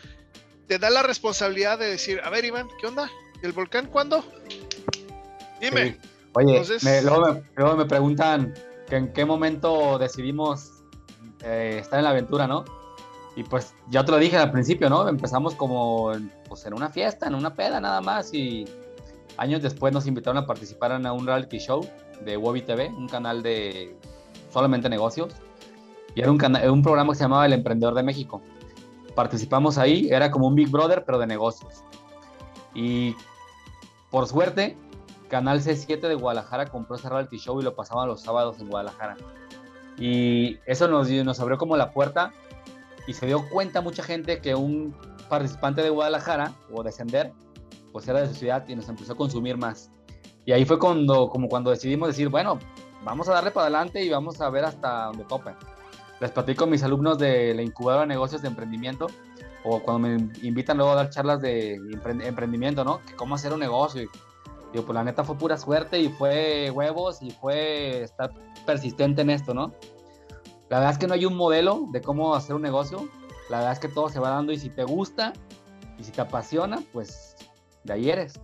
te 0.67 0.77
da 0.77 0.89
la 0.89 1.03
responsabilidad 1.03 1.79
de 1.79 1.89
decir, 1.89 2.21
a 2.23 2.29
ver 2.29 2.45
Iván, 2.45 2.67
¿qué 2.79 2.87
onda? 2.87 3.09
¿El 3.41 3.51
volcán 3.53 3.87
cuándo? 3.87 4.23
Dime. 5.59 5.97
Oye, 6.33 6.63
luego 7.03 7.75
me 7.75 7.85
preguntan, 7.85 8.53
en 8.89 9.13
qué 9.13 9.25
momento 9.25 9.97
decidimos 9.97 10.83
eh, 11.43 11.77
estar 11.81 11.99
en 11.99 12.05
la 12.05 12.11
aventura, 12.11 12.47
¿no? 12.47 12.65
Y 13.35 13.43
pues 13.43 13.73
ya 13.89 14.03
te 14.03 14.11
lo 14.11 14.17
dije 14.17 14.37
al 14.37 14.51
principio, 14.51 14.89
¿no? 14.89 15.07
Empezamos 15.07 15.55
como 15.55 16.11
pues, 16.47 16.65
en 16.65 16.73
una 16.73 16.89
fiesta, 16.89 17.27
en 17.27 17.35
una 17.35 17.53
peda 17.53 17.79
nada 17.79 18.01
más 18.01 18.33
y 18.33 18.65
años 19.37 19.61
después 19.61 19.93
nos 19.93 20.05
invitaron 20.07 20.37
a 20.43 20.45
participar 20.45 20.91
en 20.91 21.05
un 21.07 21.25
reality 21.25 21.59
show 21.59 21.87
de 22.25 22.37
Wobby 22.37 22.61
TV, 22.61 22.89
un 22.89 23.07
canal 23.07 23.41
de 23.41 23.95
solamente 24.51 24.89
negocios. 24.89 25.33
Y 26.15 26.21
era 26.21 26.31
un, 26.31 26.39
un 26.69 26.81
programa 26.81 27.13
que 27.13 27.17
se 27.17 27.23
llamaba 27.23 27.45
El 27.45 27.53
Emprendedor 27.53 27.93
de 27.93 28.03
México. 28.03 28.41
Participamos 29.15 29.77
ahí, 29.77 30.09
era 30.09 30.31
como 30.31 30.47
un 30.47 30.55
Big 30.55 30.69
Brother, 30.69 31.03
pero 31.05 31.19
de 31.19 31.27
negocios. 31.27 31.83
Y 32.73 33.15
por 34.09 34.27
suerte, 34.27 34.77
Canal 35.29 35.61
C7 35.61 36.01
de 36.01 36.15
Guadalajara 36.15 36.65
compró 36.67 36.95
ese 36.97 37.09
reality 37.09 37.37
show 37.37 37.59
y 37.61 37.63
lo 37.63 37.75
pasaban 37.75 38.07
los 38.07 38.21
sábados 38.21 38.59
en 38.59 38.69
Guadalajara. 38.69 39.15
Y 39.97 40.59
eso 40.65 40.87
nos, 40.87 41.09
nos 41.09 41.39
abrió 41.39 41.57
como 41.57 41.77
la 41.77 41.91
puerta 41.91 42.33
y 43.07 43.13
se 43.13 43.25
dio 43.25 43.47
cuenta 43.49 43.81
mucha 43.81 44.03
gente 44.03 44.41
que 44.41 44.55
un 44.55 44.95
participante 45.29 45.81
de 45.81 45.89
Guadalajara 45.89 46.53
o 46.73 46.83
Descender, 46.83 47.31
pues 47.91 48.07
era 48.07 48.19
de 48.21 48.27
su 48.27 48.35
ciudad 48.35 48.67
y 48.67 48.75
nos 48.75 48.89
empezó 48.89 49.13
a 49.13 49.15
consumir 49.15 49.57
más. 49.57 49.89
Y 50.45 50.51
ahí 50.51 50.65
fue 50.65 50.79
cuando, 50.79 51.29
como 51.29 51.47
cuando 51.47 51.69
decidimos 51.69 52.09
decir, 52.09 52.29
bueno, 52.29 52.59
vamos 53.03 53.29
a 53.29 53.33
darle 53.33 53.51
para 53.51 53.67
adelante 53.67 54.03
y 54.03 54.09
vamos 54.09 54.41
a 54.41 54.49
ver 54.49 54.65
hasta 54.65 55.05
donde 55.05 55.23
tope. 55.25 55.51
Les 56.21 56.31
platico 56.31 56.63
a 56.63 56.67
mis 56.67 56.83
alumnos 56.83 57.17
de 57.17 57.53
la 57.53 57.61
incubadora 57.61 58.03
de 58.03 58.07
negocios 58.07 58.41
de 58.41 58.47
emprendimiento 58.47 59.07
o 59.65 59.81
cuando 59.81 60.07
me 60.07 60.31
invitan 60.41 60.77
luego 60.77 60.93
a 60.93 60.95
dar 60.95 61.09
charlas 61.09 61.41
de 61.41 61.73
emprendimiento, 62.23 62.85
¿no? 62.85 63.01
Cómo 63.17 63.35
hacer 63.35 63.51
un 63.53 63.59
negocio 63.59 64.09
Digo, 64.71 64.85
pues 64.85 64.93
la 64.93 65.03
neta 65.03 65.23
fue 65.23 65.37
pura 65.37 65.57
suerte 65.57 65.99
y 65.99 66.09
fue 66.09 66.71
huevos 66.71 67.21
y 67.21 67.31
fue 67.31 68.03
estar 68.03 68.31
persistente 68.65 69.21
en 69.21 69.29
esto, 69.29 69.53
¿no? 69.53 69.73
La 70.69 70.77
verdad 70.77 70.93
es 70.93 70.97
que 70.97 71.07
no 71.07 71.13
hay 71.13 71.25
un 71.25 71.35
modelo 71.35 71.87
de 71.91 72.01
cómo 72.01 72.33
hacer 72.35 72.55
un 72.55 72.61
negocio. 72.61 73.09
La 73.49 73.57
verdad 73.57 73.73
es 73.73 73.79
que 73.79 73.89
todo 73.89 74.07
se 74.07 74.19
va 74.19 74.29
dando 74.29 74.53
y 74.53 74.57
si 74.57 74.69
te 74.69 74.85
gusta 74.85 75.33
y 75.97 76.03
si 76.05 76.11
te 76.11 76.21
apasiona, 76.21 76.81
pues 76.93 77.35
de 77.83 77.93
ahí 77.93 78.09
eres. 78.09 78.39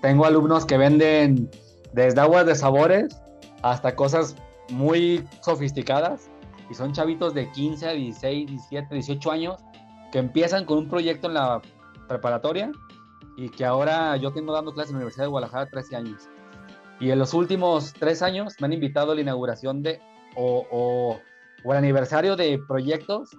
Tengo 0.00 0.24
alumnos 0.24 0.64
que 0.64 0.78
venden 0.78 1.50
desde 1.92 2.20
aguas 2.20 2.46
de 2.46 2.54
sabores 2.54 3.20
hasta 3.62 3.94
cosas 3.94 4.36
muy 4.70 5.26
sofisticadas 5.42 6.30
y 6.70 6.74
son 6.74 6.92
chavitos 6.92 7.34
de 7.34 7.50
15, 7.50 7.94
16, 7.94 8.46
17, 8.46 8.94
18 8.94 9.30
años 9.30 9.64
que 10.12 10.18
empiezan 10.18 10.64
con 10.64 10.78
un 10.78 10.88
proyecto 10.88 11.28
en 11.28 11.34
la 11.34 11.60
preparatoria 12.08 12.70
y 13.36 13.48
que 13.50 13.64
ahora 13.64 14.16
yo 14.16 14.32
tengo 14.32 14.52
dando 14.52 14.72
clases 14.72 14.90
en 14.90 14.96
la 14.96 14.98
Universidad 14.98 15.24
de 15.24 15.30
Guadalajara 15.30 15.70
13 15.70 15.96
años. 15.96 16.28
Y 17.00 17.10
en 17.10 17.18
los 17.18 17.34
últimos 17.34 17.92
tres 17.92 18.22
años 18.22 18.54
me 18.60 18.66
han 18.66 18.72
invitado 18.72 19.12
a 19.12 19.14
la 19.14 19.20
inauguración 19.20 19.82
de 19.82 20.00
o, 20.34 20.66
o, 20.70 21.20
o 21.64 21.72
el 21.72 21.78
aniversario 21.78 22.36
de 22.36 22.58
proyectos 22.66 23.30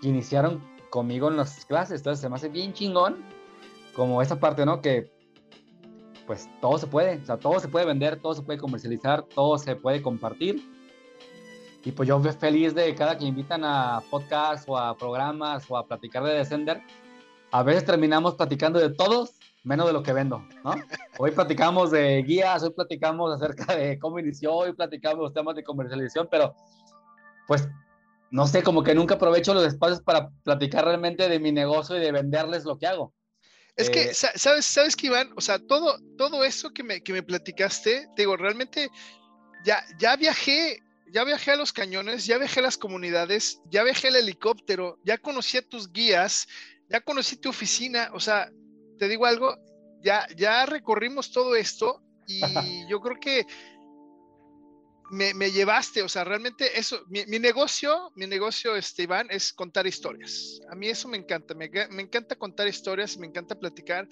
que 0.00 0.08
iniciaron 0.08 0.62
conmigo 0.90 1.28
en 1.28 1.36
las 1.36 1.64
clases. 1.66 2.00
Entonces 2.00 2.20
se 2.20 2.28
me 2.28 2.36
hace 2.36 2.48
bien 2.48 2.72
chingón 2.72 3.24
como 3.94 4.22
esa 4.22 4.38
parte, 4.38 4.64
¿no? 4.64 4.80
Que 4.80 5.10
pues 6.26 6.48
todo 6.60 6.78
se 6.78 6.86
puede, 6.86 7.16
o 7.16 7.24
sea, 7.24 7.38
todo 7.38 7.58
se 7.58 7.68
puede 7.68 7.86
vender, 7.86 8.20
todo 8.20 8.34
se 8.34 8.42
puede 8.42 8.58
comercializar, 8.58 9.24
todo 9.34 9.58
se 9.58 9.74
puede 9.74 10.02
compartir. 10.02 10.62
Y 11.84 11.92
pues 11.92 12.08
yo 12.08 12.20
feliz 12.20 12.74
de 12.74 12.94
cada 12.94 13.16
que 13.16 13.24
invitan 13.24 13.64
a 13.64 14.02
podcasts 14.10 14.64
o 14.68 14.76
a 14.76 14.96
programas 14.96 15.64
o 15.70 15.76
a 15.76 15.86
platicar 15.86 16.24
de 16.24 16.34
Descender. 16.34 16.82
A 17.50 17.62
veces 17.62 17.84
terminamos 17.84 18.34
platicando 18.34 18.78
de 18.78 18.90
todos, 18.90 19.34
menos 19.64 19.86
de 19.86 19.92
lo 19.92 20.02
que 20.02 20.12
vendo, 20.12 20.46
¿no? 20.64 20.74
Hoy 21.18 21.30
platicamos 21.30 21.90
de 21.90 22.22
guías, 22.22 22.62
hoy 22.62 22.70
platicamos 22.70 23.34
acerca 23.34 23.74
de 23.74 23.98
cómo 23.98 24.18
inició, 24.18 24.54
hoy 24.54 24.72
platicamos 24.72 25.32
temas 25.32 25.56
de 25.56 25.64
comercialización, 25.64 26.28
pero 26.30 26.54
pues 27.46 27.68
no 28.30 28.46
sé, 28.46 28.62
como 28.62 28.82
que 28.82 28.94
nunca 28.94 29.14
aprovecho 29.14 29.54
los 29.54 29.66
espacios 29.66 30.00
para 30.02 30.28
platicar 30.44 30.84
realmente 30.84 31.28
de 31.28 31.40
mi 31.40 31.50
negocio 31.50 31.96
y 31.96 32.00
de 32.00 32.12
venderles 32.12 32.64
lo 32.64 32.78
que 32.78 32.86
hago. 32.86 33.14
Es 33.74 33.90
que, 33.90 34.10
eh, 34.10 34.14
¿sabes, 34.14 34.66
sabes 34.66 34.96
que 34.96 35.06
Iván? 35.06 35.30
O 35.36 35.40
sea, 35.40 35.58
todo, 35.58 35.98
todo 36.16 36.44
eso 36.44 36.70
que 36.70 36.82
me, 36.82 37.00
que 37.00 37.12
me 37.12 37.22
platicaste, 37.22 38.08
te 38.14 38.22
digo, 38.22 38.36
realmente 38.36 38.90
ya, 39.64 39.82
ya 39.98 40.16
viajé, 40.16 40.82
ya 41.12 41.24
viajé 41.24 41.52
a 41.52 41.56
los 41.56 41.72
cañones, 41.72 42.26
ya 42.26 42.38
viajé 42.38 42.60
a 42.60 42.64
las 42.64 42.78
comunidades, 42.78 43.60
ya 43.70 43.82
viajé 43.82 44.08
al 44.08 44.16
helicóptero, 44.16 44.98
ya 45.04 45.18
conocí 45.18 45.58
a 45.58 45.68
tus 45.68 45.92
guías, 45.92 46.46
ya 46.88 47.00
conocí 47.00 47.36
tu 47.36 47.48
oficina, 47.48 48.10
o 48.12 48.20
sea, 48.20 48.50
te 48.98 49.08
digo 49.08 49.26
algo, 49.26 49.56
ya, 50.02 50.26
ya 50.36 50.66
recorrimos 50.66 51.30
todo 51.32 51.56
esto 51.56 52.02
y 52.26 52.40
yo 52.88 53.00
creo 53.00 53.18
que 53.20 53.44
me, 55.10 55.50
llevaste, 55.50 56.02
o 56.02 56.08
sea, 56.08 56.24
realmente 56.24 56.78
eso, 56.78 57.00
mi, 57.08 57.24
negocio, 57.24 58.12
mi 58.14 58.26
negocio, 58.26 58.76
este, 58.76 59.04
Iván, 59.04 59.28
es 59.30 59.52
contar 59.52 59.86
historias. 59.86 60.60
A 60.70 60.74
mí 60.74 60.88
eso 60.88 61.08
me 61.08 61.16
encanta, 61.16 61.54
me, 61.54 61.66
encanta 61.66 62.36
contar 62.36 62.68
historias, 62.68 63.16
me 63.16 63.26
encanta 63.26 63.54
platicar. 63.54 64.06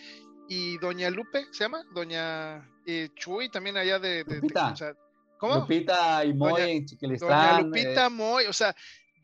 Y 0.48 0.78
doña 0.78 1.10
Lupe, 1.10 1.44
¿se 1.52 1.64
llama? 1.64 1.84
Doña 1.94 2.66
eh, 2.86 3.10
Chuy, 3.14 3.50
también 3.50 3.76
allá 3.76 3.98
de... 3.98 4.24
Lupita. 4.26 4.74
¿Cómo? 5.38 5.56
Lupita 5.56 6.24
y 6.24 6.34
Moy, 6.34 6.86
doña, 7.00 7.18
doña 7.18 7.60
Lupita, 7.60 8.06
eh. 8.06 8.10
Moy, 8.10 8.46
o 8.46 8.52
sea, 8.52 8.74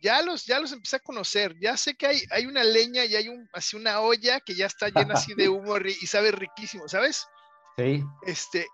ya 0.03 0.21
los, 0.21 0.45
ya 0.45 0.59
los 0.59 0.73
empecé 0.73 0.97
a 0.97 1.01
conocer, 1.01 1.57
ya 1.61 1.77
sé 1.77 1.95
que 1.95 2.07
hay, 2.07 2.23
hay 2.31 2.47
una 2.47 2.65
leña 2.65 3.05
y 3.05 3.15
hay 3.15 3.29
un, 3.29 3.49
así 3.53 3.77
una 3.77 4.01
olla 4.01 4.41
que 4.41 4.55
ya 4.55 4.67
está 4.67 4.89
llena 4.89 5.15
así 5.15 5.33
de 5.35 5.49
humo 5.49 5.77
y 5.79 6.07
sabe 6.07 6.33
riquísimo, 6.33 6.89
¿sabes? 6.89 7.25
Sí. 7.77 8.05
Este, 8.27 8.67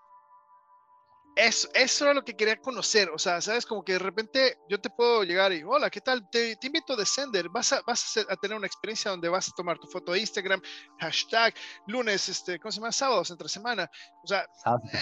eso, 1.35 1.69
eso 1.73 2.05
era 2.05 2.13
lo 2.15 2.25
que 2.25 2.35
quería 2.35 2.57
conocer, 2.57 3.09
o 3.11 3.19
sea, 3.19 3.39
sabes, 3.39 3.65
como 3.65 3.85
que 3.85 3.93
de 3.93 3.99
repente 3.99 4.57
yo 4.67 4.81
te 4.81 4.89
puedo 4.89 5.23
llegar 5.23 5.53
y, 5.53 5.63
hola, 5.63 5.89
¿qué 5.89 6.01
tal? 6.01 6.27
Te, 6.29 6.57
invito 6.63 6.93
a 6.93 6.97
Descender, 6.97 7.47
vas, 7.47 7.73
a, 7.73 7.81
vas 7.85 8.17
a, 8.17 8.35
tener 8.35 8.57
una 8.57 8.67
experiencia 8.67 9.11
donde 9.11 9.29
vas 9.29 9.47
a 9.47 9.53
tomar 9.55 9.77
tu 9.77 9.87
foto 9.87 10.11
de 10.11 10.19
Instagram, 10.19 10.61
hashtag, 10.99 11.53
lunes, 11.87 12.27
este, 12.27 12.59
¿cómo 12.59 12.71
se 12.71 12.79
llama? 12.79 12.91
Sábados, 12.91 13.29
entre 13.29 13.47
semana, 13.47 13.89
o 14.23 14.27
sea, 14.27 14.45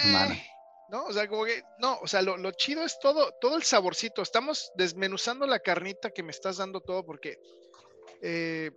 semana. 0.00 0.34
Eh, 0.34 0.46
¿no? 0.88 1.04
O 1.04 1.12
sea, 1.12 1.28
como 1.28 1.44
que, 1.44 1.62
no, 1.78 1.98
o 2.00 2.06
sea, 2.06 2.22
lo, 2.22 2.36
lo, 2.36 2.50
chido 2.52 2.82
es 2.82 2.98
todo, 2.98 3.32
todo 3.40 3.56
el 3.56 3.62
saborcito, 3.62 4.22
estamos 4.22 4.72
desmenuzando 4.76 5.46
la 5.46 5.58
carnita 5.58 6.10
que 6.10 6.22
me 6.22 6.30
estás 6.30 6.56
dando 6.56 6.80
todo 6.80 7.04
porque, 7.04 7.38
eh, 8.22 8.70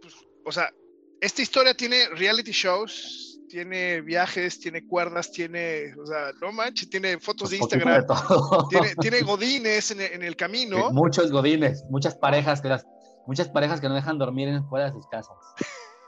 pues, 0.00 0.14
o 0.44 0.52
sea, 0.52 0.72
esta 1.20 1.42
historia 1.42 1.74
tiene 1.74 2.08
reality 2.08 2.52
shows, 2.52 3.38
tiene 3.48 4.00
viajes, 4.00 4.58
tiene 4.60 4.86
cuerdas, 4.86 5.30
tiene, 5.30 5.94
o 6.00 6.06
sea, 6.06 6.30
no 6.40 6.52
manches, 6.52 6.88
tiene 6.88 7.18
fotos 7.18 7.50
de 7.50 7.58
Instagram, 7.58 8.06
tiene, 9.00 9.20
godines 9.22 9.90
en, 9.90 10.22
el 10.22 10.36
camino. 10.36 10.90
Muchos 10.92 11.30
godines, 11.30 11.84
muchas 11.90 12.14
parejas 12.14 12.62
que 12.62 12.68
las, 12.68 12.86
muchas 13.26 13.48
parejas 13.48 13.80
que 13.80 13.88
no 13.88 13.94
dejan 13.94 14.18
dormir 14.18 14.48
en, 14.48 14.66
fuera 14.68 14.86
de 14.86 14.92
sus 14.92 15.06
casas. 15.08 15.36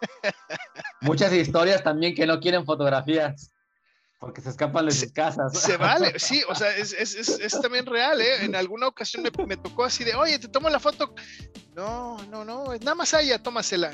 muchas 1.02 1.32
historias 1.32 1.82
también 1.82 2.14
que 2.14 2.26
no 2.26 2.40
quieren 2.40 2.64
fotografías 2.64 3.52
porque 4.22 4.40
se 4.40 4.50
escapan 4.50 4.86
de 4.86 4.92
sus 4.92 5.10
casas. 5.10 5.58
Se 5.58 5.76
vale, 5.76 6.12
sí, 6.16 6.44
o 6.48 6.54
sea, 6.54 6.74
es, 6.76 6.92
es, 6.92 7.16
es, 7.16 7.60
también 7.60 7.84
real, 7.84 8.20
¿eh? 8.20 8.44
En 8.44 8.54
alguna 8.54 8.86
ocasión 8.86 9.24
me, 9.24 9.46
me, 9.46 9.56
tocó 9.56 9.84
así 9.84 10.04
de, 10.04 10.14
oye, 10.14 10.38
te 10.38 10.46
tomo 10.46 10.70
la 10.70 10.78
foto. 10.78 11.12
No, 11.74 12.18
no, 12.30 12.44
no, 12.44 12.66
nada 12.66 12.94
más 12.94 13.12
a 13.14 13.20
ella, 13.20 13.42
tómasela. 13.42 13.90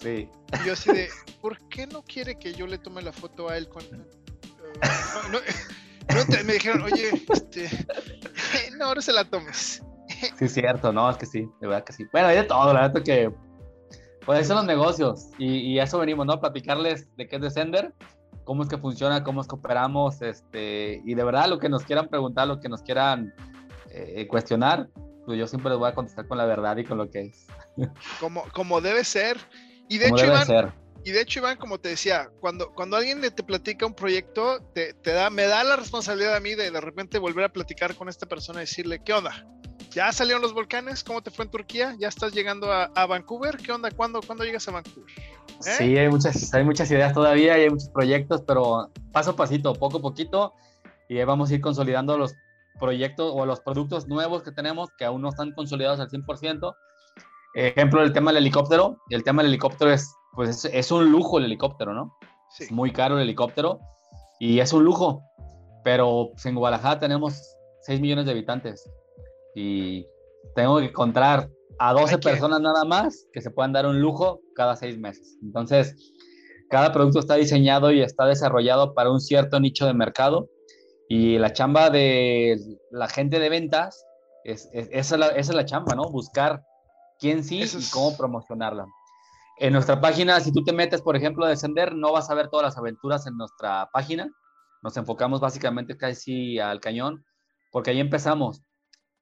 Sí. 0.00 0.26
Y 0.62 0.66
yo 0.66 0.72
así 0.72 0.90
de, 0.90 1.10
¿por 1.42 1.58
qué 1.68 1.86
no 1.86 2.02
quiere 2.02 2.38
que 2.38 2.54
yo 2.54 2.66
le 2.66 2.78
tome 2.78 3.02
la 3.02 3.12
foto 3.12 3.50
a 3.50 3.58
él 3.58 3.68
con... 3.68 3.84
me 6.46 6.52
dijeron, 6.54 6.82
oye, 6.84 7.10
este, 7.28 7.68
no, 8.78 8.86
ahora 8.86 9.02
se 9.02 9.12
la 9.12 9.28
tomes. 9.28 9.82
Sí, 10.38 10.48
cierto, 10.48 10.92
no, 10.92 11.10
es 11.10 11.18
que 11.18 11.26
sí, 11.26 11.46
de 11.60 11.66
verdad 11.66 11.84
que 11.84 11.92
sí. 11.92 12.06
Bueno, 12.10 12.28
hay 12.28 12.36
de 12.36 12.44
todo, 12.44 12.72
la 12.72 12.88
verdad 12.88 13.02
que, 13.02 13.30
pues 14.24 14.46
son 14.46 14.56
los 14.56 14.66
negocios 14.66 15.28
y, 15.36 15.72
y 15.72 15.78
eso 15.80 15.98
venimos, 15.98 16.24
¿no? 16.24 16.40
Platicarles 16.40 17.14
de 17.16 17.28
qué 17.28 17.36
es 17.36 17.42
Descender, 17.42 17.92
cómo 18.44 18.62
es 18.62 18.68
que 18.68 18.78
funciona, 18.78 19.22
cómo 19.24 19.40
es 19.40 19.48
que 19.48 19.54
operamos, 19.54 20.22
este, 20.22 21.00
y 21.04 21.14
de 21.14 21.24
verdad 21.24 21.48
lo 21.48 21.58
que 21.58 21.68
nos 21.68 21.84
quieran 21.84 22.08
preguntar, 22.08 22.48
lo 22.48 22.60
que 22.60 22.68
nos 22.68 22.82
quieran 22.82 23.34
eh, 23.90 24.26
cuestionar, 24.28 24.88
pues 25.26 25.38
yo 25.38 25.46
siempre 25.46 25.70
les 25.70 25.78
voy 25.78 25.88
a 25.88 25.94
contestar 25.94 26.26
con 26.26 26.38
la 26.38 26.46
verdad 26.46 26.76
y 26.76 26.84
con 26.84 26.98
lo 26.98 27.10
que 27.10 27.20
es. 27.20 27.46
Como, 28.20 28.42
como 28.52 28.82
debe 28.82 29.02
ser. 29.02 29.38
Y 29.88 29.96
de 29.96 30.08
hecho, 30.08 30.26
Iván, 30.26 30.74
y 31.04 31.10
de 31.10 31.22
hecho, 31.22 31.40
Iván, 31.40 31.56
como 31.56 31.78
te 31.78 31.88
decía, 31.88 32.30
cuando, 32.40 32.72
cuando 32.74 32.96
alguien 32.96 33.20
te 33.20 33.42
platica 33.42 33.86
un 33.86 33.94
proyecto, 33.94 34.60
te, 34.74 34.94
te, 34.94 35.12
da, 35.12 35.30
me 35.30 35.44
da 35.44 35.64
la 35.64 35.76
responsabilidad 35.76 36.36
a 36.36 36.40
mí 36.40 36.54
de 36.54 36.70
de 36.70 36.80
repente 36.80 37.18
volver 37.18 37.46
a 37.46 37.52
platicar 37.52 37.94
con 37.96 38.08
esta 38.08 38.26
persona 38.26 38.60
y 38.60 38.64
decirle, 38.64 39.00
¿qué 39.04 39.12
onda? 39.12 39.46
¿Ya 39.94 40.10
salieron 40.12 40.40
los 40.40 40.54
volcanes? 40.54 41.04
¿Cómo 41.04 41.20
te 41.20 41.30
fue 41.30 41.44
en 41.44 41.50
Turquía? 41.50 41.94
¿Ya 41.98 42.08
estás 42.08 42.32
llegando 42.32 42.72
a, 42.72 42.84
a 42.94 43.06
Vancouver? 43.06 43.58
¿Qué 43.58 43.72
onda? 43.72 43.90
¿Cuándo, 43.90 44.20
¿Cuándo, 44.22 44.44
llegas 44.44 44.66
a 44.68 44.72
Vancouver? 44.72 45.10
¿Eh? 45.10 45.74
Sí, 45.78 45.98
hay 45.98 46.08
muchas, 46.08 46.52
hay 46.54 46.64
muchas 46.64 46.90
ideas 46.90 47.12
todavía 47.12 47.58
y 47.58 47.62
hay 47.62 47.70
muchos 47.70 47.90
proyectos, 47.90 48.42
pero 48.46 48.90
paso 49.12 49.32
a 49.32 49.36
pasito, 49.36 49.74
poco 49.74 49.98
a 49.98 50.02
poquito, 50.02 50.54
y 51.08 51.22
vamos 51.24 51.50
a 51.50 51.54
ir 51.54 51.60
consolidando 51.60 52.16
los 52.16 52.34
proyectos 52.80 53.30
o 53.34 53.44
los 53.44 53.60
productos 53.60 54.08
nuevos 54.08 54.42
que 54.42 54.50
tenemos 54.50 54.88
que 54.96 55.04
aún 55.04 55.20
no 55.20 55.28
están 55.28 55.52
consolidados 55.52 56.00
al 56.00 56.08
100%, 56.08 56.74
Ejemplo, 57.54 58.02
el 58.02 58.14
tema 58.14 58.32
del 58.32 58.38
helicóptero. 58.38 58.96
El 59.10 59.24
tema 59.24 59.42
del 59.42 59.50
helicóptero 59.50 59.92
es, 59.92 60.14
pues, 60.32 60.64
es, 60.64 60.90
un 60.90 61.12
lujo 61.12 61.36
el 61.36 61.44
helicóptero, 61.44 61.92
¿no? 61.92 62.16
Sí. 62.48 62.64
Es 62.64 62.72
muy 62.72 62.92
caro 62.92 63.16
el 63.16 63.24
helicóptero 63.24 63.78
y 64.40 64.60
es 64.60 64.72
un 64.72 64.84
lujo. 64.84 65.22
Pero 65.84 66.30
pues, 66.32 66.46
en 66.46 66.54
Guadalajara 66.54 66.98
tenemos 66.98 67.42
6 67.82 68.00
millones 68.00 68.24
de 68.24 68.30
habitantes 68.30 68.90
y 69.54 70.06
tengo 70.54 70.78
que 70.78 70.86
encontrar 70.86 71.48
a 71.78 71.92
12 71.92 72.18
personas 72.18 72.60
nada 72.60 72.84
más 72.84 73.26
que 73.32 73.40
se 73.40 73.50
puedan 73.50 73.72
dar 73.72 73.86
un 73.86 74.00
lujo 74.00 74.40
cada 74.54 74.76
6 74.76 74.98
meses. 74.98 75.38
Entonces, 75.42 76.12
cada 76.70 76.92
producto 76.92 77.18
está 77.18 77.34
diseñado 77.34 77.90
y 77.90 78.02
está 78.02 78.24
desarrollado 78.26 78.94
para 78.94 79.10
un 79.10 79.20
cierto 79.20 79.60
nicho 79.60 79.86
de 79.86 79.94
mercado 79.94 80.48
y 81.14 81.36
la 81.38 81.52
chamba 81.52 81.90
de 81.90 82.58
la 82.90 83.08
gente 83.08 83.38
de 83.38 83.50
ventas 83.50 84.06
es, 84.44 84.70
esa, 84.72 85.16
es 85.36 85.52
la, 85.52 85.64
chamba, 85.66 85.94
¿no? 85.94 86.04
Buscar 86.10 86.62
quién 87.18 87.44
sí 87.44 87.62
y 87.62 87.90
cómo 87.92 88.16
promocionarla. 88.16 88.86
En 89.58 89.74
nuestra 89.74 90.00
página, 90.00 90.40
si 90.40 90.52
tú 90.52 90.64
te 90.64 90.72
metes, 90.72 91.02
por 91.02 91.14
ejemplo, 91.14 91.44
a 91.44 91.50
Descender, 91.50 91.94
no 91.94 92.12
vas 92.12 92.30
a 92.30 92.34
ver 92.34 92.48
todas 92.48 92.64
las 92.64 92.78
aventuras 92.78 93.26
en 93.26 93.36
nuestra 93.36 93.90
página. 93.92 94.30
Nos 94.82 94.96
enfocamos 94.96 95.40
básicamente 95.40 95.96
casi 95.96 96.58
al 96.58 96.80
cañón, 96.80 97.24
porque 97.70 97.90
ahí 97.90 98.00
empezamos. 98.00 98.62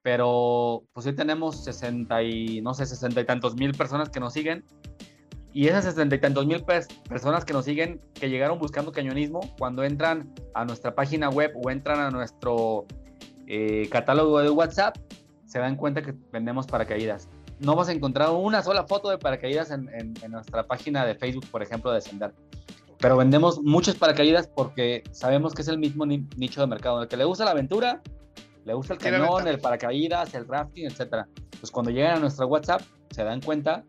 Pero 0.02 0.84
pues 0.92 1.06
hoy 1.06 1.14
tenemos 1.14 1.64
60 1.64 2.22
y, 2.22 2.60
no 2.62 2.74
sé, 2.74 2.86
60 2.86 3.20
y 3.20 3.24
tantos 3.24 3.54
mil 3.56 3.72
personas 3.72 4.08
que 4.08 4.20
nos 4.20 4.32
siguen. 4.32 4.64
Y 5.52 5.66
esas 5.66 5.84
60 5.84 6.14
y 6.14 6.20
tantos 6.20 6.46
mil 6.46 6.64
personas 7.08 7.44
que 7.44 7.52
nos 7.52 7.64
siguen, 7.64 8.00
que 8.14 8.30
llegaron 8.30 8.58
buscando 8.58 8.92
cañonismo, 8.92 9.40
cuando 9.58 9.82
entran 9.82 10.32
a 10.54 10.64
nuestra 10.64 10.94
página 10.94 11.28
web 11.28 11.52
o 11.62 11.70
entran 11.70 11.98
a 11.98 12.10
nuestro 12.10 12.86
eh, 13.46 13.88
catálogo 13.90 14.38
de 14.40 14.50
WhatsApp, 14.50 14.96
se 15.46 15.58
dan 15.58 15.76
cuenta 15.76 16.02
que 16.02 16.14
vendemos 16.32 16.66
paracaídas 16.66 17.28
no 17.60 17.76
vas 17.76 17.88
a 17.88 17.92
encontrar 17.92 18.30
una 18.30 18.62
sola 18.62 18.84
foto 18.84 19.10
de 19.10 19.18
paracaídas 19.18 19.70
en, 19.70 19.88
en, 19.92 20.30
nuestra 20.30 20.66
página 20.66 21.04
de 21.04 21.14
Facebook, 21.14 21.46
por 21.50 21.62
ejemplo, 21.62 21.92
de 21.92 22.00
Sender. 22.00 22.32
Pero 22.98 23.16
vendemos 23.16 23.62
muchos 23.62 23.94
paracaídas 23.96 24.46
porque 24.48 25.02
sabemos 25.10 25.54
que 25.54 25.62
es 25.62 25.68
el 25.68 25.78
mismo 25.78 26.06
nicho 26.06 26.60
de 26.60 26.66
mercado. 26.66 27.02
El 27.02 27.08
que 27.08 27.16
le 27.16 27.24
gusta 27.24 27.44
la 27.44 27.52
aventura, 27.52 28.02
le 28.64 28.74
gusta 28.74 28.94
el 28.94 28.98
cañón, 28.98 29.48
el 29.48 29.58
paracaídas, 29.58 30.34
el 30.34 30.46
rafting, 30.46 30.86
etc. 30.86 31.26
Pues 31.58 31.70
cuando 31.70 31.90
llegan 31.90 32.16
a 32.16 32.20
nuestro 32.20 32.46
WhatsApp, 32.46 32.82
se 33.10 33.24
dan 33.24 33.40
cuenta 33.40 33.84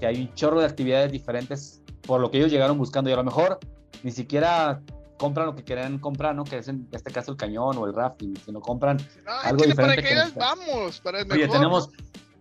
que 0.00 0.06
hay 0.06 0.22
un 0.22 0.34
chorro 0.34 0.60
de 0.60 0.66
actividades 0.66 1.10
diferentes 1.10 1.82
por 2.02 2.20
lo 2.20 2.30
que 2.30 2.38
ellos 2.38 2.50
llegaron 2.50 2.78
buscando 2.78 3.10
y 3.10 3.12
a 3.12 3.16
lo 3.16 3.24
mejor 3.24 3.58
ni 4.02 4.12
siquiera 4.12 4.80
compran 5.18 5.46
lo 5.46 5.54
que 5.54 5.64
quieren 5.64 5.98
comprar, 5.98 6.34
¿no? 6.34 6.44
Que 6.44 6.58
es 6.58 6.68
en 6.68 6.88
este 6.92 7.10
caso 7.10 7.32
el 7.32 7.36
cañón 7.36 7.76
o 7.78 7.86
el 7.86 7.94
rafting, 7.94 8.36
sino 8.44 8.60
compran 8.60 8.98
algo 9.44 9.64
diferente. 9.64 10.02
Paracaídas, 10.02 10.34
vamos, 10.34 11.00
para 11.00 11.20
el 11.20 11.26
mejor. 11.26 11.42
Oye, 11.42 11.48
tenemos, 11.48 11.90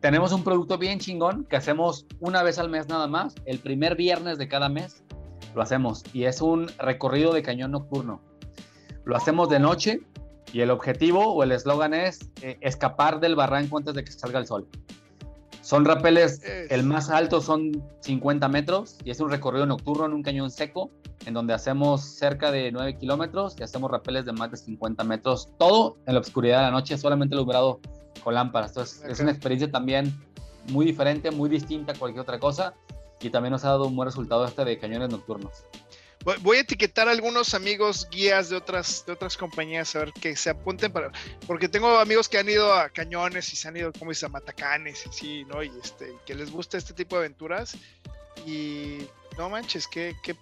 tenemos 0.02 0.32
un 0.34 0.44
producto 0.44 0.78
bien 0.78 1.00
chingón 1.00 1.46
que 1.46 1.56
hacemos 1.56 2.06
una 2.20 2.44
vez 2.44 2.60
al 2.60 2.70
mes 2.70 2.88
nada 2.88 3.08
más, 3.08 3.34
el 3.46 3.60
primer 3.60 3.96
viernes 3.96 4.38
de 4.38 4.48
cada 4.48 4.70
mes 4.70 5.04
lo 5.56 5.62
hacemos 5.62 6.04
y 6.14 6.26
es 6.26 6.42
un 6.42 6.68
recorrido 6.78 7.34
de 7.34 7.42
cañón 7.42 7.72
nocturno. 7.72 8.22
Lo 9.06 9.16
hacemos 9.16 9.50
de 9.50 9.60
noche 9.60 10.02
y 10.54 10.62
el 10.62 10.72
objetivo 10.72 11.34
o 11.34 11.44
el 11.44 11.52
eslogan 11.52 11.94
es 11.94 12.30
eh, 12.42 12.58
escapar 12.62 13.20
del 13.20 13.36
barranco 13.36 13.78
antes 13.78 13.94
de 13.94 14.04
que 14.04 14.12
salga 14.12 14.40
el 14.40 14.48
sol. 14.48 14.68
Son 15.62 15.84
rapeles, 15.84 16.44
el 16.70 16.84
más 16.84 17.10
alto 17.10 17.42
son 17.42 17.84
50 18.02 18.48
metros 18.50 18.98
y 19.04 19.10
es 19.10 19.20
un 19.20 19.32
recorrido 19.32 19.66
nocturno 19.66 20.06
en 20.06 20.14
un 20.14 20.22
cañón 20.22 20.52
seco 20.52 20.92
en 21.26 21.34
donde 21.34 21.54
hacemos 21.54 22.04
cerca 22.04 22.52
de 22.52 22.72
9 22.72 22.98
kilómetros 22.98 23.56
y 23.60 23.64
hacemos 23.64 23.90
rapeles 23.90 24.26
de 24.26 24.34
más 24.34 24.52
de 24.52 24.58
50 24.58 25.04
metros, 25.06 25.50
todo 25.58 25.98
en 26.06 26.14
la 26.14 26.20
oscuridad 26.20 26.60
de 26.60 26.64
la 26.66 26.72
noche, 26.72 26.98
solamente 26.98 27.34
alumbrado 27.34 27.80
con 28.24 28.36
lámparas. 28.36 28.72
Entonces 28.72 29.04
es 29.10 29.20
una 29.20 29.32
experiencia 29.32 29.72
también 29.72 30.16
muy 30.70 30.86
diferente, 30.86 31.32
muy 31.32 31.50
distinta 31.50 31.94
a 31.94 31.96
cualquier 31.96 32.22
otra 32.22 32.40
cosa 32.40 32.74
y 33.20 33.30
también 33.30 33.52
nos 33.52 33.66
ha 33.66 33.70
dado 33.70 33.88
un 33.88 33.96
buen 33.96 34.06
resultado 34.06 34.46
este 34.46 34.66
de 34.66 34.78
cañones 34.78 35.10
nocturnos. 35.10 35.64
Voy 36.42 36.58
a 36.58 36.62
etiquetar 36.62 37.08
a 37.08 37.12
algunos 37.12 37.54
amigos 37.54 38.08
guías 38.10 38.50
de 38.50 38.56
otras, 38.56 39.06
de 39.06 39.14
otras 39.14 39.38
compañías 39.38 39.96
a 39.96 40.00
ver 40.00 40.12
que 40.14 40.36
se 40.36 40.50
apunten 40.50 40.92
para. 40.92 41.12
Porque 41.46 41.70
tengo 41.70 42.00
amigos 42.00 42.28
que 42.28 42.40
han 42.40 42.50
ido 42.50 42.74
a 42.74 42.90
cañones 42.90 43.54
y 43.54 43.56
se 43.56 43.68
han 43.68 43.78
ido, 43.78 43.94
como 43.94 44.10
dice, 44.10 44.26
a 44.26 44.30
matacanes 44.30 45.06
y 45.06 45.14
sí, 45.14 45.46
¿no? 45.46 45.62
Y 45.62 45.72
este, 45.84 46.16
que 46.26 46.34
les 46.34 46.50
gusta 46.50 46.80
este 46.80 46.96
tipo 46.96 47.16
de 47.16 47.26
aventuras. 47.26 47.78
Y 48.44 49.08
no 49.38 49.52
manches, 49.52 49.88
qué, 49.88 50.16
qué 50.24 50.36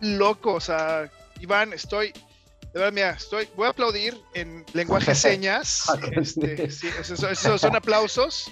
loco. 0.00 0.54
O 0.54 0.60
sea, 0.60 1.08
Iván, 1.40 1.72
estoy. 1.72 2.12
De 2.72 2.80
verdad, 2.80 2.92
mira, 2.92 3.10
estoy. 3.10 3.48
Voy 3.54 3.68
a 3.68 3.70
aplaudir 3.70 4.20
en 4.34 4.66
lenguaje 4.72 5.14
señas. 5.14 5.84
este, 6.12 6.72
sí, 6.72 6.88
esos, 6.98 7.60
son 7.60 7.76
aplausos. 7.76 8.50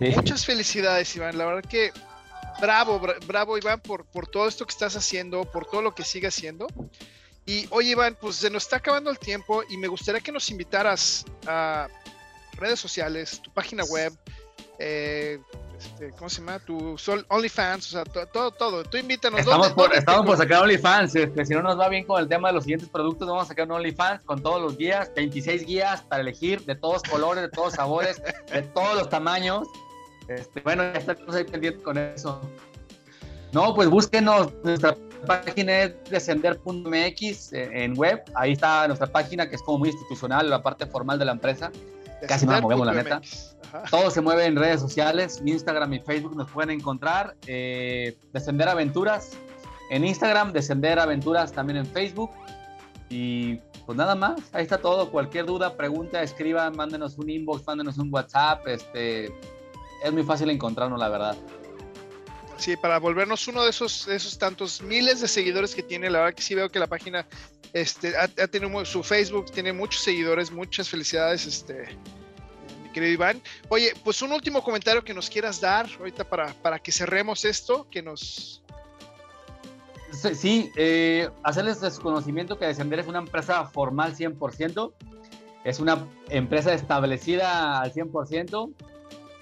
Muchas 0.00 0.44
felicidades, 0.44 1.14
Iván. 1.14 1.38
La 1.38 1.46
verdad 1.46 1.70
que 1.70 1.92
bravo, 2.60 3.00
bravo 3.26 3.58
Iván 3.58 3.80
por, 3.80 4.04
por 4.04 4.26
todo 4.26 4.48
esto 4.48 4.64
que 4.66 4.72
estás 4.72 4.96
haciendo, 4.96 5.44
por 5.44 5.66
todo 5.66 5.82
lo 5.82 5.94
que 5.94 6.04
sigue 6.04 6.26
haciendo. 6.26 6.66
Y 7.46 7.66
oye 7.70 7.90
Iván, 7.90 8.16
pues 8.20 8.36
se 8.36 8.50
nos 8.50 8.64
está 8.64 8.76
acabando 8.76 9.10
el 9.10 9.18
tiempo 9.18 9.62
y 9.68 9.76
me 9.76 9.88
gustaría 9.88 10.20
que 10.20 10.32
nos 10.32 10.50
invitaras 10.50 11.24
a 11.46 11.88
redes 12.56 12.80
sociales, 12.80 13.40
tu 13.42 13.52
página 13.52 13.84
web, 13.84 14.16
eh, 14.78 15.38
este, 15.78 16.10
¿cómo 16.12 16.30
se 16.30 16.40
llama? 16.40 16.58
Tu 16.60 16.96
OnlyFans, 17.28 17.88
o 17.88 17.90
sea, 17.90 18.04
todo, 18.04 18.50
todo, 18.50 18.84
Tú 18.84 18.96
invítanos. 18.96 19.40
Estamos, 19.40 19.72
por, 19.72 19.94
estamos 19.94 20.24
por 20.24 20.36
sacar 20.36 20.62
OnlyFans. 20.62 21.14
Este, 21.14 21.44
si 21.44 21.54
no 21.54 21.62
nos 21.62 21.78
va 21.78 21.88
bien 21.88 22.04
con 22.04 22.20
el 22.20 22.28
tema 22.28 22.48
de 22.48 22.54
los 22.54 22.64
siguientes 22.64 22.88
productos, 22.88 23.28
vamos 23.28 23.44
a 23.44 23.48
sacar 23.48 23.66
un 23.66 23.72
OnlyFans 23.72 24.22
con 24.22 24.42
todos 24.42 24.60
los 24.60 24.76
guías, 24.78 25.10
26 25.14 25.66
guías 25.66 26.02
para 26.02 26.22
elegir 26.22 26.64
de 26.64 26.74
todos 26.74 27.02
colores, 27.02 27.42
de 27.42 27.50
todos 27.50 27.74
sabores, 27.74 28.22
de 28.52 28.62
todos 28.62 28.96
los 28.96 29.08
tamaños. 29.08 29.68
Este, 30.28 30.60
bueno, 30.60 30.82
ya 30.82 30.98
estamos 30.98 31.34
ahí 31.34 31.44
pendientes 31.44 31.82
con 31.82 31.98
eso. 31.98 32.40
No, 33.52 33.74
pues 33.74 33.88
búsquenos, 33.88 34.52
nuestra 34.64 34.96
página 35.26 35.82
es 35.82 35.94
descender.mx 36.10 37.52
eh, 37.52 37.70
en 37.72 37.96
web, 37.96 38.22
ahí 38.34 38.52
está 38.52 38.86
nuestra 38.88 39.06
página 39.06 39.48
que 39.48 39.56
es 39.56 39.62
como 39.62 39.78
muy 39.78 39.90
institucional, 39.90 40.50
la 40.50 40.62
parte 40.62 40.86
formal 40.86 41.18
de 41.18 41.24
la 41.24 41.32
empresa. 41.32 41.70
Casi 42.26 42.46
no 42.46 42.52
la 42.52 42.60
movemos, 42.60 42.86
la 42.86 42.94
neta. 42.94 43.20
Todo 43.90 44.10
se 44.10 44.20
mueve 44.20 44.46
en 44.46 44.56
redes 44.56 44.80
sociales, 44.80 45.42
Instagram 45.44 45.92
y 45.94 46.00
Facebook 46.00 46.36
nos 46.36 46.50
pueden 46.50 46.70
encontrar. 46.70 47.36
Eh, 47.46 48.16
Descender 48.32 48.68
Aventuras 48.68 49.32
en 49.90 50.04
Instagram, 50.04 50.52
Descender 50.52 50.98
Aventuras 50.98 51.52
también 51.52 51.78
en 51.78 51.86
Facebook. 51.86 52.30
Y 53.08 53.56
pues 53.86 53.98
nada 53.98 54.14
más, 54.14 54.40
ahí 54.52 54.62
está 54.62 54.78
todo. 54.78 55.10
Cualquier 55.10 55.46
duda, 55.46 55.76
pregunta, 55.76 56.22
escriban, 56.22 56.74
mándenos 56.76 57.18
un 57.18 57.28
inbox, 57.28 57.66
mándenos 57.66 57.98
un 57.98 58.12
WhatsApp. 58.12 58.66
Este, 58.66 59.32
es 60.04 60.12
muy 60.12 60.22
fácil 60.22 60.50
encontrarnos, 60.50 61.00
la 61.00 61.08
verdad. 61.08 61.36
Sí, 62.58 62.76
para 62.76 62.98
volvernos 62.98 63.48
uno 63.48 63.64
de 63.64 63.70
esos, 63.70 64.06
esos 64.06 64.38
tantos 64.38 64.82
miles 64.82 65.20
de 65.20 65.28
seguidores 65.28 65.74
que 65.74 65.82
tiene, 65.82 66.10
la 66.10 66.20
verdad 66.20 66.34
que 66.34 66.42
sí 66.42 66.54
veo 66.54 66.70
que 66.70 66.78
la 66.78 66.86
página 66.86 67.26
este, 67.72 68.14
ha, 68.16 68.28
tenido 68.28 68.84
su 68.84 69.02
Facebook, 69.02 69.50
tiene 69.50 69.72
muchos 69.72 70.02
seguidores, 70.02 70.52
muchas 70.52 70.88
felicidades, 70.88 71.46
este, 71.46 71.88
mi 72.82 72.90
querido 72.90 73.12
Iván. 73.12 73.40
Oye, 73.70 73.94
pues 74.04 74.20
un 74.20 74.32
último 74.32 74.62
comentario 74.62 75.02
que 75.02 75.14
nos 75.14 75.28
quieras 75.30 75.60
dar 75.60 75.88
ahorita 75.98 76.24
para, 76.24 76.52
para 76.52 76.78
que 76.78 76.92
cerremos 76.92 77.44
esto, 77.44 77.88
que 77.90 78.02
nos... 78.02 78.62
Sí, 80.34 80.70
eh, 80.76 81.28
hacerles 81.42 81.80
desconocimiento 81.80 82.56
que 82.56 82.66
Descender 82.66 83.00
es 83.00 83.08
una 83.08 83.18
empresa 83.18 83.64
formal 83.64 84.14
100%, 84.14 84.92
es 85.64 85.80
una 85.80 86.06
empresa 86.28 86.72
establecida 86.72 87.80
al 87.80 87.92
100%, 87.92 88.72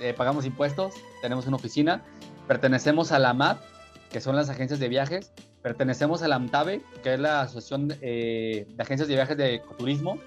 eh, 0.03 0.15
pagamos 0.15 0.45
impuestos, 0.45 0.95
tenemos 1.21 1.47
una 1.47 1.57
oficina, 1.57 2.03
pertenecemos 2.49 3.13
a 3.13 3.19
la 3.19 3.33
MAP, 3.33 3.61
que 4.11 4.21
son 4.21 4.37
las 4.37 4.51
agencias 4.51 4.81
de 4.81 4.89
viajes, 4.89 5.33
pertenecemos 5.63 6.23
a 6.23 6.29
la 6.29 6.37
AMTAVE, 6.37 6.83
que 7.03 7.15
es 7.15 7.21
la 7.21 7.43
Asociación 7.43 7.97
eh, 8.03 8.67
de 8.69 8.83
Agencias 8.83 9.09
de 9.09 9.15
Viajes 9.15 9.37
de 9.37 9.63
Turismo, 9.79 10.19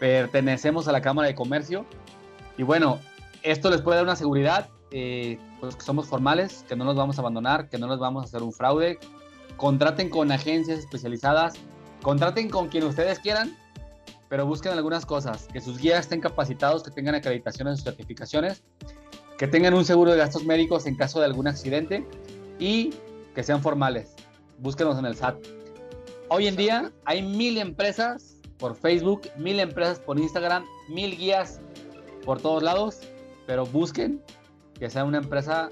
pertenecemos 0.00 0.88
a 0.88 0.92
la 0.92 1.00
Cámara 1.00 1.28
de 1.28 1.34
Comercio, 1.34 1.86
y 2.58 2.64
bueno, 2.64 2.98
esto 3.42 3.70
les 3.70 3.80
puede 3.82 3.96
dar 3.96 4.04
una 4.04 4.16
seguridad, 4.16 4.68
eh, 4.90 5.38
pues 5.60 5.76
somos 5.78 6.06
formales, 6.06 6.64
que 6.68 6.76
no 6.76 6.84
nos 6.84 6.96
vamos 6.96 7.18
a 7.18 7.20
abandonar, 7.20 7.68
que 7.68 7.78
no 7.78 7.86
nos 7.86 8.00
vamos 8.00 8.24
a 8.24 8.26
hacer 8.26 8.42
un 8.42 8.52
fraude, 8.52 8.98
contraten 9.56 10.10
con 10.10 10.32
agencias 10.32 10.80
especializadas, 10.80 11.54
contraten 12.02 12.50
con 12.50 12.68
quien 12.68 12.84
ustedes 12.84 13.20
quieran, 13.20 13.56
pero 14.28 14.46
busquen 14.46 14.72
algunas 14.72 15.06
cosas, 15.06 15.48
que 15.52 15.60
sus 15.60 15.78
guías 15.78 16.00
estén 16.00 16.20
capacitados, 16.20 16.82
que 16.82 16.90
tengan 16.90 17.14
acreditaciones 17.14 17.80
y 17.80 17.82
certificaciones, 17.82 18.64
que 19.38 19.48
tengan 19.48 19.74
un 19.74 19.84
seguro 19.84 20.12
de 20.12 20.18
gastos 20.18 20.44
médicos 20.44 20.86
en 20.86 20.96
caso 20.96 21.18
de 21.20 21.26
algún 21.26 21.48
accidente 21.48 22.06
y 22.58 22.90
que 23.34 23.42
sean 23.42 23.62
formales. 23.62 24.14
Búsquenos 24.58 24.98
en 24.98 25.06
el 25.06 25.16
SAT. 25.16 25.36
Hoy 26.28 26.46
en 26.46 26.56
día 26.56 26.92
hay 27.04 27.22
mil 27.22 27.58
empresas 27.58 28.36
por 28.58 28.76
Facebook, 28.76 29.22
mil 29.36 29.58
empresas 29.60 29.98
por 29.98 30.18
Instagram, 30.18 30.64
mil 30.88 31.16
guías 31.16 31.60
por 32.24 32.40
todos 32.40 32.62
lados, 32.62 33.00
pero 33.46 33.66
busquen 33.66 34.22
que 34.78 34.88
sea 34.88 35.04
una 35.04 35.18
empresa 35.18 35.70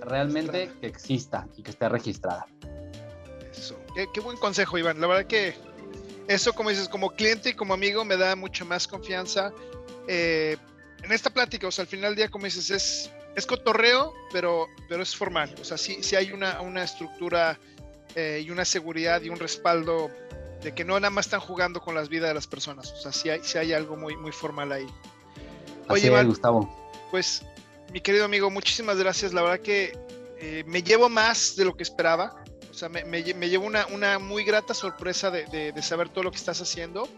realmente 0.00 0.70
que 0.80 0.86
exista 0.86 1.46
y 1.56 1.62
que 1.62 1.70
esté 1.70 1.88
registrada. 1.88 2.46
Eso. 3.52 3.76
Qué, 3.94 4.06
qué, 4.12 4.20
buen 4.20 4.36
consejo, 4.36 4.78
Iván. 4.78 5.00
La 5.00 5.06
verdad 5.06 5.26
que 5.26 5.54
eso, 6.28 6.52
como 6.54 6.70
dices, 6.70 6.88
como 6.88 7.10
cliente 7.10 7.50
y 7.50 7.54
como 7.54 7.74
amigo, 7.74 8.04
me 8.04 8.16
da 8.16 8.36
mucha 8.36 8.64
más 8.64 8.88
confianza. 8.88 9.52
Eh, 10.08 10.56
en 11.04 11.12
esta 11.12 11.30
plática, 11.30 11.68
o 11.68 11.70
sea, 11.70 11.82
al 11.82 11.88
final 11.88 12.10
del 12.10 12.16
día, 12.16 12.28
como 12.30 12.46
dices, 12.46 12.70
es, 12.70 13.10
es 13.36 13.46
cotorreo, 13.46 14.14
pero, 14.32 14.68
pero 14.88 15.02
es 15.02 15.14
formal. 15.14 15.54
O 15.60 15.64
sea, 15.64 15.76
sí, 15.76 16.02
sí 16.02 16.16
hay 16.16 16.32
una, 16.32 16.62
una 16.62 16.82
estructura 16.82 17.58
eh, 18.14 18.42
y 18.44 18.50
una 18.50 18.64
seguridad 18.64 19.20
y 19.22 19.28
un 19.28 19.38
respaldo 19.38 20.10
de 20.62 20.72
que 20.74 20.82
no 20.82 20.98
nada 20.98 21.10
más 21.10 21.26
están 21.26 21.40
jugando 21.40 21.80
con 21.80 21.94
las 21.94 22.08
vidas 22.08 22.28
de 22.28 22.34
las 22.34 22.46
personas. 22.46 22.90
O 22.92 22.96
sea, 22.96 23.12
sí 23.12 23.28
hay, 23.28 23.40
sí 23.42 23.58
hay 23.58 23.74
algo 23.74 23.96
muy, 23.96 24.16
muy 24.16 24.32
formal 24.32 24.72
ahí. 24.72 24.86
Oye, 25.88 26.14
Así 26.14 26.26
Gustavo. 26.26 26.90
Pues, 27.10 27.42
mi 27.92 28.00
querido 28.00 28.24
amigo, 28.24 28.50
muchísimas 28.50 28.96
gracias. 28.96 29.34
La 29.34 29.42
verdad 29.42 29.60
que 29.60 29.98
eh, 30.40 30.64
me 30.66 30.82
llevo 30.82 31.10
más 31.10 31.54
de 31.54 31.66
lo 31.66 31.76
que 31.76 31.82
esperaba. 31.82 32.42
O 32.70 32.74
sea, 32.74 32.88
me, 32.88 33.04
me, 33.04 33.22
llevo 33.22 33.66
una, 33.66 33.86
una, 33.88 34.18
muy 34.18 34.42
grata 34.42 34.72
sorpresa 34.72 35.30
de, 35.30 35.44
de, 35.46 35.70
de, 35.70 35.82
saber 35.82 36.08
todo 36.08 36.24
lo 36.24 36.30
que 36.30 36.38
estás 36.38 36.60
haciendo. 36.60 37.08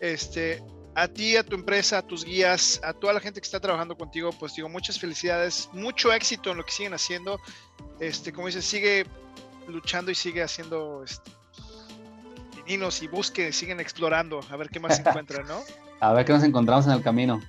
Este, 0.00 0.62
a 0.96 1.08
ti, 1.08 1.36
a 1.36 1.44
tu 1.44 1.54
empresa, 1.54 1.98
a 1.98 2.02
tus 2.02 2.24
guías, 2.24 2.80
a 2.82 2.94
toda 2.94 3.12
la 3.12 3.20
gente 3.20 3.38
que 3.38 3.44
está 3.44 3.60
trabajando 3.60 3.96
contigo, 3.96 4.30
pues 4.32 4.54
digo, 4.54 4.70
muchas 4.70 4.98
felicidades, 4.98 5.68
mucho 5.74 6.10
éxito 6.10 6.50
en 6.50 6.56
lo 6.56 6.64
que 6.64 6.72
siguen 6.72 6.94
haciendo. 6.94 7.38
Este, 8.00 8.32
como 8.32 8.46
dices, 8.46 8.64
sigue 8.64 9.06
luchando 9.68 10.10
y 10.10 10.14
sigue 10.14 10.42
haciendo 10.42 11.04
este, 11.04 11.30
y 12.66 13.06
busque, 13.08 13.52
siguen 13.52 13.78
explorando, 13.78 14.40
a 14.50 14.56
ver 14.56 14.70
qué 14.70 14.80
más 14.80 14.98
encuentran, 15.06 15.46
¿no? 15.46 15.60
a 16.00 16.12
ver 16.12 16.24
qué 16.24 16.32
nos 16.32 16.42
encontramos 16.44 16.86
en 16.86 16.92
el 16.92 17.02
camino. 17.02 17.42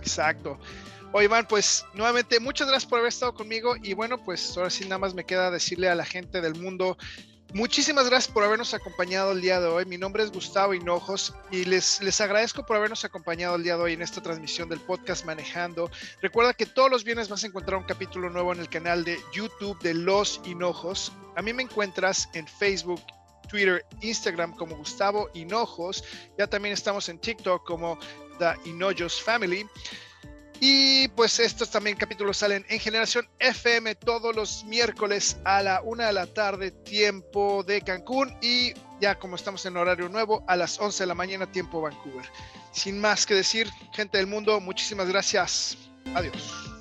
Exacto. 0.00 0.58
Oye, 1.12 1.24
Iván, 1.24 1.46
pues 1.48 1.86
nuevamente 1.94 2.38
muchas 2.40 2.68
gracias 2.68 2.88
por 2.88 2.98
haber 2.98 3.10
estado 3.10 3.32
conmigo 3.32 3.76
y 3.80 3.94
bueno, 3.94 4.22
pues 4.24 4.56
ahora 4.56 4.70
sí 4.70 4.84
nada 4.84 4.98
más 4.98 5.14
me 5.14 5.24
queda 5.24 5.50
decirle 5.50 5.88
a 5.88 5.94
la 5.94 6.04
gente 6.04 6.40
del 6.40 6.56
mundo, 6.56 6.98
muchísimas 7.54 8.08
gracias 8.08 8.32
por 8.32 8.44
habernos 8.44 8.74
acompañado 8.74 9.32
el 9.32 9.40
día 9.40 9.60
de 9.60 9.66
hoy. 9.66 9.84
Mi 9.84 9.98
nombre 9.98 10.22
es 10.22 10.30
Gustavo 10.30 10.74
Hinojos 10.74 11.34
y 11.50 11.64
les, 11.64 12.00
les 12.02 12.20
agradezco 12.20 12.64
por 12.64 12.76
habernos 12.76 13.04
acompañado 13.04 13.56
el 13.56 13.62
día 13.62 13.76
de 13.76 13.82
hoy 13.82 13.92
en 13.94 14.02
esta 14.02 14.22
transmisión 14.22 14.68
del 14.68 14.80
podcast 14.80 15.24
Manejando. 15.24 15.90
Recuerda 16.20 16.54
que 16.54 16.66
todos 16.66 16.90
los 16.90 17.04
viernes 17.04 17.28
vas 17.28 17.44
a 17.44 17.46
encontrar 17.46 17.78
un 17.78 17.84
capítulo 17.84 18.30
nuevo 18.30 18.52
en 18.52 18.60
el 18.60 18.68
canal 18.68 19.04
de 19.04 19.18
YouTube 19.32 19.78
de 19.80 19.94
Los 19.94 20.40
Hinojos. 20.44 21.12
A 21.36 21.42
mí 21.42 21.52
me 21.52 21.62
encuentras 21.62 22.28
en 22.34 22.46
Facebook 22.46 23.00
Twitter, 23.48 23.84
Instagram 24.00 24.54
como 24.54 24.76
Gustavo 24.76 25.30
Hinojos. 25.34 26.04
Ya 26.38 26.46
también 26.46 26.72
estamos 26.72 27.08
en 27.08 27.18
TikTok 27.18 27.64
como 27.64 27.98
The 28.38 28.68
Hinojos 28.68 29.20
Family. 29.20 29.66
Y 30.60 31.08
pues 31.08 31.38
estos 31.38 31.70
también 31.70 31.96
capítulos 31.96 32.38
salen 32.38 32.64
en 32.68 32.80
Generación 32.80 33.28
FM 33.38 33.94
todos 33.94 34.34
los 34.34 34.64
miércoles 34.64 35.38
a 35.44 35.62
la 35.62 35.82
una 35.82 36.08
de 36.08 36.12
la 36.12 36.26
tarde, 36.26 36.70
tiempo 36.70 37.62
de 37.62 37.82
Cancún. 37.82 38.36
Y 38.42 38.74
ya 39.00 39.18
como 39.18 39.36
estamos 39.36 39.64
en 39.66 39.76
horario 39.76 40.08
nuevo, 40.08 40.44
a 40.48 40.56
las 40.56 40.80
11 40.80 41.04
de 41.04 41.06
la 41.06 41.14
mañana, 41.14 41.50
tiempo 41.50 41.80
Vancouver. 41.80 42.26
Sin 42.72 43.00
más 43.00 43.24
que 43.24 43.34
decir, 43.34 43.68
gente 43.92 44.18
del 44.18 44.26
mundo, 44.26 44.60
muchísimas 44.60 45.08
gracias. 45.08 45.78
Adiós. 46.14 46.77